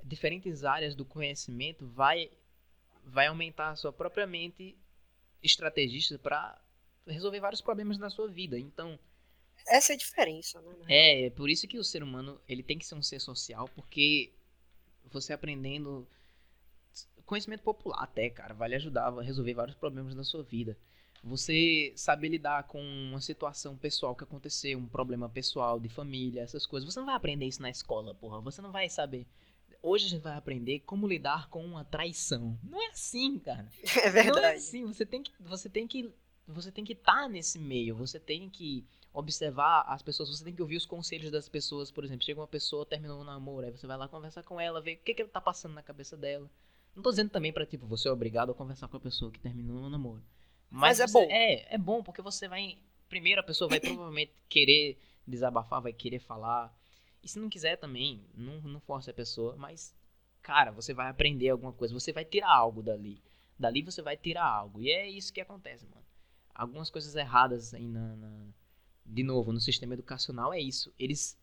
diferentes 0.03 0.63
áreas 0.63 0.93
do 0.95 1.03
conhecimento 1.03 1.87
vai 1.87 2.29
vai 3.03 3.27
aumentar 3.27 3.69
a 3.69 3.75
sua 3.75 3.91
própria 3.91 4.25
mente 4.25 4.77
estrategista 5.41 6.17
para 6.17 6.59
resolver 7.07 7.39
vários 7.39 7.61
problemas 7.61 7.97
na 7.97 8.09
sua 8.09 8.27
vida. 8.27 8.57
Então, 8.57 8.97
Essa 9.67 9.93
é 9.93 9.95
a 9.95 9.97
diferença, 9.97 10.61
né? 10.61 10.75
é, 10.87 11.25
é 11.25 11.29
por 11.29 11.49
isso 11.49 11.67
que 11.67 11.77
o 11.77 11.83
ser 11.83 12.01
humano, 12.01 12.41
ele 12.47 12.63
tem 12.63 12.79
que 12.79 12.85
ser 12.85 12.95
um 12.95 13.01
ser 13.01 13.19
social, 13.19 13.69
porque 13.75 14.33
você 15.11 15.33
aprendendo 15.33 16.07
conhecimento 17.25 17.63
popular 17.63 18.03
até, 18.03 18.29
cara, 18.29 18.53
vai 18.53 18.69
lhe 18.69 18.75
ajudar 18.75 19.07
a 19.07 19.21
resolver 19.21 19.53
vários 19.53 19.75
problemas 19.75 20.15
na 20.15 20.23
sua 20.23 20.43
vida. 20.43 20.77
Você 21.25 21.91
saber 21.95 22.29
lidar 22.29 22.67
com 22.67 22.79
uma 22.79 23.19
situação 23.19 23.75
pessoal 23.75 24.15
que 24.15 24.23
aconteceu, 24.23 24.77
um 24.77 24.85
problema 24.85 25.27
pessoal 25.27 25.79
de 25.79 25.89
família, 25.89 26.41
essas 26.41 26.67
coisas. 26.67 26.91
Você 26.91 26.99
não 26.99 27.07
vai 27.07 27.15
aprender 27.15 27.47
isso 27.47 27.63
na 27.63 27.69
escola, 27.69 28.13
porra. 28.13 28.39
Você 28.41 28.61
não 28.61 28.71
vai 28.71 28.87
saber. 28.89 29.25
Hoje 29.81 30.05
a 30.05 30.09
gente 30.09 30.21
vai 30.21 30.37
aprender 30.37 30.81
como 30.81 31.07
lidar 31.07 31.49
com 31.49 31.65
uma 31.65 31.83
traição. 31.83 32.57
Não 32.63 32.79
é 32.79 32.91
assim, 32.91 33.39
cara. 33.39 33.67
É 34.03 34.11
Não 34.11 34.19
é 34.19 34.23
verdade. 34.23 34.57
assim, 34.57 34.85
você 34.85 35.03
tem 35.03 35.23
que 35.23 35.31
você 35.39 35.67
tem 35.67 35.87
que 35.87 36.13
você 36.47 36.71
tem 36.71 36.85
que 36.85 36.93
estar 36.93 37.27
nesse 37.27 37.57
meio, 37.57 37.95
você 37.95 38.19
tem 38.19 38.47
que 38.47 38.85
observar 39.11 39.83
as 39.87 40.03
pessoas, 40.03 40.29
você 40.29 40.43
tem 40.43 40.53
que 40.53 40.61
ouvir 40.61 40.77
os 40.77 40.85
conselhos 40.85 41.31
das 41.31 41.49
pessoas, 41.49 41.89
por 41.89 42.03
exemplo, 42.03 42.23
chega 42.23 42.39
uma 42.39 42.47
pessoa, 42.47 42.85
terminou 42.85 43.19
um 43.21 43.23
namoro, 43.23 43.65
aí 43.65 43.71
você 43.71 43.87
vai 43.87 43.97
lá 43.97 44.07
conversar 44.07 44.43
com 44.43 44.61
ela, 44.61 44.79
ver 44.79 44.97
o 44.97 44.99
que, 44.99 45.15
que 45.15 45.25
tá 45.25 45.41
passando 45.41 45.73
na 45.73 45.81
cabeça 45.81 46.15
dela. 46.15 46.47
Não 46.95 47.01
tô 47.01 47.09
dizendo 47.09 47.31
também 47.31 47.51
pra, 47.51 47.65
tipo, 47.65 47.87
você 47.87 48.07
é 48.07 48.11
obrigado 48.11 48.51
a 48.51 48.55
conversar 48.55 48.87
com 48.87 48.97
a 48.97 48.99
pessoa 48.99 49.31
que 49.31 49.39
terminou 49.39 49.77
um 49.77 49.89
namoro. 49.89 50.21
Mas, 50.69 50.99
Mas 50.99 50.99
é 50.99 51.07
você, 51.07 51.13
bom. 51.13 51.31
É, 51.31 51.75
é 51.75 51.77
bom, 51.77 52.03
porque 52.03 52.21
você 52.21 52.47
vai. 52.47 52.77
Primeiro 53.07 53.41
a 53.41 53.43
pessoa 53.43 53.69
vai 53.69 53.79
provavelmente 53.81 54.33
querer 54.49 54.97
desabafar, 55.27 55.81
vai 55.81 55.93
querer 55.93 56.19
falar. 56.19 56.75
E 57.23 57.27
se 57.27 57.39
não 57.39 57.49
quiser 57.49 57.77
também, 57.77 58.23
não, 58.35 58.61
não 58.61 58.79
force 58.79 59.09
a 59.09 59.13
pessoa, 59.13 59.55
mas, 59.55 59.95
cara, 60.41 60.71
você 60.71 60.93
vai 60.93 61.09
aprender 61.09 61.49
alguma 61.49 61.73
coisa, 61.73 61.93
você 61.93 62.13
vai 62.13 62.23
tirar 62.23 62.51
algo 62.51 62.83
dali. 62.83 63.23
Dali 63.57 63.81
você 63.81 64.01
vai 64.01 64.15
tirar 64.15 64.45
algo. 64.45 64.81
E 64.81 64.91
é 64.91 65.09
isso 65.09 65.33
que 65.33 65.41
acontece, 65.41 65.85
mano. 65.87 66.05
Algumas 66.53 66.89
coisas 66.89 67.15
erradas 67.15 67.73
aí 67.73 67.87
na, 67.87 68.15
na 68.15 68.47
de 69.05 69.23
novo, 69.23 69.51
no 69.51 69.59
sistema 69.59 69.93
educacional 69.93 70.53
é 70.53 70.59
isso. 70.59 70.93
Eles 70.97 71.37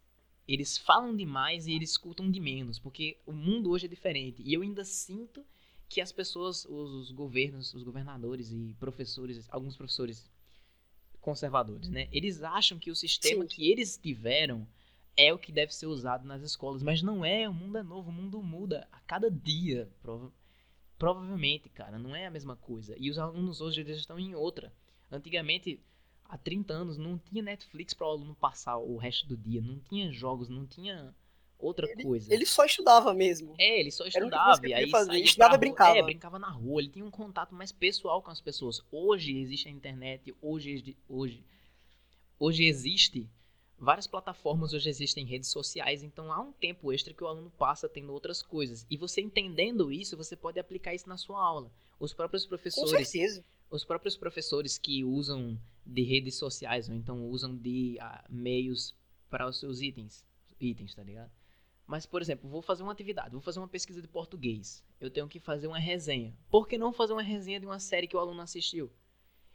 eles 0.46 0.76
falam 0.76 1.14
demais 1.14 1.66
e 1.66 1.72
eles 1.72 1.90
escutam 1.90 2.28
de 2.30 2.40
menos, 2.40 2.78
porque 2.78 3.16
o 3.24 3.32
mundo 3.32 3.70
hoje 3.70 3.86
é 3.86 3.88
diferente. 3.88 4.42
E 4.42 4.52
eu 4.52 4.62
ainda 4.62 4.84
sinto 4.84 5.44
que 5.92 6.00
as 6.00 6.10
pessoas, 6.10 6.64
os, 6.64 6.90
os 6.94 7.10
governos, 7.10 7.74
os 7.74 7.82
governadores 7.82 8.50
e 8.50 8.74
professores, 8.80 9.46
alguns 9.50 9.76
professores 9.76 10.30
conservadores, 11.20 11.90
né? 11.90 12.08
Eles 12.10 12.42
acham 12.42 12.78
que 12.78 12.90
o 12.90 12.96
sistema 12.96 13.42
Sim. 13.42 13.48
que 13.48 13.70
eles 13.70 13.98
tiveram 13.98 14.66
é 15.14 15.34
o 15.34 15.38
que 15.38 15.52
deve 15.52 15.74
ser 15.74 15.86
usado 15.86 16.26
nas 16.26 16.42
escolas, 16.42 16.82
mas 16.82 17.02
não 17.02 17.22
é. 17.22 17.46
O 17.46 17.52
mundo 17.52 17.76
é 17.76 17.82
novo, 17.82 18.08
o 18.08 18.12
mundo 18.12 18.42
muda 18.42 18.88
a 18.90 19.00
cada 19.00 19.30
dia, 19.30 19.90
prova 20.02 20.32
provavelmente, 20.98 21.68
cara, 21.68 21.98
não 21.98 22.14
é 22.14 22.26
a 22.26 22.30
mesma 22.30 22.56
coisa. 22.56 22.94
E 22.96 23.10
os 23.10 23.18
alunos 23.18 23.60
hoje 23.60 23.80
eles 23.80 23.98
estão 23.98 24.18
em 24.18 24.34
outra. 24.34 24.72
Antigamente 25.10 25.78
há 26.24 26.38
30 26.38 26.72
anos 26.72 26.96
não 26.96 27.18
tinha 27.18 27.42
Netflix 27.42 27.92
para 27.92 28.06
o 28.06 28.10
aluno 28.10 28.34
passar 28.36 28.78
o 28.78 28.96
resto 28.96 29.26
do 29.26 29.36
dia, 29.36 29.60
não 29.60 29.78
tinha 29.80 30.10
jogos, 30.10 30.48
não 30.48 30.64
tinha 30.64 31.14
outra 31.62 31.88
ele, 31.90 32.02
coisa. 32.02 32.32
Ele 32.32 32.44
só 32.44 32.64
estudava 32.64 33.14
mesmo. 33.14 33.54
É, 33.56 33.80
ele 33.80 33.90
só 33.90 34.04
estudava 34.04 34.66
e 34.66 34.74
aí 34.74 34.90
fazer. 34.90 35.18
estudava 35.18 35.54
e 35.54 35.58
brincava. 35.58 35.96
É, 35.96 36.02
brincava 36.02 36.38
na 36.38 36.50
rua, 36.50 36.82
ele 36.82 36.90
tinha 36.90 37.04
um 37.04 37.10
contato 37.10 37.54
mais 37.54 37.70
pessoal 37.70 38.20
com 38.20 38.30
as 38.30 38.40
pessoas. 38.40 38.82
Hoje 38.90 39.38
existe 39.38 39.68
a 39.68 39.70
internet, 39.70 40.34
hoje 40.42 40.96
hoje 41.08 41.44
hoje 42.38 42.64
existe 42.64 43.30
várias 43.78 44.06
plataformas, 44.06 44.72
hoje 44.72 44.88
existem 44.88 45.24
redes 45.24 45.48
sociais, 45.48 46.02
então 46.02 46.32
há 46.32 46.40
um 46.40 46.52
tempo 46.52 46.92
extra 46.92 47.12
que 47.12 47.22
o 47.22 47.26
aluno 47.26 47.50
passa 47.50 47.88
tendo 47.88 48.12
outras 48.12 48.42
coisas. 48.42 48.86
E 48.90 48.96
você 48.96 49.20
entendendo 49.20 49.92
isso, 49.92 50.16
você 50.16 50.36
pode 50.36 50.58
aplicar 50.58 50.94
isso 50.94 51.08
na 51.08 51.16
sua 51.16 51.40
aula. 51.40 51.70
Os 51.98 52.12
próprios 52.12 52.46
professores, 52.46 52.90
com 52.90 52.96
certeza. 52.96 53.44
os 53.70 53.84
próprios 53.84 54.16
professores 54.16 54.78
que 54.78 55.04
usam 55.04 55.58
de 55.84 56.02
redes 56.02 56.36
sociais, 56.36 56.88
ou 56.88 56.94
então 56.94 57.28
usam 57.28 57.56
de 57.56 57.98
uh, 58.00 58.32
meios 58.32 58.94
para 59.28 59.48
os 59.48 59.58
seus 59.58 59.80
itens, 59.80 60.24
itens, 60.60 60.94
tá 60.94 61.02
ligado? 61.02 61.30
Mas, 61.92 62.06
por 62.06 62.22
exemplo, 62.22 62.48
vou 62.48 62.62
fazer 62.62 62.82
uma 62.82 62.92
atividade, 62.92 63.32
vou 63.32 63.42
fazer 63.42 63.58
uma 63.58 63.68
pesquisa 63.68 64.00
de 64.00 64.08
português. 64.08 64.82
Eu 64.98 65.10
tenho 65.10 65.28
que 65.28 65.38
fazer 65.38 65.66
uma 65.66 65.78
resenha. 65.78 66.34
Por 66.50 66.66
que 66.66 66.78
não 66.78 66.90
fazer 66.90 67.12
uma 67.12 67.20
resenha 67.20 67.60
de 67.60 67.66
uma 67.66 67.78
série 67.78 68.08
que 68.08 68.16
o 68.16 68.18
aluno 68.18 68.40
assistiu? 68.40 68.90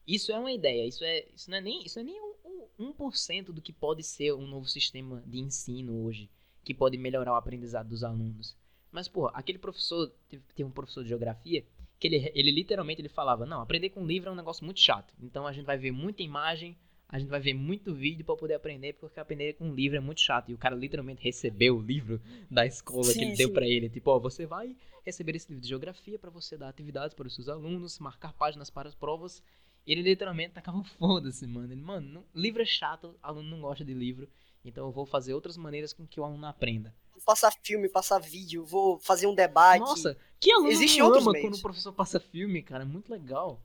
Isso 0.05 0.31
é 0.31 0.37
uma 0.37 0.51
ideia, 0.51 0.85
isso, 0.85 1.03
é, 1.03 1.25
isso 1.33 1.49
não 1.49 1.57
é 1.57 1.61
nem, 1.61 1.83
isso 1.83 1.97
é 1.97 2.03
nem 2.03 2.21
um, 2.21 2.69
um, 2.77 2.93
1% 2.93 3.45
do 3.45 3.59
que 3.59 3.73
pode 3.73 4.03
ser 4.03 4.33
um 4.33 4.45
novo 4.45 4.67
sistema 4.67 5.23
de 5.25 5.39
ensino 5.39 6.03
hoje, 6.03 6.29
que 6.63 6.75
pode 6.75 6.95
melhorar 6.95 7.33
o 7.33 7.37
aprendizado 7.37 7.89
dos 7.89 8.03
alunos. 8.03 8.55
Mas, 8.91 9.07
pô, 9.07 9.29
aquele 9.33 9.57
professor, 9.57 10.13
tem 10.53 10.63
um 10.63 10.69
professor 10.69 11.01
de 11.01 11.09
geografia, 11.09 11.65
que 11.99 12.05
ele, 12.05 12.31
ele 12.35 12.51
literalmente 12.51 13.01
ele 13.01 13.09
falava, 13.09 13.47
não, 13.47 13.61
aprender 13.61 13.89
com 13.89 14.05
livro 14.05 14.29
é 14.29 14.31
um 14.31 14.35
negócio 14.35 14.63
muito 14.63 14.79
chato. 14.79 15.11
Então 15.19 15.47
a 15.47 15.51
gente 15.51 15.65
vai 15.65 15.79
ver 15.79 15.91
muita 15.91 16.21
imagem, 16.21 16.77
a 17.09 17.17
gente 17.17 17.29
vai 17.29 17.39
ver 17.39 17.53
muito 17.53 17.93
vídeo 17.93 18.25
para 18.25 18.35
poder 18.35 18.55
aprender, 18.55 18.93
porque 18.93 19.19
aprender 19.19 19.53
com 19.53 19.73
livro 19.73 19.97
é 19.97 19.99
muito 19.99 20.21
chato. 20.21 20.49
E 20.49 20.53
o 20.53 20.57
cara 20.57 20.75
literalmente 20.75 21.23
recebeu 21.23 21.77
o 21.77 21.81
livro 21.81 22.21
da 22.51 22.65
escola 22.65 23.05
sim, 23.05 23.13
que 23.13 23.25
ele 23.25 23.31
sim. 23.31 23.37
deu 23.37 23.53
para 23.53 23.65
ele. 23.65 23.89
Tipo, 23.89 24.11
ó, 24.11 24.19
você 24.19 24.45
vai 24.45 24.75
receber 25.05 25.35
esse 25.35 25.47
livro 25.47 25.61
de 25.61 25.69
geografia 25.69 26.19
para 26.19 26.29
você 26.29 26.57
dar 26.57 26.67
atividades 26.67 27.13
para 27.13 27.27
os 27.27 27.33
seus 27.33 27.47
alunos, 27.47 27.97
marcar 27.99 28.33
páginas 28.33 28.69
para 28.69 28.89
as 28.89 28.95
provas. 28.95 29.41
E 29.85 29.93
ele 29.93 30.01
literalmente 30.01 30.55
tacava 30.55 30.83
foda-se, 30.99 31.47
mano. 31.47 31.71
Ele, 31.71 31.81
mano, 31.81 32.07
não, 32.09 32.25
livro 32.35 32.61
é 32.61 32.65
chato, 32.65 33.15
aluno 33.23 33.49
não 33.49 33.61
gosta 33.61 33.85
de 33.85 33.93
livro. 33.93 34.27
Então 34.65 34.85
eu 34.85 34.91
vou 34.91 35.05
fazer 35.05 35.33
outras 35.33 35.55
maneiras 35.55 35.93
com 35.93 36.05
que 36.05 36.19
o 36.19 36.25
aluno 36.25 36.45
aprenda 36.45 36.93
passar 37.25 37.51
filme, 37.61 37.89
passar 37.89 38.19
vídeo, 38.19 38.63
vou 38.63 38.97
fazer 38.99 39.27
um 39.27 39.35
debate. 39.35 39.79
Nossa, 39.79 40.17
que 40.39 40.49
aluno 40.49 40.71
Existe 40.71 41.01
ama 41.01 41.31
meios. 41.31 41.41
quando 41.41 41.55
o 41.55 41.61
professor 41.61 41.91
passa 41.91 42.21
filme, 42.21 42.61
cara, 42.61 42.83
é 42.83 42.85
muito 42.85 43.11
legal. 43.11 43.61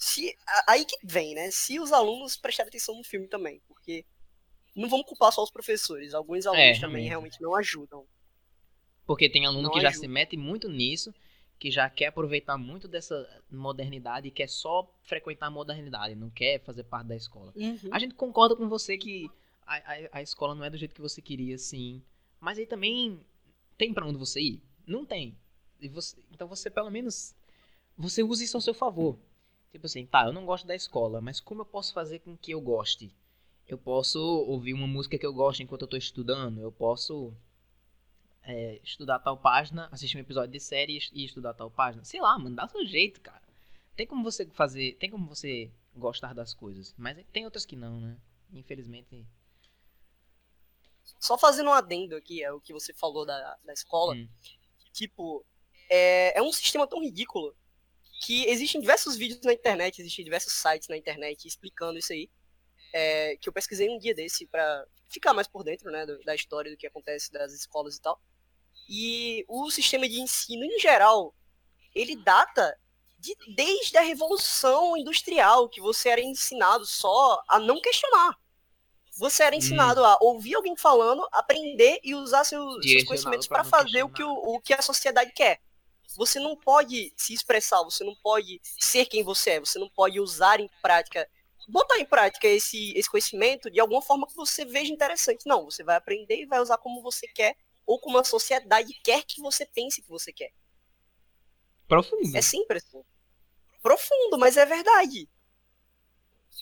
Se, 0.00 0.34
aí 0.66 0.86
que 0.86 0.96
vem, 1.04 1.34
né? 1.34 1.50
Se 1.50 1.78
os 1.78 1.92
alunos 1.92 2.34
prestarem 2.34 2.68
atenção 2.68 2.96
no 2.96 3.04
filme 3.04 3.28
também, 3.28 3.60
porque 3.68 4.06
não 4.74 4.88
vamos 4.88 5.04
culpar 5.04 5.30
só 5.30 5.42
os 5.42 5.50
professores, 5.50 6.14
alguns 6.14 6.46
alunos 6.46 6.78
é, 6.78 6.80
também 6.80 7.06
realmente 7.06 7.38
não 7.38 7.54
ajudam. 7.54 8.06
Porque 9.04 9.28
tem 9.28 9.44
aluno 9.44 9.64
não 9.64 9.70
que 9.70 9.78
ajuda. 9.78 9.92
já 9.92 10.00
se 10.00 10.08
mete 10.08 10.38
muito 10.38 10.70
nisso, 10.70 11.14
que 11.58 11.70
já 11.70 11.90
quer 11.90 12.06
aproveitar 12.06 12.56
muito 12.56 12.88
dessa 12.88 13.28
modernidade 13.50 14.26
e 14.26 14.30
quer 14.30 14.48
só 14.48 14.90
frequentar 15.02 15.48
a 15.48 15.50
modernidade, 15.50 16.14
não 16.14 16.30
quer 16.30 16.62
fazer 16.64 16.84
parte 16.84 17.08
da 17.08 17.16
escola. 17.16 17.52
Uhum. 17.54 17.78
A 17.92 17.98
gente 17.98 18.14
concorda 18.14 18.56
com 18.56 18.70
você 18.70 18.96
que 18.96 19.30
a, 19.66 19.76
a, 19.76 20.08
a, 20.12 20.22
escola 20.22 20.54
não 20.54 20.64
é 20.64 20.70
do 20.70 20.78
jeito 20.78 20.94
que 20.94 21.02
você 21.02 21.20
queria, 21.20 21.58
sim. 21.58 22.02
Mas 22.40 22.58
aí 22.58 22.64
também 22.64 23.20
tem 23.76 23.92
para 23.92 24.06
onde 24.06 24.18
você 24.18 24.40
ir? 24.40 24.62
Não 24.86 25.04
tem. 25.04 25.36
Você, 25.90 26.16
então 26.32 26.48
você 26.48 26.70
pelo 26.70 26.90
menos 26.90 27.34
você 27.98 28.22
usa 28.22 28.42
isso 28.42 28.56
ao 28.56 28.62
seu 28.62 28.72
favor. 28.72 29.18
Tipo 29.72 29.86
assim, 29.86 30.04
tá, 30.06 30.26
eu 30.26 30.32
não 30.32 30.44
gosto 30.44 30.66
da 30.66 30.74
escola, 30.74 31.20
mas 31.20 31.40
como 31.40 31.62
eu 31.62 31.66
posso 31.66 31.92
fazer 31.92 32.18
com 32.20 32.36
que 32.36 32.52
eu 32.52 32.60
goste? 32.60 33.12
Eu 33.66 33.78
posso 33.78 34.18
ouvir 34.20 34.74
uma 34.74 34.86
música 34.86 35.16
que 35.16 35.24
eu 35.24 35.32
gosto 35.32 35.62
enquanto 35.62 35.82
eu 35.82 35.88
tô 35.88 35.96
estudando, 35.96 36.60
eu 36.60 36.72
posso 36.72 37.32
é, 38.42 38.80
estudar 38.82 39.20
tal 39.20 39.36
página, 39.36 39.88
assistir 39.92 40.16
um 40.16 40.20
episódio 40.20 40.50
de 40.50 40.58
série 40.58 40.98
e 41.12 41.24
estudar 41.24 41.54
tal 41.54 41.70
página. 41.70 42.04
Sei 42.04 42.20
lá, 42.20 42.36
mano, 42.38 42.56
dá 42.56 42.66
seu 42.66 42.84
jeito, 42.84 43.20
cara. 43.20 43.42
Tem 43.94 44.06
como 44.06 44.24
você 44.24 44.44
fazer, 44.46 44.96
tem 44.96 45.10
como 45.10 45.26
você 45.26 45.70
gostar 45.94 46.34
das 46.34 46.52
coisas, 46.52 46.94
mas 46.98 47.16
tem 47.32 47.44
outras 47.44 47.64
que 47.64 47.76
não, 47.76 48.00
né? 48.00 48.16
Infelizmente 48.52 49.24
só 51.18 51.36
fazendo 51.36 51.70
um 51.70 51.72
adendo 51.72 52.14
aqui, 52.14 52.42
é 52.42 52.52
o 52.52 52.60
que 52.60 52.72
você 52.72 52.92
falou 52.92 53.26
da, 53.26 53.56
da 53.64 53.72
escola. 53.72 54.14
Hum. 54.14 54.28
Tipo, 54.92 55.44
é, 55.88 56.38
é 56.38 56.42
um 56.42 56.52
sistema 56.52 56.86
tão 56.86 57.02
ridículo 57.02 57.54
que 58.20 58.44
existem 58.46 58.80
diversos 58.80 59.16
vídeos 59.16 59.40
na 59.42 59.52
internet, 59.54 59.98
existem 59.98 60.24
diversos 60.24 60.52
sites 60.52 60.88
na 60.88 60.96
internet 60.96 61.48
explicando 61.48 61.98
isso 61.98 62.12
aí. 62.12 62.30
É, 62.92 63.36
que 63.36 63.48
eu 63.48 63.52
pesquisei 63.52 63.88
um 63.88 63.98
dia 63.98 64.14
desse 64.14 64.46
para 64.46 64.84
ficar 65.08 65.32
mais 65.32 65.46
por 65.48 65.64
dentro 65.64 65.90
né, 65.90 66.04
da 66.24 66.34
história 66.34 66.70
do 66.70 66.76
que 66.76 66.86
acontece 66.86 67.32
das 67.32 67.52
escolas 67.52 67.96
e 67.96 68.02
tal. 68.02 68.20
E 68.88 69.44
o 69.48 69.70
sistema 69.70 70.08
de 70.08 70.20
ensino 70.20 70.64
em 70.64 70.78
geral, 70.78 71.34
ele 71.94 72.16
data 72.16 72.76
de, 73.18 73.34
desde 73.54 73.96
a 73.96 74.02
revolução 74.02 74.96
industrial, 74.96 75.68
que 75.68 75.80
você 75.80 76.10
era 76.10 76.20
ensinado 76.20 76.84
só 76.84 77.42
a 77.48 77.58
não 77.58 77.80
questionar. 77.80 78.36
Você 79.16 79.44
era 79.44 79.56
ensinado 79.56 80.02
hum. 80.02 80.04
a 80.04 80.18
ouvir 80.20 80.56
alguém 80.56 80.76
falando, 80.76 81.26
aprender 81.32 82.00
e 82.02 82.14
usar 82.14 82.44
seus, 82.44 82.84
seus 82.84 83.04
conhecimentos 83.04 83.46
para 83.46 83.64
fazer 83.64 84.02
o 84.02 84.10
que, 84.10 84.22
o, 84.22 84.32
o 84.32 84.60
que 84.60 84.74
a 84.74 84.82
sociedade 84.82 85.32
quer. 85.32 85.60
Você 86.16 86.40
não 86.40 86.56
pode 86.56 87.12
se 87.16 87.32
expressar, 87.32 87.82
você 87.82 88.04
não 88.04 88.14
pode 88.16 88.60
ser 88.62 89.06
quem 89.06 89.22
você 89.22 89.50
é, 89.50 89.60
você 89.60 89.78
não 89.78 89.88
pode 89.88 90.20
usar 90.20 90.60
em 90.60 90.68
prática, 90.82 91.28
botar 91.68 91.98
em 91.98 92.04
prática 92.04 92.46
esse, 92.48 92.92
esse 92.96 93.08
conhecimento 93.08 93.70
de 93.70 93.80
alguma 93.80 94.02
forma 94.02 94.26
que 94.26 94.34
você 94.34 94.64
veja 94.64 94.92
interessante. 94.92 95.46
Não, 95.46 95.64
você 95.64 95.84
vai 95.84 95.96
aprender 95.96 96.42
e 96.42 96.46
vai 96.46 96.60
usar 96.60 96.78
como 96.78 97.02
você 97.02 97.26
quer, 97.28 97.56
ou 97.86 97.98
como 98.00 98.18
a 98.18 98.24
sociedade 98.24 98.92
quer 99.02 99.24
que 99.24 99.40
você 99.40 99.64
pense 99.66 100.02
que 100.02 100.08
você 100.08 100.32
quer. 100.32 100.52
Profundo. 101.88 102.36
É 102.36 102.42
simples. 102.42 102.84
Profundo, 103.82 104.38
mas 104.38 104.56
é 104.56 104.66
verdade 104.66 105.28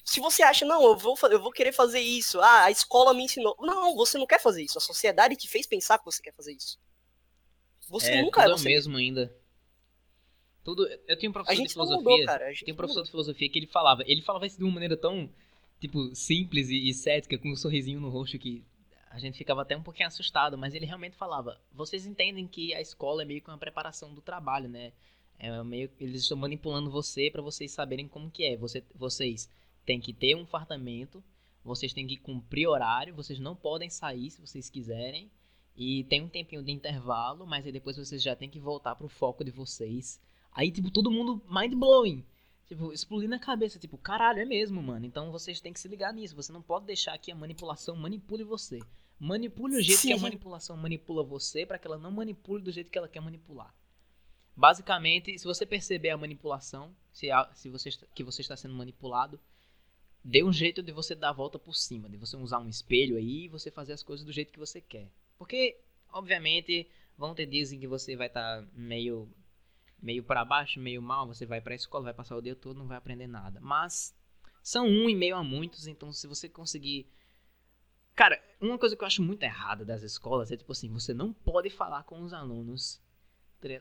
se 0.05 0.21
você 0.21 0.43
acha, 0.43 0.65
não, 0.65 0.83
eu 0.83 0.97
vou, 0.97 1.19
eu 1.31 1.41
vou 1.41 1.53
querer 1.53 1.73
fazer 1.73 2.01
isso, 2.01 2.41
ah, 2.41 2.65
a 2.65 2.71
escola 2.71 3.13
me 3.13 3.25
ensinou. 3.25 3.55
Não, 3.61 3.95
você 3.95 4.17
não 4.17 4.27
quer 4.27 4.41
fazer 4.41 4.63
isso. 4.63 4.79
A 4.79 4.81
sociedade 4.81 5.37
te 5.37 5.49
fez 5.49 5.67
pensar 5.67 5.99
que 5.99 6.05
você 6.05 6.23
quer 6.23 6.33
fazer 6.35 6.55
isso. 6.55 6.79
Você 7.89 8.13
é, 8.13 8.23
nunca 8.23 8.43
tudo 8.43 8.55
é 8.55 8.59
você. 8.59 8.65
mesmo 8.65 8.97
ainda. 8.97 9.35
Tudo. 10.69 10.87
Eu 11.07 11.17
tenho 11.17 11.31
um 11.31 11.33
professor 11.33 11.63
de 11.63 11.73
filosofia. 11.73 12.11
Mudou, 12.11 12.27
cara. 12.27 12.53
Tem 12.63 12.75
um 12.75 12.77
professor 12.77 13.03
de 13.03 13.11
filosofia 13.11 13.49
que 13.49 13.59
ele 13.59 13.67
falava. 13.67 14.03
Ele 14.07 14.21
falava 14.21 14.47
isso 14.47 14.59
de 14.59 14.65
uma 14.65 14.75
maneira 14.75 14.99
tão, 14.99 15.31
tipo, 15.81 16.15
simples 16.15 16.69
e, 16.69 16.91
e 16.91 16.93
cética, 16.93 17.39
com 17.39 17.51
um 17.51 17.57
sorrisinho 17.57 17.99
no 17.99 18.11
rosto 18.11 18.39
que 18.39 18.63
a 19.11 19.19
gente 19.19 19.39
ficava 19.39 19.63
até 19.63 19.75
um 19.75 19.83
pouquinho 19.83 20.09
assustado, 20.09 20.59
mas 20.59 20.75
ele 20.75 20.85
realmente 20.85 21.17
falava: 21.17 21.59
vocês 21.73 22.05
entendem 22.05 22.47
que 22.47 22.75
a 22.75 22.83
escola 22.83 23.23
é 23.23 23.25
meio 23.25 23.41
que 23.41 23.49
uma 23.49 23.57
preparação 23.57 24.13
do 24.13 24.21
trabalho, 24.21 24.69
né? 24.69 24.93
É 25.39 25.63
meio 25.63 25.91
eles 25.99 26.21
estão 26.21 26.37
manipulando 26.37 26.91
você 26.91 27.31
para 27.31 27.41
vocês 27.41 27.73
saberem 27.73 28.07
como 28.07 28.31
que 28.31 28.45
é. 28.45 28.55
Você, 28.59 28.85
vocês 28.95 29.51
tem 29.87 29.99
que 29.99 30.13
ter 30.13 30.35
um 30.35 30.45
fartamento, 30.45 31.25
vocês 31.65 31.95
têm 31.95 32.07
que 32.07 32.19
cumprir 32.19 32.67
horário, 32.67 33.15
vocês 33.15 33.39
não 33.39 33.57
podem 33.57 33.89
sair 33.89 34.31
se 34.31 34.39
vocês 34.39 34.69
quiserem. 34.69 35.31
E 35.75 36.05
tem 36.05 36.21
um 36.21 36.29
tempinho 36.29 36.63
de 36.63 36.73
intervalo, 36.73 37.47
mas 37.47 37.65
aí 37.65 37.73
depois 37.73 37.97
vocês 37.97 38.23
já 38.23 38.37
tem 38.37 38.51
que 38.51 38.59
voltar 38.59 38.97
pro 38.97 39.09
foco 39.09 39.43
de 39.43 39.51
vocês. 39.51 40.21
Aí, 40.53 40.71
tipo, 40.71 40.91
todo 40.91 41.11
mundo 41.11 41.43
mind 41.49 41.75
blowing. 41.75 42.25
Tipo, 42.67 42.93
explodir 42.93 43.29
na 43.29 43.39
cabeça, 43.39 43.79
tipo, 43.79 43.97
caralho, 43.97 44.41
é 44.41 44.45
mesmo, 44.45 44.83
mano. 44.83 45.07
Então 45.07 45.33
vocês 45.33 45.61
têm 45.61 45.73
que 45.73 45.81
se 45.81 45.89
ligar 45.89 46.13
nisso. 46.13 46.37
Você 46.37 46.53
não 46.53 46.61
pode 46.61 46.85
deixar 46.85 47.17
que 47.17 47.33
a 47.33 47.35
manipulação 47.35 47.97
manipule 47.97 48.45
você. 48.45 48.79
Manipule 49.19 49.77
o 49.77 49.81
jeito 49.81 50.01
Sim. 50.01 50.09
que 50.09 50.15
a 50.15 50.19
manipulação 50.19 50.77
manipula 50.77 51.25
você 51.25 51.65
para 51.65 51.79
que 51.79 51.87
ela 51.87 51.99
não 51.99 52.11
manipule 52.11 52.63
do 52.63 52.71
jeito 52.71 52.91
que 52.91 52.99
ela 52.99 53.09
quer 53.09 53.21
manipular. 53.21 53.75
Basicamente, 54.55 55.39
se 55.39 55.45
você 55.45 55.65
perceber 55.65 56.11
a 56.11 56.17
manipulação, 56.17 56.95
se, 57.13 57.31
a, 57.31 57.49
se 57.55 57.69
você, 57.71 57.91
que 58.15 58.23
você 58.23 58.43
está 58.43 58.57
sendo 58.57 58.75
manipulado, 58.75 59.41
dê 60.23 60.45
um 60.45 60.53
jeito 60.53 60.83
de 60.83 60.93
você 60.93 61.15
dar 61.15 61.31
a 61.31 61.33
volta 61.33 61.59
por 61.59 61.75
cima, 61.75 62.09
de 62.09 62.17
você 62.17 62.37
usar 62.37 62.59
um 62.59 62.69
espelho 62.69 63.17
aí 63.17 63.45
e 63.45 63.49
você 63.49 63.71
fazer 63.71 63.93
as 63.93 64.03
coisas 64.03 64.27
do 64.27 64.33
jeito 64.33 64.53
que 64.53 64.59
você 64.59 64.81
quer. 64.81 65.09
Porque, 65.39 65.79
obviamente, 66.13 66.87
vão 67.17 67.35
ter 67.35 67.47
dias 67.47 67.73
em 67.73 67.79
que 67.79 67.87
você 67.87 68.15
vai 68.15 68.27
estar 68.27 68.61
tá 68.63 68.69
meio 68.75 69.29
meio 70.01 70.23
para 70.23 70.45
baixo, 70.45 70.81
meio 70.81 71.03
mal, 71.03 71.27
você 71.27 71.45
vai 71.47 71.61
para 71.61 71.75
a 71.75 71.77
escola, 71.77 72.05
vai 72.05 72.15
passar 72.15 72.37
o 72.37 72.43
dia 72.43 72.57
todo, 72.57 72.79
não 72.79 72.87
vai 72.87 72.97
aprender 72.97 73.27
nada. 73.27 73.61
Mas 73.61 74.15
são 74.63 74.87
um 74.87 75.09
e 75.09 75.15
meio 75.15 75.37
a 75.37 75.43
muitos, 75.43 75.87
então 75.87 76.13
se 76.13 76.27
você 76.27 76.49
conseguir 76.49 77.11
Cara, 78.19 78.43
uma 78.61 78.77
coisa 78.77 78.97
que 78.97 79.03
eu 79.05 79.07
acho 79.07 79.23
muito 79.23 79.45
errada 79.45 79.85
das 79.85 80.03
escolas 80.03 80.51
é 80.51 80.57
tipo 80.57 80.73
assim, 80.73 80.91
você 80.91 81.15
não 81.15 81.33
pode 81.33 81.71
falar 81.71 82.03
com 82.03 82.21
os 82.25 82.33
alunos. 82.33 83.01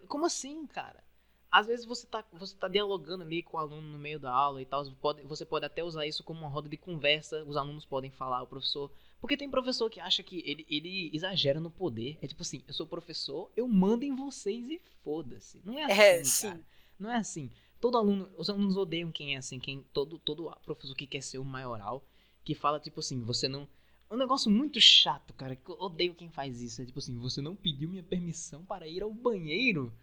Como 0.08 0.28
assim, 0.28 0.68
cara? 0.68 1.04
Às 1.50 1.68
vezes 1.68 1.86
você 1.86 2.06
tá, 2.06 2.24
você 2.34 2.56
tá 2.56 2.68
dialogando 2.68 3.24
ali 3.24 3.42
com 3.42 3.58
o 3.58 3.60
aluno 3.60 3.88
no 3.88 3.98
meio 3.98 4.20
da 4.20 4.32
aula 4.32 4.62
e 4.62 4.66
tal. 4.66 4.84
Você 4.84 4.92
pode, 5.00 5.24
você 5.24 5.46
pode 5.46 5.66
até 5.66 5.84
usar 5.84 6.06
isso 6.06 6.24
como 6.24 6.42
uma 6.42 6.50
roda 6.50 6.68
de 6.68 6.78
conversa. 6.78 7.44
Os 7.46 7.56
alunos 7.56 7.86
podem 7.86 8.12
falar, 8.12 8.44
o 8.44 8.48
professor. 8.48 8.92
Porque 9.20 9.38
tem 9.38 9.50
professor 9.50 9.90
que 9.90 10.00
acha 10.00 10.22
que 10.22 10.44
ele, 10.46 10.66
ele 10.70 11.10
exagera 11.14 11.60
no 11.60 11.72
poder. 11.72 12.18
É 12.22 12.28
tipo 12.28 12.42
assim, 12.42 12.64
eu 12.68 12.74
sou 12.74 12.86
professor, 12.86 13.50
eu 13.56 13.68
mando 13.68 14.04
em 14.04 14.16
vocês 14.16 14.70
e 14.70 14.82
foda-se. 15.04 15.62
Não 15.64 15.78
é 15.78 15.84
assim, 15.84 16.02
é, 16.02 16.24
sim. 16.24 16.48
cara. 16.50 16.66
Não 17.00 17.10
é 17.10 17.16
assim. 17.16 17.52
Todo 17.80 17.98
aluno, 17.98 18.30
os 18.38 18.50
alunos 18.50 18.76
odeiam 18.76 19.12
quem 19.12 19.36
é 19.36 19.38
assim, 19.38 19.60
quem 19.60 19.84
todo 19.94 20.18
todo 20.18 20.52
professor 20.66 20.96
que 20.96 21.06
quer 21.06 21.22
ser 21.22 21.38
o 21.38 21.46
maioral, 21.46 22.04
que 22.44 22.56
fala 22.56 22.80
tipo 22.80 23.00
assim, 23.00 23.22
você 23.22 23.48
não 23.48 23.68
um 24.10 24.16
negócio 24.16 24.50
muito 24.50 24.80
chato, 24.80 25.34
cara, 25.34 25.56
que 25.56 25.70
eu 25.70 25.78
odeio 25.80 26.16
quem 26.16 26.30
faz 26.30 26.62
isso. 26.62 26.82
É 26.82 26.86
tipo 26.86 27.00
assim, 27.00 27.18
você 27.18 27.42
não 27.42 27.56
pediu 27.56 27.90
minha 27.90 28.04
permissão 28.04 28.64
para 28.64 28.88
ir 28.88 29.04
ao 29.04 29.14
banheiro? 29.14 29.94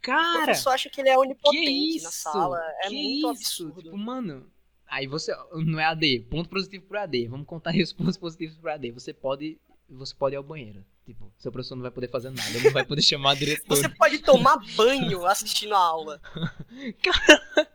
Cara! 0.00 0.40
O 0.40 0.44
professor 0.44 0.70
acha 0.70 0.88
que 0.90 1.00
ele 1.00 1.08
é 1.08 1.18
onipotente 1.18 2.02
na 2.02 2.10
sala. 2.10 2.60
É 2.82 2.90
muito 2.90 3.16
isso? 3.16 3.28
absurdo. 3.28 3.82
Tipo, 3.82 3.96
mano, 3.96 4.50
aí 4.86 5.06
você. 5.06 5.34
Não 5.52 5.78
é 5.78 5.84
AD, 5.84 6.26
ponto 6.30 6.48
positivo 6.48 6.86
pro 6.86 7.00
AD. 7.00 7.28
Vamos 7.28 7.46
contar 7.46 7.74
os 7.74 7.92
pontos 7.94 8.16
positivos 8.16 8.56
pro 8.56 8.70
AD. 8.70 8.90
Você 8.92 9.12
pode. 9.12 9.58
Você 9.90 10.14
pode 10.14 10.34
ir 10.34 10.36
ao 10.36 10.42
banheiro. 10.42 10.84
Tipo, 11.06 11.32
seu 11.38 11.50
professor 11.50 11.74
não 11.74 11.82
vai 11.82 11.90
poder 11.90 12.10
fazer 12.10 12.28
nada, 12.28 12.50
ele 12.50 12.64
não 12.64 12.72
vai 12.72 12.84
poder 12.84 13.00
chamar 13.00 13.30
a 13.30 13.34
diretora. 13.34 13.80
Você 13.80 13.88
pode 13.88 14.18
tomar 14.18 14.58
banho 14.76 15.24
assistindo 15.24 15.74
a 15.74 15.78
aula. 15.78 16.20
Cara. 17.02 17.70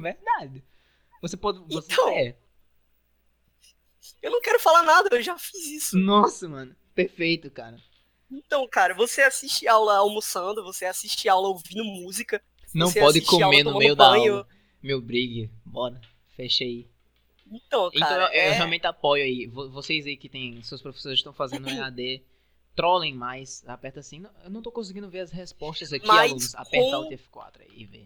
Verdade. 0.00 0.64
Você 1.22 1.36
pode. 1.36 1.60
Você 1.72 1.92
então, 1.92 2.08
é. 2.08 2.36
Eu 4.20 4.32
não 4.32 4.40
quero 4.40 4.58
falar 4.58 4.82
nada, 4.82 5.08
eu 5.12 5.22
já 5.22 5.38
fiz 5.38 5.66
isso. 5.68 5.96
Nossa, 5.98 6.48
mano. 6.48 6.74
Perfeito, 6.94 7.48
cara. 7.50 7.76
Então, 8.30 8.68
cara, 8.68 8.94
você 8.94 9.22
assiste 9.22 9.66
aula 9.66 9.96
almoçando, 9.96 10.62
você 10.62 10.84
assiste 10.84 11.28
aula 11.28 11.48
ouvindo 11.48 11.84
música. 11.84 12.42
Não 12.74 12.92
pode 12.92 13.20
comer 13.22 13.62
no 13.62 13.78
meio 13.78 13.96
banho. 13.96 14.32
da 14.32 14.34
aula. 14.40 14.48
Meu 14.82 15.00
brigue, 15.00 15.50
bora. 15.64 16.00
Fecha 16.36 16.64
aí. 16.64 16.88
Então, 17.50 17.90
então 17.92 18.08
cara. 18.08 18.24
Então, 18.24 18.34
eu, 18.34 18.40
é... 18.40 18.48
eu 18.50 18.52
realmente 18.54 18.86
apoio 18.86 19.24
aí. 19.24 19.46
Vocês 19.46 20.06
aí 20.06 20.16
que 20.16 20.28
tem. 20.28 20.62
Seus 20.62 20.82
professores 20.82 21.18
estão 21.18 21.32
fazendo 21.32 21.68
EAD. 21.68 22.22
Trolem 22.76 23.14
mais. 23.14 23.64
Aperta 23.66 24.00
assim. 24.00 24.24
Eu 24.44 24.50
não 24.50 24.62
tô 24.62 24.70
conseguindo 24.70 25.08
ver 25.08 25.20
as 25.20 25.32
respostas 25.32 25.92
aqui, 25.92 26.06
Mas 26.06 26.30
alunos. 26.30 26.54
Aperta 26.54 26.96
com... 26.96 27.02
o 27.02 27.10
F4 27.10 27.60
aí 27.60 27.82
e 27.82 27.84
vê. 27.84 28.04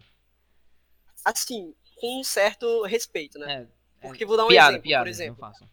Assim, 1.25 1.75
com 2.01 2.21
um 2.21 2.25
certo 2.25 2.83
respeito, 2.85 3.39
né? 3.39 3.69
É, 4.01 4.07
é 4.07 4.09
Porque 4.09 4.25
vou 4.25 4.37
dar 4.37 4.47
um 4.47 4.49
piada, 4.49 4.71
exemplo, 4.71 4.83
piada, 4.83 5.05
por 5.05 5.11
exemplo. 5.11 5.41
Não 5.41 5.49
façam. 5.49 5.69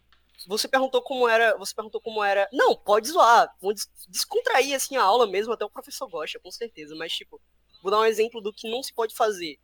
Você 0.46 0.68
perguntou 0.68 1.02
como 1.02 1.28
era. 1.28 1.56
Você 1.58 1.74
perguntou 1.74 2.00
como 2.00 2.22
era. 2.22 2.48
Não, 2.52 2.74
pode 2.74 3.08
zoar. 3.08 3.54
Vamos 3.60 3.88
descontrair 4.08 4.74
assim 4.74 4.96
a 4.96 5.02
aula 5.02 5.26
mesmo, 5.26 5.52
até 5.52 5.64
o 5.64 5.70
professor 5.70 6.08
gosta, 6.08 6.38
com 6.38 6.50
certeza. 6.50 6.94
Mas, 6.94 7.12
tipo, 7.12 7.40
vou 7.82 7.90
dar 7.90 8.00
um 8.00 8.04
exemplo 8.04 8.40
do 8.40 8.52
que 8.52 8.70
não 8.70 8.82
se 8.82 8.92
pode 8.92 9.14
fazer. 9.14 9.58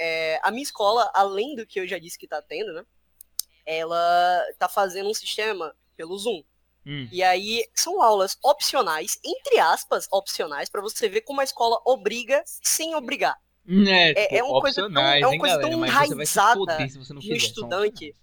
É, 0.00 0.38
a 0.42 0.50
minha 0.50 0.62
escola, 0.62 1.10
além 1.14 1.54
do 1.56 1.66
que 1.66 1.80
eu 1.80 1.88
já 1.88 1.98
disse 1.98 2.18
que 2.18 2.28
tá 2.28 2.40
tendo, 2.42 2.72
né? 2.72 2.84
Ela 3.64 4.44
tá 4.58 4.68
fazendo 4.68 5.08
um 5.08 5.14
sistema 5.14 5.74
pelo 5.96 6.16
Zoom. 6.18 6.42
Hum. 6.86 7.08
E 7.10 7.22
aí 7.22 7.64
são 7.74 8.00
aulas 8.00 8.38
opcionais, 8.44 9.18
entre 9.24 9.58
aspas, 9.58 10.06
opcionais, 10.12 10.68
para 10.68 10.80
você 10.80 11.08
ver 11.08 11.22
como 11.22 11.40
a 11.40 11.44
escola 11.44 11.80
obriga 11.84 12.44
sem 12.46 12.94
obrigar. 12.94 13.36
É, 13.68 14.10
é, 14.10 14.22
tipo, 14.22 14.34
é 14.36 14.42
uma 14.44 14.60
coisa 14.60 14.88
tão, 14.88 15.02
é 15.02 15.26
uma 15.26 15.38
coisa 15.38 15.56
galera, 15.56 15.70
tão 15.70 15.84
enraizada 15.84 16.78
no 17.10 17.20
estudante 17.34 18.14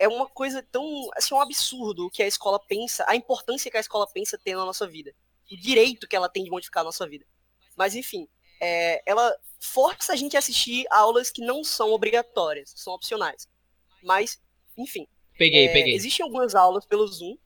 é 0.00 0.08
uma 0.08 0.26
coisa 0.26 0.62
tão, 0.62 0.82
assim, 1.14 1.34
um 1.34 1.40
absurdo 1.40 2.06
o 2.06 2.10
que 2.10 2.22
a 2.22 2.26
escola 2.26 2.58
pensa, 2.58 3.04
a 3.06 3.14
importância 3.14 3.70
que 3.70 3.76
a 3.76 3.80
escola 3.80 4.06
pensa 4.10 4.38
ter 4.38 4.56
na 4.56 4.64
nossa 4.64 4.86
vida, 4.86 5.14
o 5.52 5.56
direito 5.56 6.08
que 6.08 6.16
ela 6.16 6.28
tem 6.28 6.42
de 6.42 6.50
modificar 6.50 6.80
a 6.80 6.84
nossa 6.84 7.06
vida. 7.06 7.26
Mas 7.76 7.94
enfim, 7.94 8.26
é, 8.62 9.02
ela 9.04 9.36
força 9.60 10.14
a 10.14 10.16
gente 10.16 10.36
a 10.36 10.38
assistir 10.38 10.86
aulas 10.90 11.30
que 11.30 11.42
não 11.42 11.62
são 11.62 11.92
obrigatórias, 11.92 12.72
são 12.74 12.94
opcionais. 12.94 13.46
Mas, 14.02 14.40
enfim. 14.76 15.06
Peguei, 15.36 15.66
é, 15.66 15.72
peguei. 15.72 15.94
Existem 15.94 16.24
algumas 16.24 16.54
aulas 16.54 16.86
pelo 16.86 17.06
Zoom 17.06 17.36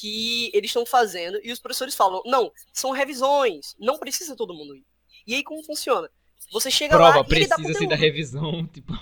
que 0.00 0.50
eles 0.52 0.70
estão 0.70 0.84
fazendo 0.84 1.38
e 1.44 1.52
os 1.52 1.60
professores 1.60 1.94
falam: 1.94 2.20
não, 2.26 2.52
são 2.72 2.90
revisões, 2.90 3.76
não 3.78 3.98
precisa 3.98 4.34
todo 4.34 4.54
mundo 4.54 4.74
ir. 4.74 4.84
E 5.24 5.34
aí 5.34 5.44
como 5.44 5.62
funciona? 5.62 6.10
Você 6.52 6.72
chega 6.72 6.96
Prova, 6.96 7.18
lá 7.18 7.20
e 7.20 7.28
precisa-se 7.28 7.86
da 7.86 7.94
revisão, 7.94 8.66
tipo. 8.72 8.92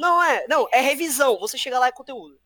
Não, 0.00 0.22
é, 0.22 0.46
não, 0.48 0.66
é 0.72 0.80
revisão. 0.80 1.38
Você 1.38 1.58
chega 1.58 1.78
lá 1.78 1.88
é 1.88 1.92
conteúdo. 1.92 2.40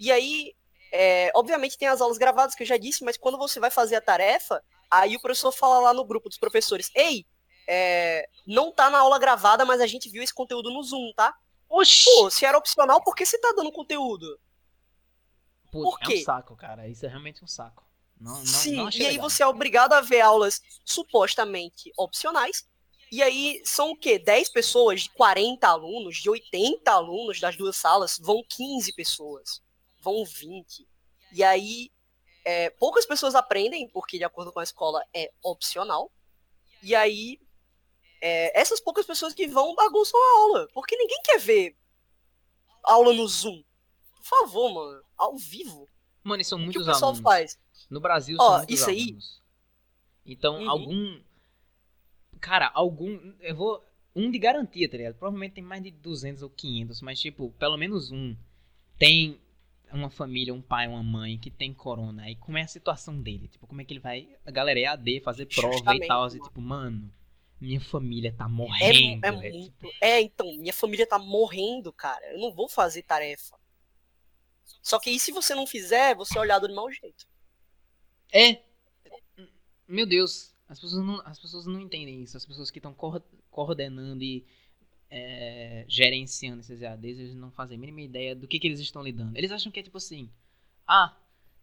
E 0.00 0.10
aí, 0.10 0.54
é, 0.92 1.30
obviamente 1.36 1.78
tem 1.78 1.86
as 1.86 2.00
aulas 2.00 2.18
gravadas 2.18 2.54
que 2.54 2.64
eu 2.64 2.66
já 2.66 2.76
disse, 2.76 3.04
mas 3.04 3.16
quando 3.16 3.38
você 3.38 3.60
vai 3.60 3.70
fazer 3.70 3.94
a 3.94 4.00
tarefa, 4.00 4.60
aí 4.90 5.14
o 5.16 5.20
professor 5.20 5.52
fala 5.52 5.78
lá 5.78 5.94
no 5.94 6.04
grupo 6.04 6.28
dos 6.28 6.36
professores, 6.36 6.90
ei, 6.96 7.24
é, 7.68 8.28
não 8.44 8.72
tá 8.72 8.90
na 8.90 8.98
aula 8.98 9.18
gravada, 9.20 9.64
mas 9.64 9.80
a 9.80 9.86
gente 9.86 10.10
viu 10.10 10.22
esse 10.22 10.34
conteúdo 10.34 10.70
no 10.70 10.82
Zoom, 10.82 11.12
tá? 11.14 11.32
Oxi! 11.68 12.10
Pô, 12.16 12.28
se 12.28 12.44
era 12.44 12.58
opcional, 12.58 13.00
por 13.02 13.14
que 13.14 13.24
você 13.24 13.38
tá 13.38 13.52
dando 13.56 13.70
conteúdo? 13.70 14.38
Pô, 15.70 15.82
por 15.82 15.98
quê? 16.00 16.14
É 16.14 16.20
um 16.20 16.24
saco, 16.24 16.56
cara. 16.56 16.88
Isso 16.88 17.06
é 17.06 17.08
realmente 17.08 17.42
um 17.44 17.48
saco. 17.48 17.84
Não, 18.20 18.38
não, 18.38 18.46
Sim, 18.46 18.76
não 18.76 18.90
e 18.90 19.02
aí 19.02 19.12
legal. 19.12 19.30
você 19.30 19.42
é 19.42 19.46
obrigado 19.46 19.92
a 19.92 20.00
ver 20.00 20.22
aulas 20.22 20.60
supostamente 20.84 21.92
opcionais, 21.96 22.66
e 23.10 23.22
aí 23.22 23.62
são 23.64 23.92
o 23.92 23.96
quê? 23.96 24.18
10 24.18 24.50
pessoas, 24.50 25.02
de 25.02 25.10
40 25.10 25.66
alunos, 25.66 26.16
de 26.16 26.28
80 26.28 26.90
alunos 26.90 27.40
das 27.40 27.56
duas 27.56 27.76
salas, 27.76 28.18
vão 28.18 28.42
15 28.48 28.92
pessoas, 28.94 29.62
vão 30.00 30.24
20. 30.24 30.86
E 31.32 31.42
aí 31.42 31.90
é, 32.44 32.70
poucas 32.70 33.06
pessoas 33.06 33.34
aprendem, 33.34 33.88
porque 33.88 34.18
de 34.18 34.24
acordo 34.24 34.52
com 34.52 34.60
a 34.60 34.64
escola 34.64 35.04
é 35.14 35.32
opcional. 35.42 36.10
E 36.82 36.94
aí 36.94 37.40
é, 38.20 38.58
essas 38.58 38.80
poucas 38.80 39.06
pessoas 39.06 39.34
que 39.34 39.46
vão 39.46 39.74
bagunçam 39.74 40.20
a 40.20 40.40
aula, 40.40 40.68
porque 40.72 40.96
ninguém 40.96 41.20
quer 41.24 41.38
ver 41.38 41.76
aula 42.82 43.12
no 43.12 43.26
Zoom. 43.28 43.62
Por 44.16 44.24
favor, 44.24 44.72
mano, 44.72 45.02
ao 45.16 45.36
vivo. 45.36 45.88
Mano, 46.24 46.42
e 46.42 46.44
são 46.44 46.58
muitos 46.58 46.82
o 46.82 46.84
que 46.84 46.90
o 46.90 46.92
pessoal 46.92 47.12
alunos. 47.12 47.22
faz? 47.22 47.58
No 47.88 48.00
Brasil 48.00 48.36
são 48.36 48.46
Ó, 48.46 48.56
muitos 48.58 48.74
isso 48.74 48.90
alunos. 48.90 49.42
Aí... 50.24 50.32
Então, 50.32 50.60
uhum. 50.60 50.70
algum 50.70 51.20
Cara, 52.46 52.70
algum. 52.72 53.32
Eu 53.40 53.56
vou. 53.56 53.84
Um 54.14 54.30
de 54.30 54.38
garantia, 54.38 54.88
tá 54.88 54.96
ligado? 54.96 55.16
Provavelmente 55.16 55.54
tem 55.54 55.64
mais 55.64 55.82
de 55.82 55.90
200 55.90 56.42
ou 56.42 56.48
500, 56.48 57.02
mas, 57.02 57.20
tipo, 57.20 57.50
pelo 57.58 57.76
menos 57.76 58.12
um 58.12 58.36
tem 58.96 59.38
uma 59.92 60.08
família, 60.08 60.54
um 60.54 60.62
pai, 60.62 60.86
uma 60.86 61.02
mãe 61.02 61.36
que 61.38 61.50
tem 61.50 61.74
corona. 61.74 62.22
Aí 62.22 62.36
como 62.36 62.56
é 62.56 62.62
a 62.62 62.68
situação 62.68 63.20
dele? 63.20 63.48
Tipo, 63.48 63.66
como 63.66 63.80
é 63.80 63.84
que 63.84 63.92
ele 63.92 64.00
vai. 64.00 64.28
A 64.46 64.50
galera 64.52 64.78
é 64.78 64.86
AD, 64.86 65.20
fazer 65.22 65.46
prova 65.46 65.74
Justamente, 65.74 66.04
e 66.04 66.06
tal. 66.06 66.22
Assim, 66.22 66.38
tipo, 66.38 66.60
mano, 66.60 67.12
minha 67.60 67.80
família 67.80 68.32
tá 68.32 68.48
morrendo. 68.48 69.26
É, 69.26 69.28
é, 69.28 69.32
muito, 69.32 69.92
é, 70.00 70.20
então, 70.22 70.46
minha 70.56 70.72
família 70.72 71.04
tá 71.04 71.18
morrendo, 71.18 71.92
cara. 71.92 72.24
Eu 72.32 72.38
não 72.38 72.52
vou 72.52 72.68
fazer 72.68 73.02
tarefa. 73.02 73.58
Só 74.80 75.00
que 75.00 75.10
aí, 75.10 75.18
se 75.18 75.32
você 75.32 75.52
não 75.52 75.66
fizer, 75.66 76.14
você 76.14 76.38
é 76.38 76.40
olhado 76.40 76.68
de 76.68 76.74
mau 76.74 76.88
jeito. 76.92 77.26
É. 78.32 78.62
Meu 79.88 80.06
Deus. 80.06 80.55
As 80.68 80.80
pessoas 80.80 81.04
não, 81.04 81.20
as 81.24 81.38
pessoas 81.38 81.66
não 81.66 81.80
entendem 81.80 82.22
isso. 82.22 82.36
As 82.36 82.44
pessoas 82.44 82.70
que 82.70 82.78
estão 82.78 82.94
coordenando 83.50 84.22
e 84.22 84.44
é, 85.10 85.84
gerenciando 85.88 86.60
esses 86.60 86.82
EADs, 86.82 87.18
eles 87.18 87.34
não 87.34 87.50
fazem 87.50 87.76
a 87.76 87.80
mínima 87.80 88.00
ideia 88.00 88.34
do 88.34 88.48
que, 88.48 88.58
que 88.58 88.66
eles 88.66 88.80
estão 88.80 89.02
lidando. 89.02 89.36
Eles 89.36 89.52
acham 89.52 89.70
que 89.70 89.80
é 89.80 89.82
tipo 89.82 89.98
assim: 89.98 90.30
ah, 90.86 91.16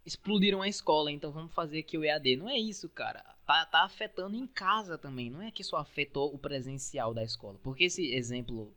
explodiram 0.04 0.62
a 0.62 0.68
escola, 0.68 1.10
então 1.10 1.30
vamos 1.32 1.52
fazer 1.52 1.80
aqui 1.80 1.98
o 1.98 2.04
EAD. 2.04 2.36
Não 2.36 2.48
é 2.48 2.58
isso, 2.58 2.88
cara. 2.88 3.22
Tá, 3.46 3.66
tá 3.66 3.84
afetando 3.84 4.36
em 4.36 4.46
casa 4.46 4.96
também. 4.96 5.30
Não 5.30 5.42
é 5.42 5.50
que 5.50 5.62
só 5.62 5.76
afetou 5.76 6.34
o 6.34 6.38
presencial 6.38 7.12
da 7.12 7.22
escola. 7.22 7.58
Porque 7.62 7.84
esse 7.84 8.12
exemplo 8.14 8.74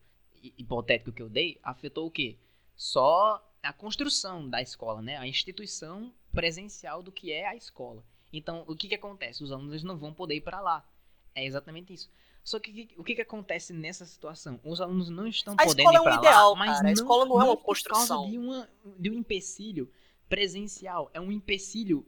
hipotético 0.58 1.12
que 1.12 1.22
eu 1.22 1.30
dei 1.30 1.60
afetou 1.64 2.08
o 2.08 2.12
quê? 2.12 2.38
Só 2.76 3.44
a 3.64 3.74
construção 3.74 4.48
da 4.48 4.62
escola, 4.62 5.02
né? 5.02 5.18
A 5.18 5.28
instituição 5.28 6.14
presencial 6.32 7.02
do 7.02 7.12
que 7.12 7.32
é 7.32 7.48
a 7.48 7.56
escola. 7.56 8.04
Então, 8.32 8.64
o 8.68 8.76
que, 8.76 8.88
que 8.88 8.96
acontece? 8.96 9.44
Os 9.44 9.52
alunos 9.52 9.84
não 9.84 9.98
vão 9.98 10.14
poder 10.14 10.36
ir 10.36 10.42
para 10.42 10.60
lá. 10.60 10.88
É 11.34 11.46
exatamente 11.46 11.94
isso. 11.94 12.10
Só 12.44 12.60
que 12.60 12.90
o 12.98 13.04
que, 13.04 13.16
que 13.16 13.22
acontece 13.22 13.74
nessa 13.74 14.06
situação? 14.06 14.60
Os 14.64 14.80
alunos 14.80 15.10
não 15.10 15.28
estão 15.28 15.54
a 15.58 15.66
podendo 15.66 15.92
ir 15.92 15.96
é 15.96 16.02
um 16.02 16.16
ideal, 16.16 16.52
lá, 16.52 16.60
mas 16.60 16.72
cara. 16.72 16.84
não, 16.84 16.90
A 16.90 16.94
escola 16.94 17.26
não 17.26 17.42
é 17.42 17.44
uma 17.44 17.58
por 17.58 17.64
construção. 17.64 18.08
causa 18.08 18.32
de, 18.32 18.38
uma, 18.38 18.70
de 18.98 19.10
um 19.10 19.14
empecilho 19.14 19.92
presencial. 20.30 21.12
É 21.14 21.20
um 21.20 21.30
empecilho 21.30 22.06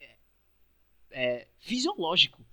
é, 0.00 0.16
é, 1.10 1.48
fisiológico. 1.58 2.44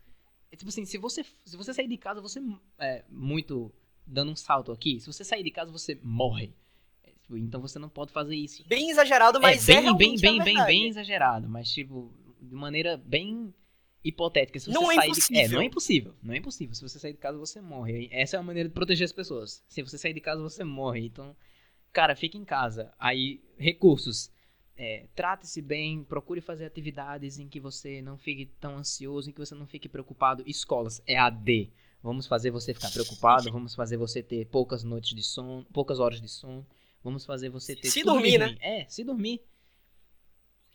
É 0.51 0.55
tipo 0.55 0.69
assim, 0.69 0.85
se 0.85 0.97
você, 0.99 1.25
se 1.43 1.57
você 1.57 1.73
sair 1.73 1.87
de 1.87 1.97
casa, 1.97 2.21
você 2.21 2.39
é 2.77 3.03
muito 3.09 3.73
dando 4.05 4.31
um 4.31 4.35
salto 4.35 4.71
aqui. 4.71 4.99
Se 4.99 5.07
você 5.07 5.23
sair 5.23 5.43
de 5.43 5.49
casa, 5.49 5.71
você 5.71 5.97
morre. 6.03 6.53
É, 7.03 7.09
tipo, 7.09 7.35
então 7.35 7.59
você 7.59 7.79
não 7.79 7.89
pode 7.89 8.11
fazer 8.11 8.35
isso. 8.35 8.63
Bem 8.67 8.91
exagerado, 8.91 9.41
mas 9.41 9.67
é 9.67 9.71
é, 9.71 9.75
bem, 9.75 9.75
bem, 9.75 9.83
realmente 9.85 10.21
bem, 10.21 10.37
bem, 10.37 10.43
verdade. 10.43 10.67
bem 10.67 10.87
exagerado, 10.87 11.49
mas 11.49 11.67
tipo 11.71 12.13
de 12.43 12.55
maneira 12.55 12.97
bem 12.97 13.53
hipotética. 14.03 14.59
Se 14.59 14.65
você 14.65 14.73
Não 14.73 14.91
é 14.91 14.95
sair 14.95 15.11
de... 15.11 15.11
impossível. 15.11 15.41
É, 15.41 15.47
não 15.47 15.61
é 15.61 15.65
impossível. 15.65 16.15
Não 16.21 16.33
é 16.33 16.37
impossível. 16.37 16.75
Se 16.75 16.81
você 16.81 16.99
sair 16.99 17.13
de 17.13 17.19
casa, 17.19 17.37
você 17.37 17.61
morre. 17.61 18.09
Essa 18.11 18.35
é 18.35 18.39
a 18.39 18.43
maneira 18.43 18.67
de 18.67 18.75
proteger 18.75 19.05
as 19.05 19.13
pessoas. 19.13 19.63
Se 19.67 19.81
você 19.81 19.97
sair 19.97 20.13
de 20.13 20.19
casa, 20.19 20.41
você 20.41 20.63
morre. 20.63 21.05
Então, 21.05 21.35
cara, 21.91 22.15
fique 22.15 22.37
em 22.37 22.45
casa. 22.45 22.93
Aí, 22.99 23.41
recursos. 23.57 24.31
É, 24.75 25.05
Trate-se 25.15 25.61
bem, 25.61 26.03
procure 26.03 26.41
fazer 26.41 26.65
atividades 26.65 27.37
em 27.37 27.47
que 27.47 27.59
você 27.59 28.01
não 28.01 28.17
fique 28.17 28.47
tão 28.59 28.77
ansioso, 28.77 29.29
em 29.29 29.33
que 29.33 29.39
você 29.39 29.53
não 29.53 29.67
fique 29.67 29.87
preocupado. 29.87 30.43
Escolas, 30.47 31.01
é 31.05 31.17
AD. 31.17 31.71
Vamos 32.01 32.27
fazer 32.27 32.51
você 32.51 32.73
ficar 32.73 32.91
preocupado, 32.91 33.49
vamos 33.51 33.75
fazer 33.75 33.95
você 33.95 34.21
ter 34.21 34.45
poucas 34.47 34.83
noites 34.83 35.15
de 35.15 35.23
sono, 35.23 35.65
poucas 35.71 35.99
horas 35.99 36.19
de 36.19 36.27
sono. 36.27 36.65
Vamos 37.03 37.25
fazer 37.25 37.49
você 37.49 37.75
ter 37.75 37.89
Se 37.89 37.99
de 37.99 38.05
dormir, 38.05 38.37
né? 38.37 38.57
É, 38.59 38.85
se 38.89 39.03
dormir. 39.03 39.41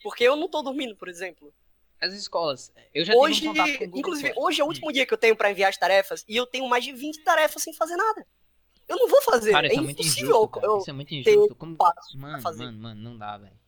Porque 0.02 0.24
eu 0.24 0.36
não 0.36 0.48
tô 0.48 0.62
dormindo, 0.62 0.96
por 0.96 1.08
exemplo. 1.08 1.52
As 2.00 2.12
escolas, 2.14 2.72
eu 2.94 3.04
já 3.04 3.12
hoje, 3.14 3.40
tive 3.40 3.48
um 3.48 3.52
contato 3.54 3.78
com 3.78 3.84
Google 3.86 3.98
inclusive, 3.98 4.32
hoje 4.36 4.60
é 4.60 4.64
o 4.64 4.68
último 4.68 4.92
dia 4.92 5.04
que 5.04 5.12
eu 5.12 5.18
tenho 5.18 5.34
pra 5.34 5.50
enviar 5.50 5.68
as 5.68 5.76
tarefas 5.76 6.24
e 6.28 6.36
eu 6.36 6.46
tenho 6.46 6.68
mais 6.68 6.84
de 6.84 6.92
20 6.92 7.24
tarefas 7.24 7.60
sem 7.60 7.72
fazer 7.74 7.96
nada. 7.96 8.24
Eu 8.86 8.96
não 8.96 9.08
vou 9.08 9.20
fazer. 9.22 9.50
Cara, 9.50 9.66
é 9.66 9.70
isso 9.70 9.80
é 9.80 9.82
muito 9.82 10.00
impossível. 10.00 10.30
injusto, 10.30 10.48
cara. 10.48 10.66
eu- 10.66 10.78
Isso 10.78 10.90
é 10.90 10.92
muito 10.92 11.14
injusto. 11.14 11.54
Como... 11.56 11.76
Mano, 12.14 12.40
fazer. 12.40 12.64
mano, 12.64 12.78
mano, 12.78 13.00
não 13.00 13.18
dá, 13.18 13.36
velho. 13.36 13.58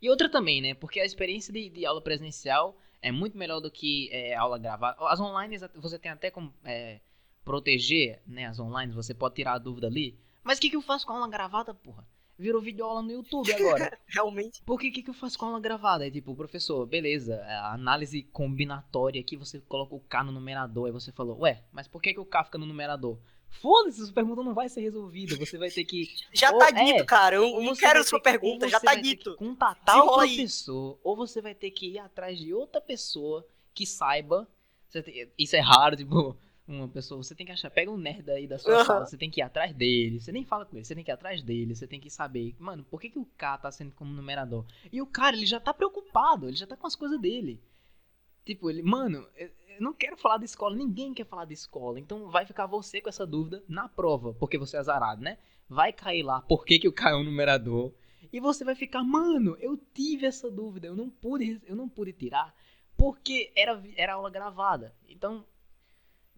E 0.00 0.08
outra 0.08 0.28
também, 0.30 0.62
né? 0.62 0.74
Porque 0.74 1.00
a 1.00 1.04
experiência 1.04 1.52
de, 1.52 1.68
de 1.68 1.84
aula 1.84 2.00
presencial 2.00 2.76
é 3.02 3.10
muito 3.10 3.36
melhor 3.36 3.60
do 3.60 3.70
que 3.70 4.08
é, 4.12 4.34
aula 4.34 4.56
gravada. 4.58 4.96
As 5.08 5.18
online 5.20 5.58
você 5.74 5.98
tem 5.98 6.12
até 6.12 6.30
como 6.30 6.54
é, 6.64 7.00
proteger, 7.44 8.22
né? 8.26 8.46
As 8.46 8.58
online, 8.58 8.92
você 8.92 9.12
pode 9.12 9.34
tirar 9.34 9.54
a 9.54 9.58
dúvida 9.58 9.86
ali. 9.88 10.18
Mas 10.42 10.58
o 10.58 10.60
que, 10.60 10.70
que 10.70 10.76
eu 10.76 10.82
faço 10.82 11.06
com 11.06 11.12
a 11.12 11.16
aula 11.16 11.28
gravada, 11.28 11.74
porra? 11.74 12.06
Virou 12.38 12.60
videoaula 12.60 13.00
no 13.02 13.12
YouTube 13.12 13.52
agora. 13.52 13.96
Realmente. 14.06 14.62
Por 14.64 14.78
que, 14.80 14.90
que, 14.90 15.02
que 15.02 15.10
eu 15.10 15.14
faço 15.14 15.38
com 15.38 15.44
a 15.44 15.48
aula 15.48 15.60
gravada? 15.60 16.06
É 16.06 16.10
tipo, 16.10 16.34
professor, 16.34 16.84
beleza, 16.86 17.40
a 17.44 17.72
análise 17.74 18.22
combinatória 18.24 19.20
aqui, 19.20 19.36
você 19.36 19.60
coloca 19.60 19.94
o 19.94 20.00
K 20.00 20.24
no 20.24 20.32
numerador, 20.32 20.86
aí 20.86 20.92
você 20.92 21.12
falou, 21.12 21.38
ué, 21.40 21.62
mas 21.72 21.86
por 21.86 22.02
que, 22.02 22.12
que 22.12 22.20
o 22.20 22.24
K 22.24 22.44
fica 22.44 22.58
no 22.58 22.66
numerador? 22.66 23.18
Foda-se, 23.60 24.02
essa 24.02 24.12
pergunta 24.12 24.42
não 24.42 24.52
vai 24.52 24.68
ser 24.68 24.80
resolvida, 24.80 25.36
você 25.36 25.56
vai 25.56 25.70
ter 25.70 25.84
que 25.84 26.08
Já 26.34 26.50
Ou- 26.50 26.58
tá 26.58 26.68
é, 26.70 26.84
dito, 26.84 27.04
cara. 27.06 27.36
Eu 27.36 27.62
não 27.62 27.74
quero 27.76 28.02
sua 28.02 28.18
ter 28.20 28.32
pergunta, 28.32 28.68
já 28.68 28.80
tá 28.80 28.96
dito. 28.96 29.36
contatar 29.36 30.04
o 30.04 30.18
aí. 30.18 30.34
professor, 30.34 30.98
ou 31.04 31.14
você 31.14 31.40
vai 31.40 31.54
ter 31.54 31.70
que 31.70 31.90
ir 31.92 31.98
atrás 32.00 32.36
de 32.36 32.52
outra 32.52 32.80
pessoa 32.80 33.46
que 33.72 33.86
saiba. 33.86 34.48
Isso 35.38 35.56
é 35.56 35.60
raro, 35.60 35.96
tipo, 35.96 36.36
uma 36.66 36.88
pessoa. 36.88 37.22
Você 37.22 37.34
tem 37.34 37.46
que 37.46 37.52
achar, 37.52 37.70
pega 37.70 37.90
um 37.90 37.96
nerd 37.96 38.30
aí 38.30 38.46
da 38.46 38.58
sua 38.58 38.74
Aham. 38.74 38.84
sala, 38.84 39.06
você 39.06 39.16
tem 39.16 39.30
que 39.30 39.40
ir 39.40 39.42
atrás 39.42 39.74
dele. 39.74 40.20
Você 40.20 40.32
nem 40.32 40.44
fala 40.44 40.64
com 40.64 40.76
ele, 40.76 40.84
você 40.84 40.94
tem 40.94 41.04
que 41.04 41.10
ir 41.10 41.14
atrás 41.14 41.42
dele, 41.42 41.74
você 41.74 41.86
tem 41.86 42.00
que 42.00 42.10
saber, 42.10 42.54
mano, 42.58 42.84
por 42.84 43.00
que, 43.00 43.10
que 43.10 43.18
o 43.18 43.26
K 43.36 43.58
tá 43.58 43.70
sendo 43.70 43.92
como 43.92 44.12
numerador? 44.12 44.64
E 44.92 45.00
o 45.00 45.06
cara, 45.06 45.36
ele 45.36 45.46
já 45.46 45.60
tá 45.60 45.72
preocupado, 45.74 46.48
ele 46.48 46.56
já 46.56 46.66
tá 46.66 46.76
com 46.76 46.86
as 46.86 46.96
coisas 46.96 47.20
dele. 47.20 47.60
Tipo, 48.44 48.68
ele, 48.70 48.82
mano, 48.82 49.26
eu 49.36 49.50
eu 49.74 49.82
não 49.82 49.92
quero 49.92 50.16
falar 50.16 50.38
de 50.38 50.44
escola, 50.44 50.74
ninguém 50.76 51.12
quer 51.12 51.26
falar 51.26 51.44
de 51.44 51.54
escola. 51.54 51.98
Então 51.98 52.30
vai 52.30 52.46
ficar 52.46 52.66
você 52.66 53.00
com 53.00 53.08
essa 53.08 53.26
dúvida 53.26 53.62
na 53.68 53.88
prova, 53.88 54.32
porque 54.34 54.58
você 54.58 54.76
é 54.76 54.80
azarado, 54.80 55.22
né? 55.22 55.38
Vai 55.68 55.92
cair 55.92 56.22
lá, 56.22 56.40
por 56.42 56.64
que, 56.64 56.78
que 56.78 56.88
o 56.88 56.92
K 56.92 57.10
é 57.10 57.16
um 57.16 57.24
numerador? 57.24 57.92
E 58.32 58.40
você 58.40 58.64
vai 58.64 58.74
ficar, 58.74 59.02
mano, 59.02 59.56
eu 59.60 59.76
tive 59.92 60.26
essa 60.26 60.50
dúvida, 60.50 60.86
eu 60.86 60.96
não 60.96 61.08
pude, 61.08 61.60
eu 61.64 61.76
não 61.76 61.88
pude 61.88 62.12
tirar, 62.12 62.54
porque 62.96 63.52
era, 63.56 63.82
era 63.96 64.14
aula 64.14 64.30
gravada. 64.30 64.94
Então, 65.08 65.44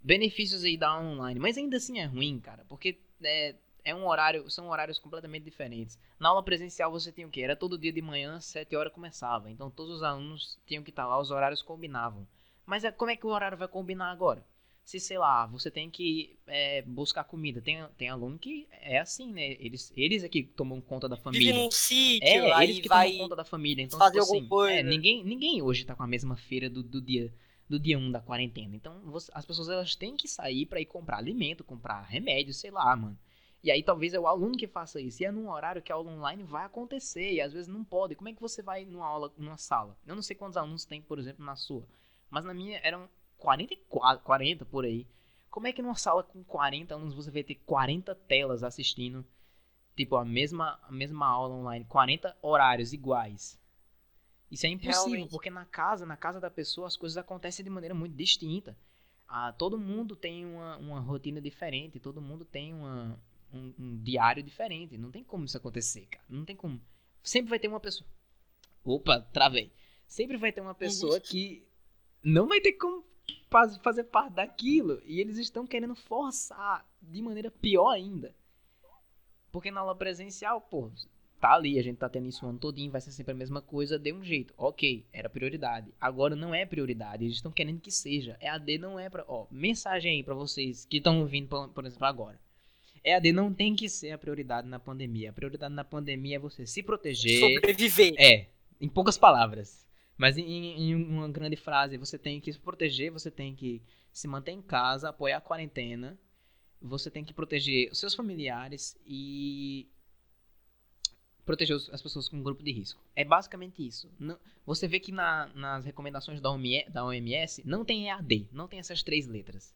benefícios 0.06 0.64
aí 0.64 0.76
da 0.76 0.88
aula 0.90 1.08
online, 1.10 1.40
mas 1.40 1.56
ainda 1.58 1.76
assim 1.76 1.98
é 1.98 2.04
ruim, 2.06 2.38
cara, 2.40 2.64
porque 2.68 2.98
é, 3.22 3.54
é 3.84 3.94
um 3.94 4.06
horário, 4.06 4.48
são 4.50 4.68
horários 4.68 4.98
completamente 4.98 5.44
diferentes. 5.44 5.98
Na 6.18 6.28
aula 6.30 6.42
presencial 6.42 6.90
você 6.90 7.12
tinha 7.12 7.26
o 7.26 7.30
quê? 7.30 7.42
Era 7.42 7.56
todo 7.56 7.78
dia 7.78 7.92
de 7.92 8.02
manhã, 8.02 8.40
7 8.40 8.76
horas 8.76 8.92
começava. 8.92 9.50
Então 9.50 9.70
todos 9.70 9.96
os 9.96 10.02
alunos 10.02 10.58
tinham 10.66 10.82
que 10.82 10.90
estar 10.90 11.06
lá, 11.06 11.18
os 11.20 11.30
horários 11.30 11.62
combinavam. 11.62 12.26
Mas 12.64 12.84
é- 12.84 12.92
como 12.92 13.10
é 13.10 13.16
que 13.16 13.26
o 13.26 13.30
horário 13.30 13.58
vai 13.58 13.68
combinar 13.68 14.10
agora? 14.10 14.44
Se, 14.84 15.00
sei 15.00 15.18
lá, 15.18 15.46
você 15.46 15.70
tem 15.70 15.90
que 15.90 16.38
é, 16.46 16.82
buscar 16.82 17.24
comida. 17.24 17.60
Tem, 17.60 17.84
tem 17.98 18.08
aluno 18.08 18.38
que 18.38 18.68
é 18.70 18.98
assim, 18.98 19.32
né? 19.32 19.52
Eles, 19.58 19.92
eles 19.96 20.22
é 20.22 20.28
que 20.28 20.44
tomam 20.44 20.80
conta 20.80 21.08
da 21.08 21.16
Vive 21.30 21.52
família. 21.52 21.52
num 21.52 21.70
sítio, 21.70 22.20
É, 22.20 22.62
eles 22.62 22.78
que 22.78 22.88
tomam 22.88 23.12
conta 23.12 23.36
da 23.36 23.44
família. 23.44 23.82
Então, 23.82 23.98
fazer 23.98 24.18
tipo 24.18 24.20
alguma 24.20 24.40
assim, 24.40 24.48
coisa. 24.48 24.78
é, 24.78 24.82
ninguém, 24.82 25.24
ninguém 25.24 25.62
hoje 25.62 25.84
tá 25.84 25.94
com 25.94 26.02
a 26.02 26.06
mesma 26.06 26.36
feira 26.36 26.70
do, 26.70 26.82
do 26.82 27.00
dia 27.00 27.32
do 27.68 27.78
dia 27.78 27.98
1 27.98 28.10
da 28.10 28.20
quarentena. 28.20 28.74
Então, 28.76 29.00
você- 29.04 29.30
as 29.34 29.44
pessoas 29.44 29.68
elas 29.68 29.94
têm 29.96 30.16
que 30.16 30.28
sair 30.28 30.66
pra 30.66 30.80
ir 30.80 30.86
comprar 30.86 31.18
alimento, 31.18 31.64
comprar 31.64 32.02
remédio, 32.02 32.54
sei 32.54 32.70
lá, 32.70 32.94
mano. 32.96 33.18
E 33.62 33.70
aí 33.70 33.82
talvez 33.82 34.14
é 34.14 34.20
o 34.20 34.26
aluno 34.28 34.56
que 34.56 34.68
faça 34.68 35.00
isso. 35.00 35.22
E 35.22 35.26
é 35.26 35.32
num 35.32 35.48
horário 35.50 35.82
que 35.82 35.90
a 35.90 35.94
aula 35.96 36.12
online 36.12 36.42
vai 36.44 36.64
acontecer 36.64 37.32
e 37.32 37.40
às 37.40 37.52
vezes 37.52 37.66
não 37.66 37.82
pode. 37.84 38.14
Como 38.14 38.28
é 38.28 38.32
que 38.32 38.40
você 38.40 38.62
vai 38.62 38.84
numa 38.84 39.06
aula, 39.06 39.32
numa 39.36 39.56
sala? 39.56 39.96
Eu 40.06 40.14
não 40.14 40.22
sei 40.22 40.36
quantos 40.36 40.56
alunos 40.56 40.84
tem, 40.84 41.02
por 41.02 41.18
exemplo, 41.18 41.44
na 41.44 41.56
sua, 41.56 41.84
mas 42.30 42.44
na 42.44 42.54
minha 42.54 42.78
eram 42.84 43.08
44, 43.38 44.24
40 44.24 44.64
por 44.64 44.84
aí. 44.84 45.06
Como 45.50 45.66
é 45.66 45.72
que 45.72 45.82
numa 45.82 45.96
sala 45.96 46.22
com 46.22 46.44
40 46.44 46.94
alunos 46.94 47.14
você 47.14 47.30
vai 47.30 47.42
ter 47.42 47.56
40 47.66 48.14
telas 48.14 48.62
assistindo 48.62 49.26
tipo 49.96 50.16
a 50.16 50.24
mesma 50.24 50.78
a 50.82 50.92
mesma 50.92 51.26
aula 51.26 51.54
online, 51.54 51.84
40 51.86 52.36
horários 52.42 52.92
iguais? 52.92 53.58
Isso 54.50 54.66
é 54.66 54.68
impossível, 54.68 55.02
Realmente. 55.06 55.30
porque 55.30 55.50
na 55.50 55.64
casa, 55.64 56.06
na 56.06 56.16
casa 56.16 56.40
da 56.40 56.50
pessoa, 56.50 56.86
as 56.86 56.96
coisas 56.96 57.16
acontecem 57.18 57.64
de 57.64 57.70
maneira 57.70 57.94
muito 57.94 58.14
distinta. 58.14 58.76
Ah, 59.28 59.52
todo 59.52 59.76
mundo 59.78 60.14
tem 60.14 60.46
uma, 60.46 60.76
uma 60.76 61.00
rotina 61.00 61.40
diferente, 61.40 61.98
todo 61.98 62.20
mundo 62.20 62.44
tem 62.44 62.72
uma, 62.72 63.18
um, 63.52 63.74
um 63.78 63.96
diário 64.02 64.42
diferente. 64.42 64.96
Não 64.96 65.10
tem 65.10 65.24
como 65.24 65.44
isso 65.44 65.56
acontecer, 65.56 66.06
cara. 66.06 66.24
Não 66.28 66.44
tem 66.44 66.54
como. 66.54 66.80
Sempre 67.24 67.50
vai 67.50 67.58
ter 67.58 67.66
uma 67.66 67.80
pessoa. 67.80 68.08
Opa, 68.84 69.20
travei. 69.32 69.72
Sempre 70.06 70.36
vai 70.36 70.52
ter 70.52 70.60
uma 70.60 70.74
pessoa 70.76 71.18
que 71.18 71.66
não 72.22 72.46
vai 72.46 72.60
ter 72.60 72.74
como 72.74 73.04
faz- 73.50 73.76
fazer 73.78 74.04
parte 74.04 74.34
daquilo. 74.34 75.02
E 75.04 75.20
eles 75.20 75.38
estão 75.38 75.66
querendo 75.66 75.96
forçar 75.96 76.88
de 77.02 77.20
maneira 77.20 77.50
pior 77.50 77.88
ainda. 77.90 78.32
Porque 79.50 79.72
na 79.72 79.80
aula 79.80 79.96
presencial, 79.96 80.60
pô, 80.60 80.92
tá 81.40 81.52
ali, 81.54 81.78
a 81.78 81.82
gente 81.82 81.96
tá 81.98 82.08
tendo 82.08 82.26
isso 82.28 82.44
o 82.44 82.48
ano 82.48 82.58
todinho, 82.58 82.90
vai 82.90 83.00
ser 83.00 83.12
sempre 83.12 83.32
a 83.32 83.36
mesma 83.36 83.60
coisa, 83.60 83.98
dê 83.98 84.12
um 84.12 84.24
jeito. 84.24 84.52
Ok, 84.56 85.04
era 85.12 85.28
prioridade. 85.28 85.92
Agora 86.00 86.34
não 86.34 86.54
é 86.54 86.64
prioridade, 86.66 87.24
eles 87.24 87.36
estão 87.36 87.52
querendo 87.52 87.80
que 87.80 87.90
seja. 87.90 88.36
EAD 88.40 88.78
não 88.78 88.98
é 88.98 89.08
pra. 89.10 89.24
Ó, 89.28 89.46
mensagem 89.50 90.12
aí 90.16 90.22
pra 90.22 90.34
vocês 90.34 90.84
que 90.86 90.96
estão 90.98 91.20
ouvindo, 91.20 91.48
por- 91.48 91.68
por 91.68 91.84
exemplo, 91.86 92.06
agora. 92.06 92.40
EAD 93.04 93.32
não 93.32 93.52
tem 93.52 93.76
que 93.76 93.88
ser 93.88 94.10
a 94.10 94.18
prioridade 94.18 94.66
na 94.68 94.80
pandemia. 94.80 95.30
A 95.30 95.32
prioridade 95.32 95.72
na 95.74 95.84
pandemia 95.84 96.36
é 96.36 96.38
você 96.40 96.66
se 96.66 96.82
proteger. 96.82 97.38
Sobreviver. 97.40 98.14
É, 98.18 98.46
em 98.80 98.88
poucas 98.88 99.16
palavras. 99.16 99.86
Mas 100.18 100.36
em, 100.38 100.44
em 100.90 100.94
uma 100.94 101.28
grande 101.28 101.56
frase, 101.56 101.96
você 101.98 102.18
tem 102.18 102.40
que 102.40 102.52
se 102.52 102.58
proteger, 102.58 103.10
você 103.12 103.30
tem 103.30 103.54
que 103.54 103.82
se 104.10 104.26
manter 104.26 104.52
em 104.52 104.62
casa, 104.62 105.10
apoiar 105.10 105.36
a 105.36 105.40
quarentena, 105.42 106.18
você 106.80 107.10
tem 107.10 107.22
que 107.22 107.34
proteger 107.34 107.90
os 107.92 107.98
seus 107.98 108.14
familiares 108.14 108.96
e 109.06 109.86
proteger 111.46 111.76
as 111.92 112.02
pessoas 112.02 112.28
com 112.28 112.42
grupo 112.42 112.62
de 112.62 112.72
risco. 112.72 113.00
É 113.14 113.24
basicamente 113.24 113.86
isso. 113.86 114.10
Não- 114.18 114.36
você 114.66 114.86
vê 114.88 114.98
que 115.00 115.12
na- 115.12 115.46
nas 115.54 115.84
recomendações 115.84 116.40
da 116.40 116.50
OMS, 116.50 116.90
da 116.90 117.04
OMS 117.06 117.62
não 117.64 117.84
tem 117.84 118.08
EAD, 118.08 118.48
não 118.52 118.66
tem 118.68 118.78
essas 118.80 119.02
três 119.02 119.26
letras. 119.26 119.72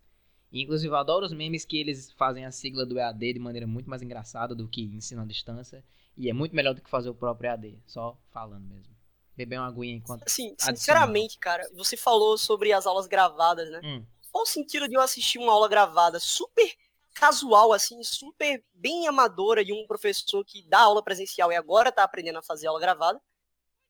E, 0.52 0.62
inclusive, 0.62 0.92
eu 0.92 0.96
adoro 0.96 1.24
os 1.24 1.32
memes 1.32 1.64
que 1.64 1.78
eles 1.78 2.10
fazem 2.12 2.44
a 2.44 2.50
sigla 2.50 2.84
do 2.84 2.98
EAD 2.98 3.34
de 3.34 3.38
maneira 3.38 3.66
muito 3.68 3.88
mais 3.88 4.02
engraçada 4.02 4.52
do 4.54 4.66
que 4.68 4.82
ensino 4.82 5.22
à 5.22 5.24
distância. 5.24 5.84
E 6.16 6.28
é 6.28 6.32
muito 6.32 6.54
melhor 6.56 6.74
do 6.74 6.82
que 6.82 6.90
fazer 6.90 7.08
o 7.08 7.14
próprio 7.14 7.48
EAD. 7.48 7.78
Só 7.86 8.18
falando 8.32 8.66
mesmo. 8.66 8.92
Beber 9.36 9.58
uma 9.60 9.68
aguinha 9.68 9.94
enquanto. 9.94 10.24
Assim, 10.26 10.54
sinceramente, 10.58 11.38
cara, 11.38 11.70
você 11.72 11.96
falou 11.96 12.36
sobre 12.36 12.72
as 12.72 12.84
aulas 12.84 13.06
gravadas, 13.06 13.70
né? 13.70 13.80
Hum, 13.84 14.04
Qual 14.32 14.42
o 14.42 14.46
sentido 14.46 14.86
de 14.88 14.94
eu 14.94 15.00
assistir 15.00 15.38
uma 15.38 15.52
aula 15.52 15.68
gravada 15.68 16.18
super 16.20 16.68
casual, 17.14 17.72
assim, 17.72 18.02
super 18.02 18.62
bem 18.72 19.06
amadora 19.08 19.64
de 19.64 19.72
um 19.72 19.86
professor 19.86 20.44
que 20.44 20.62
dá 20.68 20.80
aula 20.80 21.02
presencial 21.02 21.50
e 21.52 21.56
agora 21.56 21.92
tá 21.92 22.02
aprendendo 22.02 22.38
a 22.38 22.42
fazer 22.42 22.66
aula 22.66 22.80
gravada? 22.80 23.20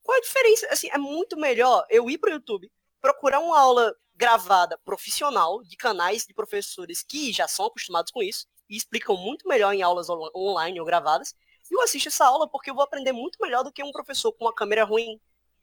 Qual 0.02 0.16
a 0.16 0.20
diferença? 0.20 0.66
Assim, 0.70 0.88
é 0.90 0.98
muito 0.98 1.36
melhor 1.36 1.84
eu 1.90 2.08
ir 2.10 2.18
pro 2.18 2.30
YouTube, 2.30 2.70
procurar 3.00 3.38
uma 3.40 3.58
aula 3.58 3.94
gravada 4.16 4.76
profissional 4.84 5.62
de 5.62 5.76
canais 5.76 6.26
de 6.26 6.34
professores 6.34 7.02
que 7.02 7.32
já 7.32 7.46
são 7.48 7.66
acostumados 7.66 8.10
com 8.12 8.22
isso 8.22 8.46
e 8.68 8.76
explicam 8.76 9.16
muito 9.16 9.48
melhor 9.48 9.72
em 9.72 9.82
aulas 9.82 10.10
on- 10.10 10.30
online 10.34 10.78
ou 10.80 10.86
gravadas. 10.86 11.34
E 11.70 11.74
eu 11.74 11.80
assisto 11.82 12.08
essa 12.08 12.26
aula 12.26 12.48
porque 12.48 12.70
eu 12.70 12.74
vou 12.74 12.82
aprender 12.84 13.12
muito 13.12 13.38
melhor 13.40 13.62
do 13.62 13.72
que 13.72 13.82
um 13.82 13.92
professor 13.92 14.32
com 14.32 14.44
uma 14.44 14.54
câmera 14.54 14.84
ruim, 14.84 15.20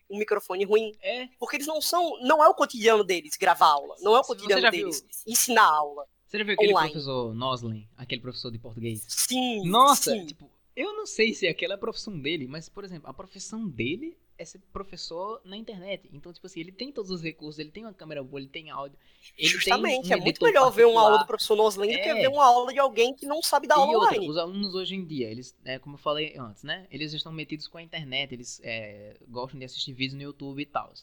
um 0.10 0.18
microfone 0.18 0.64
ruim, 0.64 0.98
é. 1.02 1.28
porque 1.38 1.58
eles 1.58 1.68
não 1.68 1.82
são. 1.82 2.18
Não 2.22 2.42
é 2.44 2.48
o 2.48 2.54
cotidiano 2.54 3.04
deles 3.04 3.36
gravar 3.36 3.68
aula. 3.68 3.96
Não 4.00 4.16
é 4.16 4.20
o 4.20 4.24
cotidiano 4.24 4.62
já 4.62 4.70
viu- 4.72 4.90
deles 4.90 5.06
ensinar 5.28 5.66
aula. 5.66 6.08
Você 6.28 6.38
já 6.40 6.44
viu 6.44 6.54
aquele 6.56 6.72
Online. 6.74 6.92
professor 6.92 7.34
Noslin, 7.34 7.88
aquele 7.96 8.22
professor 8.22 8.52
de 8.52 8.60
português? 8.60 9.06
Sim. 9.08 9.68
Nossa, 9.70 10.12
sim. 10.12 10.26
tipo, 10.26 10.50
eu 10.76 10.94
não 10.94 11.06
sei 11.06 11.34
se 11.34 11.48
aquela 11.48 11.74
é 11.74 11.76
a 11.76 11.80
profissão 11.80 12.20
dele, 12.20 12.48
mas, 12.48 12.68
por 12.68 12.84
exemplo, 12.84 13.10
a 13.10 13.14
profissão 13.14 13.68
dele 13.68 14.18
é 14.38 14.46
ser 14.46 14.60
professor 14.72 15.42
na 15.46 15.58
internet. 15.58 16.08
Então, 16.14 16.32
tipo 16.32 16.46
assim, 16.46 16.60
ele 16.60 16.72
tem 16.72 16.92
todos 16.92 17.10
os 17.10 17.24
recursos, 17.24 17.58
ele 17.60 17.72
tem 17.72 17.84
uma 17.86 17.94
câmera 17.94 18.22
boa, 18.24 18.40
ele 18.40 18.50
tem 18.50 18.70
áudio. 18.70 18.96
Ele 19.38 19.48
Justamente, 19.48 20.10
tem 20.10 20.18
um 20.18 20.20
é 20.20 20.24
muito 20.24 20.44
melhor 20.44 20.70
ver 20.70 20.86
uma 20.86 21.02
aula 21.02 21.18
do 21.18 21.26
particular. 21.26 21.28
professor 21.28 21.56
Noslen 21.56 21.92
do 21.92 21.96
que 22.04 22.10
É. 22.10 22.14
ver 22.14 22.28
uma 22.28 22.46
aula 22.46 22.72
de 22.74 22.78
alguém 22.80 23.16
que 23.16 23.26
não 23.26 23.42
sabe 23.42 23.66
dar 23.66 23.76
E 23.78 23.80
aula 23.80 23.94
outra, 23.98 24.16
online. 24.16 24.30
os 24.30 24.38
alunos 24.38 24.76
hoje 24.76 24.94
em 24.96 25.06
dia, 25.06 25.32
eles, 25.32 25.56
é, 25.66 25.80
como 25.80 25.96
eu 25.96 26.00
falei 26.00 26.36
antes, 26.38 26.62
né? 26.64 26.86
Eles 26.92 27.14
estão 27.14 27.32
metidos 27.32 27.68
com 27.68 27.78
a 27.80 27.82
internet, 27.82 28.32
eles 28.34 28.60
é, 28.64 29.18
gostam 29.28 29.58
de 29.58 29.66
assistir 29.66 29.94
vídeos 29.94 30.14
no 30.16 30.22
YouTube 30.22 30.62
e 30.62 30.66
tal. 30.66 30.94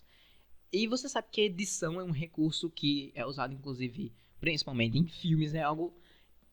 E 0.73 0.87
você 0.87 1.09
sabe 1.09 1.27
que 1.33 1.41
a 1.41 1.45
edição 1.45 1.99
é 2.01 2.05
um 2.05 2.13
recurso 2.13 2.71
que 2.71 3.11
é 3.17 3.25
usado, 3.27 3.53
inclusive, 3.53 4.13
principalmente 4.45 4.99
em 4.99 5.07
filmes, 5.07 5.55
é 5.55 5.63
algo 5.63 5.91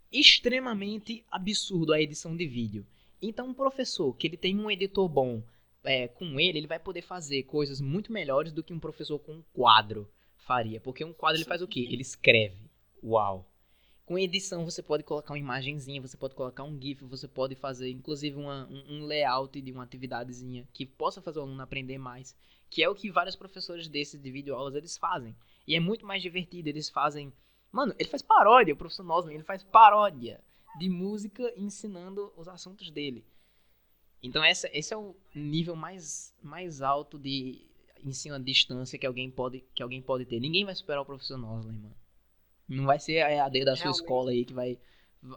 extremamente 0.10 1.26
absurdo 1.30 1.92
a 1.92 2.02
edição 2.02 2.38
de 2.38 2.48
vídeo. 2.48 2.88
Então, 3.22 3.50
um 3.50 3.54
professor 3.54 4.16
que 4.16 4.28
ele 4.28 4.38
tem 4.38 4.58
um 4.58 4.72
editor 4.72 5.10
bom 5.10 5.44
é, 5.84 6.08
com 6.08 6.40
ele, 6.40 6.58
ele 6.58 6.68
vai 6.68 6.80
poder 6.80 7.02
fazer 7.02 7.44
coisas 7.44 7.82
muito 7.82 8.10
melhores 8.10 8.54
do 8.54 8.64
que 8.64 8.72
um 8.72 8.80
professor 8.80 9.20
com 9.20 9.34
um 9.34 9.44
quadro 9.52 10.10
faria. 10.38 10.80
Porque 10.80 11.04
um 11.04 11.12
quadro 11.12 11.38
ele 11.38 11.44
faz 11.46 11.62
o 11.62 11.68
quê? 11.68 11.82
Ele 11.82 12.02
escreve. 12.02 12.62
Uau! 13.04 13.46
Com 14.06 14.18
edição 14.18 14.64
você 14.64 14.82
pode 14.82 15.04
colocar 15.04 15.34
uma 15.34 15.40
imagenzinha, 15.40 16.02
você 16.02 16.16
pode 16.16 16.34
colocar 16.34 16.64
um 16.64 16.80
GIF, 16.82 17.04
você 17.04 17.28
pode 17.28 17.56
fazer 17.56 17.90
inclusive 17.90 18.38
uma- 18.38 18.68
um, 18.70 18.96
um 18.96 19.06
layout 19.06 19.60
de 19.60 19.72
uma 19.74 19.84
atividadezinha 19.84 20.66
que 20.72 20.86
possa 20.86 21.22
fazer 21.22 21.40
o 21.40 21.42
aluno 21.42 21.62
aprender 21.62 21.98
mais. 21.98 22.34
Que 22.70 22.82
é 22.82 22.88
o 22.88 22.96
que 22.96 23.12
vários 23.12 23.36
professores 23.36 23.90
desses 23.90 24.22
de 24.22 24.32
videoaulas 24.32 24.76
eles 24.76 24.98
fazem. 24.98 25.36
E 25.68 25.76
é 25.76 25.80
muito 25.82 26.06
mais 26.06 26.22
divertido, 26.22 26.70
eles 26.70 26.90
fazem... 26.90 27.34
Mano, 27.72 27.96
ele 27.98 28.10
faz 28.10 28.22
paródia, 28.22 28.74
o 28.74 28.78
professor 28.78 29.04
Noslin, 29.04 29.36
ele 29.36 29.44
faz 29.44 29.64
paródia 29.64 30.42
de 30.78 30.90
música 30.90 31.54
ensinando 31.56 32.32
os 32.36 32.48
assuntos 32.48 32.90
dele. 32.90 33.26
Então 34.22 34.44
essa, 34.44 34.70
esse 34.74 34.94
é 34.94 34.98
o 34.98 35.16
nível 35.34 35.76
mais, 35.76 36.36
mais 36.44 36.82
alto 36.82 37.18
de 37.18 37.66
ensino 38.04 38.36
à 38.36 38.40
distância 38.40 38.98
que 38.98 39.06
alguém 39.06 39.30
pode 39.30 39.64
que 39.74 39.82
alguém 39.82 40.02
pode 40.02 40.26
ter. 40.26 40.40
Ninguém 40.40 40.66
vai 40.66 40.76
superar 40.76 41.02
o 41.02 41.06
professor 41.06 41.38
Nosley, 41.38 41.76
mano. 41.76 41.96
Não 42.68 42.86
vai 42.86 43.00
ser 43.00 43.22
a 43.22 43.32
EAD 43.32 43.66
da 43.66 43.76
sua 43.76 43.84
Realmente. 43.84 44.02
escola 44.02 44.32
aí 44.32 44.46
que 44.46 44.54
vai 44.54 44.80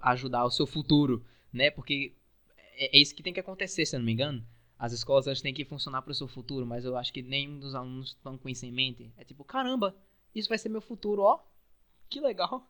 ajudar 0.02 0.44
o 0.44 0.50
seu 0.50 0.66
futuro, 0.66 1.24
né? 1.52 1.70
Porque 1.70 2.14
é, 2.76 2.96
é 2.96 3.00
isso 3.00 3.14
que 3.14 3.22
tem 3.22 3.32
que 3.32 3.40
acontecer, 3.40 3.86
se 3.86 3.96
eu 3.96 4.00
não 4.00 4.06
me 4.06 4.12
engano. 4.12 4.44
As 4.78 4.92
escolas 4.92 5.26
elas 5.26 5.40
têm 5.40 5.54
que 5.54 5.64
funcionar 5.64 6.02
para 6.02 6.12
o 6.12 6.14
seu 6.14 6.28
futuro, 6.28 6.66
mas 6.66 6.84
eu 6.84 6.96
acho 6.96 7.12
que 7.12 7.22
nenhum 7.22 7.58
dos 7.58 7.74
alunos 7.74 8.08
estão 8.08 8.36
com 8.36 8.48
isso 8.48 8.66
em 8.66 8.72
mente. 8.72 9.12
É 9.16 9.24
tipo, 9.24 9.44
caramba, 9.44 9.96
isso 10.34 10.48
vai 10.48 10.58
ser 10.58 10.68
meu 10.68 10.80
futuro, 10.80 11.22
ó. 11.22 11.40
Que 12.08 12.18
legal. 12.20 12.66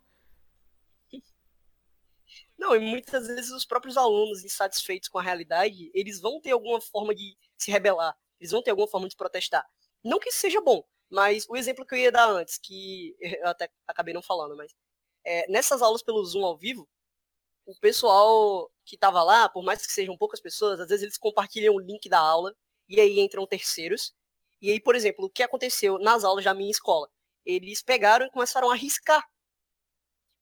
Não, 2.56 2.74
e 2.74 2.80
muitas 2.80 3.26
vezes 3.26 3.50
os 3.50 3.64
próprios 3.64 3.96
alunos 3.96 4.44
insatisfeitos 4.44 5.08
com 5.08 5.18
a 5.18 5.22
realidade, 5.22 5.90
eles 5.94 6.20
vão 6.20 6.40
ter 6.40 6.52
alguma 6.52 6.80
forma 6.80 7.14
de 7.14 7.36
se 7.56 7.70
rebelar, 7.70 8.16
eles 8.40 8.52
vão 8.52 8.62
ter 8.62 8.70
alguma 8.70 8.88
forma 8.88 9.08
de 9.08 9.16
protestar. 9.16 9.64
Não 10.02 10.18
que 10.18 10.28
isso 10.28 10.38
seja 10.40 10.60
bom, 10.60 10.84
mas 11.10 11.46
o 11.48 11.56
exemplo 11.56 11.84
que 11.86 11.94
eu 11.94 11.98
ia 11.98 12.12
dar 12.12 12.28
antes, 12.28 12.58
que 12.58 13.16
eu 13.20 13.48
até 13.48 13.68
acabei 13.86 14.14
não 14.14 14.22
falando, 14.22 14.56
mas 14.56 14.72
é, 15.24 15.48
nessas 15.50 15.82
aulas 15.82 16.02
pelo 16.02 16.24
Zoom 16.24 16.44
ao 16.44 16.56
vivo, 16.56 16.88
o 17.66 17.74
pessoal 17.80 18.70
que 18.84 18.96
estava 18.96 19.22
lá, 19.22 19.48
por 19.48 19.64
mais 19.64 19.86
que 19.86 19.92
sejam 19.92 20.16
poucas 20.18 20.40
pessoas, 20.40 20.80
às 20.80 20.88
vezes 20.88 21.04
eles 21.04 21.18
compartilham 21.18 21.74
o 21.74 21.80
link 21.80 22.08
da 22.08 22.18
aula, 22.20 22.54
e 22.88 23.00
aí 23.00 23.20
entram 23.20 23.46
terceiros. 23.46 24.14
E 24.62 24.70
aí, 24.70 24.80
por 24.80 24.94
exemplo, 24.96 25.26
o 25.26 25.30
que 25.30 25.42
aconteceu 25.42 25.98
nas 25.98 26.24
aulas 26.24 26.44
da 26.44 26.54
minha 26.54 26.70
escola? 26.70 27.08
Eles 27.44 27.82
pegaram 27.82 28.26
e 28.26 28.30
começaram 28.30 28.70
a 28.70 28.74
riscar. 28.74 29.24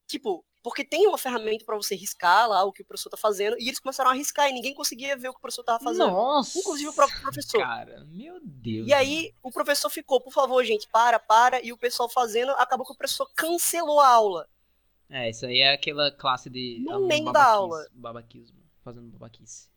Tipo, 0.06 0.44
porque 0.62 0.84
tem 0.84 1.06
uma 1.08 1.18
ferramenta 1.18 1.64
para 1.64 1.76
você 1.76 1.96
riscar 1.96 2.48
lá 2.48 2.62
o 2.64 2.72
que 2.72 2.82
o 2.82 2.84
professor 2.84 3.10
tá 3.10 3.16
fazendo, 3.16 3.56
e 3.58 3.66
eles 3.66 3.80
começaram 3.80 4.10
a 4.10 4.14
riscar 4.14 4.48
e 4.48 4.52
ninguém 4.52 4.74
conseguia 4.74 5.16
ver 5.16 5.28
o 5.28 5.32
que 5.32 5.38
o 5.38 5.40
professor 5.40 5.64
tava 5.64 5.82
fazendo. 5.82 6.06
Nossa. 6.06 6.58
Inclusive 6.58 6.88
o 6.88 6.94
próprio 6.94 7.20
professor. 7.20 7.60
Cara, 7.60 8.04
meu 8.04 8.38
Deus. 8.42 8.86
E 8.86 8.94
aí 8.94 9.34
o 9.42 9.50
professor 9.50 9.90
ficou, 9.90 10.20
por 10.20 10.32
favor, 10.32 10.64
gente, 10.64 10.88
para, 10.88 11.18
para, 11.18 11.60
e 11.64 11.72
o 11.72 11.76
pessoal 11.76 12.08
fazendo, 12.08 12.52
acabou 12.52 12.86
que 12.86 12.92
o 12.92 12.96
professor 12.96 13.28
cancelou 13.34 14.00
a 14.00 14.08
aula. 14.08 14.48
É, 15.10 15.28
isso 15.28 15.44
aí 15.44 15.58
é 15.58 15.72
aquela 15.72 16.10
classe 16.10 16.48
de. 16.48 16.80
No 16.80 17.06
meio 17.06 17.32
da 17.32 17.44
aula. 17.44 17.86
Babaquismo. 17.92 18.62
Fazendo 18.82 19.08
babaquice. 19.10 19.68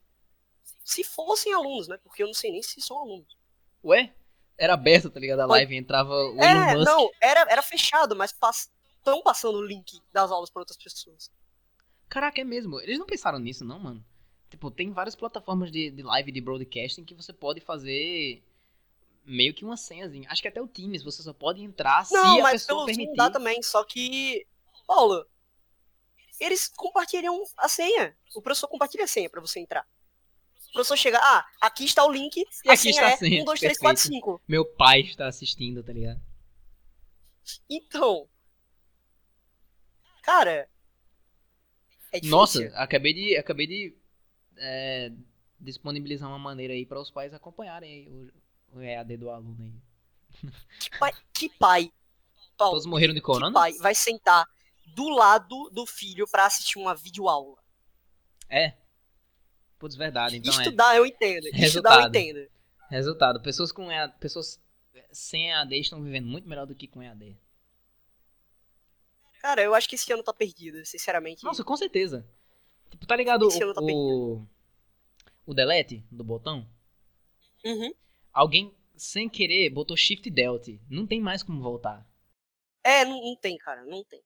Se 0.83 1.03
fossem 1.03 1.53
alunos, 1.53 1.87
né? 1.87 1.97
Porque 1.97 2.23
eu 2.23 2.27
não 2.27 2.33
sei 2.33 2.51
nem 2.51 2.61
se 2.61 2.79
são 2.79 2.99
alunos. 2.99 3.37
Ué? 3.83 4.13
Era 4.57 4.73
aberto, 4.73 5.09
tá 5.09 5.19
ligado? 5.19 5.41
A 5.41 5.45
live 5.45 5.75
entrava 5.75 6.13
o 6.13 6.35
Elon 6.35 6.43
É, 6.43 6.75
Musk. 6.75 6.85
não, 6.87 7.09
era, 7.21 7.41
era 7.49 7.61
fechado, 7.61 8.15
mas 8.15 8.33
estão 8.33 9.21
passando 9.21 9.57
o 9.57 9.65
link 9.65 10.01
das 10.13 10.31
aulas 10.31 10.49
para 10.49 10.61
outras 10.61 10.77
pessoas. 10.77 11.29
Caraca, 12.07 12.39
é 12.39 12.43
mesmo. 12.43 12.79
Eles 12.81 12.97
não 12.99 13.05
pensaram 13.05 13.39
nisso, 13.39 13.65
não, 13.65 13.79
mano. 13.79 14.05
Tipo, 14.49 14.71
tem 14.71 14.91
várias 14.91 15.15
plataformas 15.15 15.71
de, 15.71 15.89
de 15.91 16.01
live 16.03 16.31
de 16.31 16.39
broadcasting 16.39 17.03
que 17.03 17.13
você 17.13 17.33
pode 17.33 17.59
fazer 17.59 18.41
meio 19.25 19.53
que 19.53 19.65
uma 19.65 19.75
senhazinha. 19.75 20.29
Acho 20.29 20.41
que 20.41 20.47
até 20.47 20.61
o 20.61 20.67
Teams 20.67 21.03
você 21.03 21.21
só 21.23 21.33
pode 21.33 21.61
entrar 21.61 22.05
Não, 22.11 22.35
se 22.35 22.39
a 22.39 22.43
mas 22.43 22.51
pessoa 22.61 22.85
pelo 22.85 22.85
permitir. 22.85 23.07
Zoom 23.09 23.15
dá 23.15 23.29
também, 23.29 23.61
só 23.63 23.83
que. 23.83 24.45
Paulo, 24.87 25.25
eles 26.39 26.67
compartilham 26.67 27.43
a 27.57 27.67
senha. 27.67 28.15
O 28.35 28.41
professor 28.41 28.67
compartilha 28.67 29.03
a 29.03 29.07
senha 29.07 29.29
pra 29.29 29.41
você 29.41 29.59
entrar. 29.59 29.85
Professor 30.75 30.97
chega, 30.97 31.17
ah, 31.19 31.47
aqui 31.61 31.85
está 31.85 32.05
o 32.05 32.11
link, 32.11 32.37
E 32.37 32.69
aqui 32.69 32.89
está 32.89 33.11
é 33.11 33.15
senha, 33.15 33.41
1, 33.43 33.45
2, 33.45 33.59
3, 33.61 33.77
4, 33.77 33.95
perfeito. 33.95 34.15
5. 34.15 34.41
Meu 34.45 34.65
pai 34.65 34.99
está 35.01 35.25
assistindo, 35.25 35.81
tá 35.81 35.93
ligado? 35.93 36.21
Então. 37.69 38.27
Cara. 40.21 40.67
É. 42.11 42.19
Nossa, 42.25 42.65
acabei 42.75 43.13
de, 43.13 43.37
acabei 43.37 43.67
de 43.67 43.97
é, 44.57 45.13
disponibilizar 45.59 46.27
uma 46.27 46.37
maneira 46.37 46.73
aí 46.73 46.85
para 46.85 46.99
os 46.99 47.09
pais 47.09 47.33
acompanharem 47.33 48.09
o, 48.09 48.77
o 48.77 48.81
EAD 48.81 49.15
do 49.15 49.29
aluno 49.29 49.63
aí. 49.63 50.51
Que 50.77 50.99
pai, 50.99 51.13
que 51.33 51.49
pai 51.49 51.93
Paulo, 52.57 52.73
Todos 52.73 52.85
morreram 52.85 53.13
de 53.13 53.21
que 53.21 53.25
corona? 53.25 53.53
pai 53.53 53.71
vai 53.79 53.95
sentar 53.95 54.45
do 54.87 55.07
lado 55.07 55.69
do 55.69 55.85
filho 55.85 56.27
pra 56.27 56.45
assistir 56.45 56.77
uma 56.77 56.93
videoaula? 56.93 57.57
É. 58.49 58.73
Putz, 59.85 59.95
verdade. 59.95 60.37
Então 60.37 60.51
é. 60.59 60.63
Estudar 60.63 60.95
eu 60.97 61.05
entendo. 61.05 61.45
Estudar 61.45 61.57
eu 61.57 61.61
Resultado. 61.61 62.07
entendo. 62.07 62.49
Resultado, 62.89 63.41
pessoas 63.41 63.71
com 63.71 63.91
EAD, 63.91 64.15
pessoas 64.19 64.59
sem 65.11 65.49
EAD 65.51 65.79
estão 65.79 66.01
vivendo 66.01 66.25
muito 66.27 66.49
melhor 66.49 66.65
do 66.65 66.73
que 66.73 66.87
com 66.87 67.03
EAD. 67.03 67.37
Cara, 69.43 69.61
eu 69.61 69.75
acho 69.75 69.87
que 69.87 69.93
esse 69.93 70.11
ano 70.11 70.23
tá 70.23 70.33
perdido, 70.33 70.83
sinceramente. 70.85 71.43
Nossa, 71.43 71.63
com 71.63 71.77
certeza. 71.77 72.25
Tipo, 72.89 73.05
tá 73.05 73.15
ligado 73.15 73.47
Esse 73.47 73.61
ano 73.61 73.75
tá 73.75 73.81
o, 73.81 74.37
o, 74.37 74.47
o 75.45 75.53
delete 75.53 76.03
do 76.09 76.23
botão? 76.23 76.67
Uhum. 77.63 77.93
Alguém 78.33 78.73
sem 78.97 79.29
querer 79.29 79.69
botou 79.69 79.95
shift 79.95 80.27
delete. 80.31 80.81
Não 80.89 81.05
tem 81.05 81.21
mais 81.21 81.43
como 81.43 81.61
voltar. 81.61 82.03
É, 82.83 83.05
não, 83.05 83.21
não 83.21 83.35
tem, 83.35 83.55
cara, 83.57 83.85
não 83.85 84.03
tem. 84.03 84.23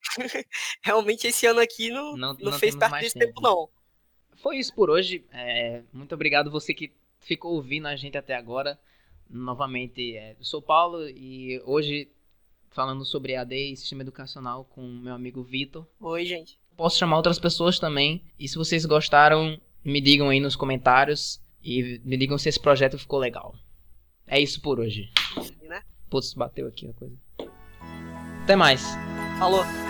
Realmente 0.80 1.26
esse 1.26 1.44
ano 1.44 1.60
aqui 1.60 1.90
não, 1.90 2.16
Não- 2.16 2.32
não, 2.32 2.50
não 2.50 2.58
fez 2.58 2.74
parte 2.74 3.02
desse 3.02 3.18
tempo. 3.18 3.26
tempo, 3.26 3.42
não. 3.42 3.76
Foi 4.36 4.58
isso 4.58 4.74
por 4.74 4.90
hoje. 4.90 5.24
É, 5.32 5.82
muito 5.92 6.14
obrigado 6.14 6.50
você 6.50 6.72
que 6.72 6.92
ficou 7.20 7.54
ouvindo 7.54 7.86
a 7.86 7.96
gente 7.96 8.16
até 8.16 8.34
agora. 8.34 8.78
Novamente, 9.28 10.16
é, 10.16 10.36
eu 10.38 10.44
sou 10.44 10.62
Paulo 10.62 11.08
e 11.08 11.60
hoje 11.64 12.08
falando 12.70 13.04
sobre 13.04 13.32
EAD 13.32 13.72
e 13.72 13.76
sistema 13.76 14.02
educacional 14.02 14.64
com 14.64 14.82
meu 14.82 15.14
amigo 15.14 15.42
Vitor. 15.42 15.86
Oi, 16.00 16.24
gente. 16.24 16.58
Posso 16.76 16.98
chamar 16.98 17.16
outras 17.16 17.38
pessoas 17.38 17.78
também. 17.78 18.22
E 18.38 18.46
se 18.46 18.56
vocês 18.56 18.84
gostaram, 18.84 19.58
me 19.82 20.00
digam 20.00 20.28
aí 20.28 20.38
nos 20.38 20.54
comentários 20.54 21.40
e 21.64 22.00
me 22.04 22.16
digam 22.16 22.36
se 22.36 22.48
esse 22.48 22.60
projeto 22.60 22.98
ficou 22.98 23.18
legal. 23.18 23.54
É 24.26 24.38
isso 24.38 24.60
por 24.60 24.78
hoje. 24.78 25.10
Né? 25.62 25.82
Putz, 26.10 26.34
bateu 26.34 26.66
aqui 26.66 26.88
a 26.88 26.92
coisa. 26.92 27.16
Até 28.42 28.54
mais. 28.54 28.84
Falou. 29.38 29.85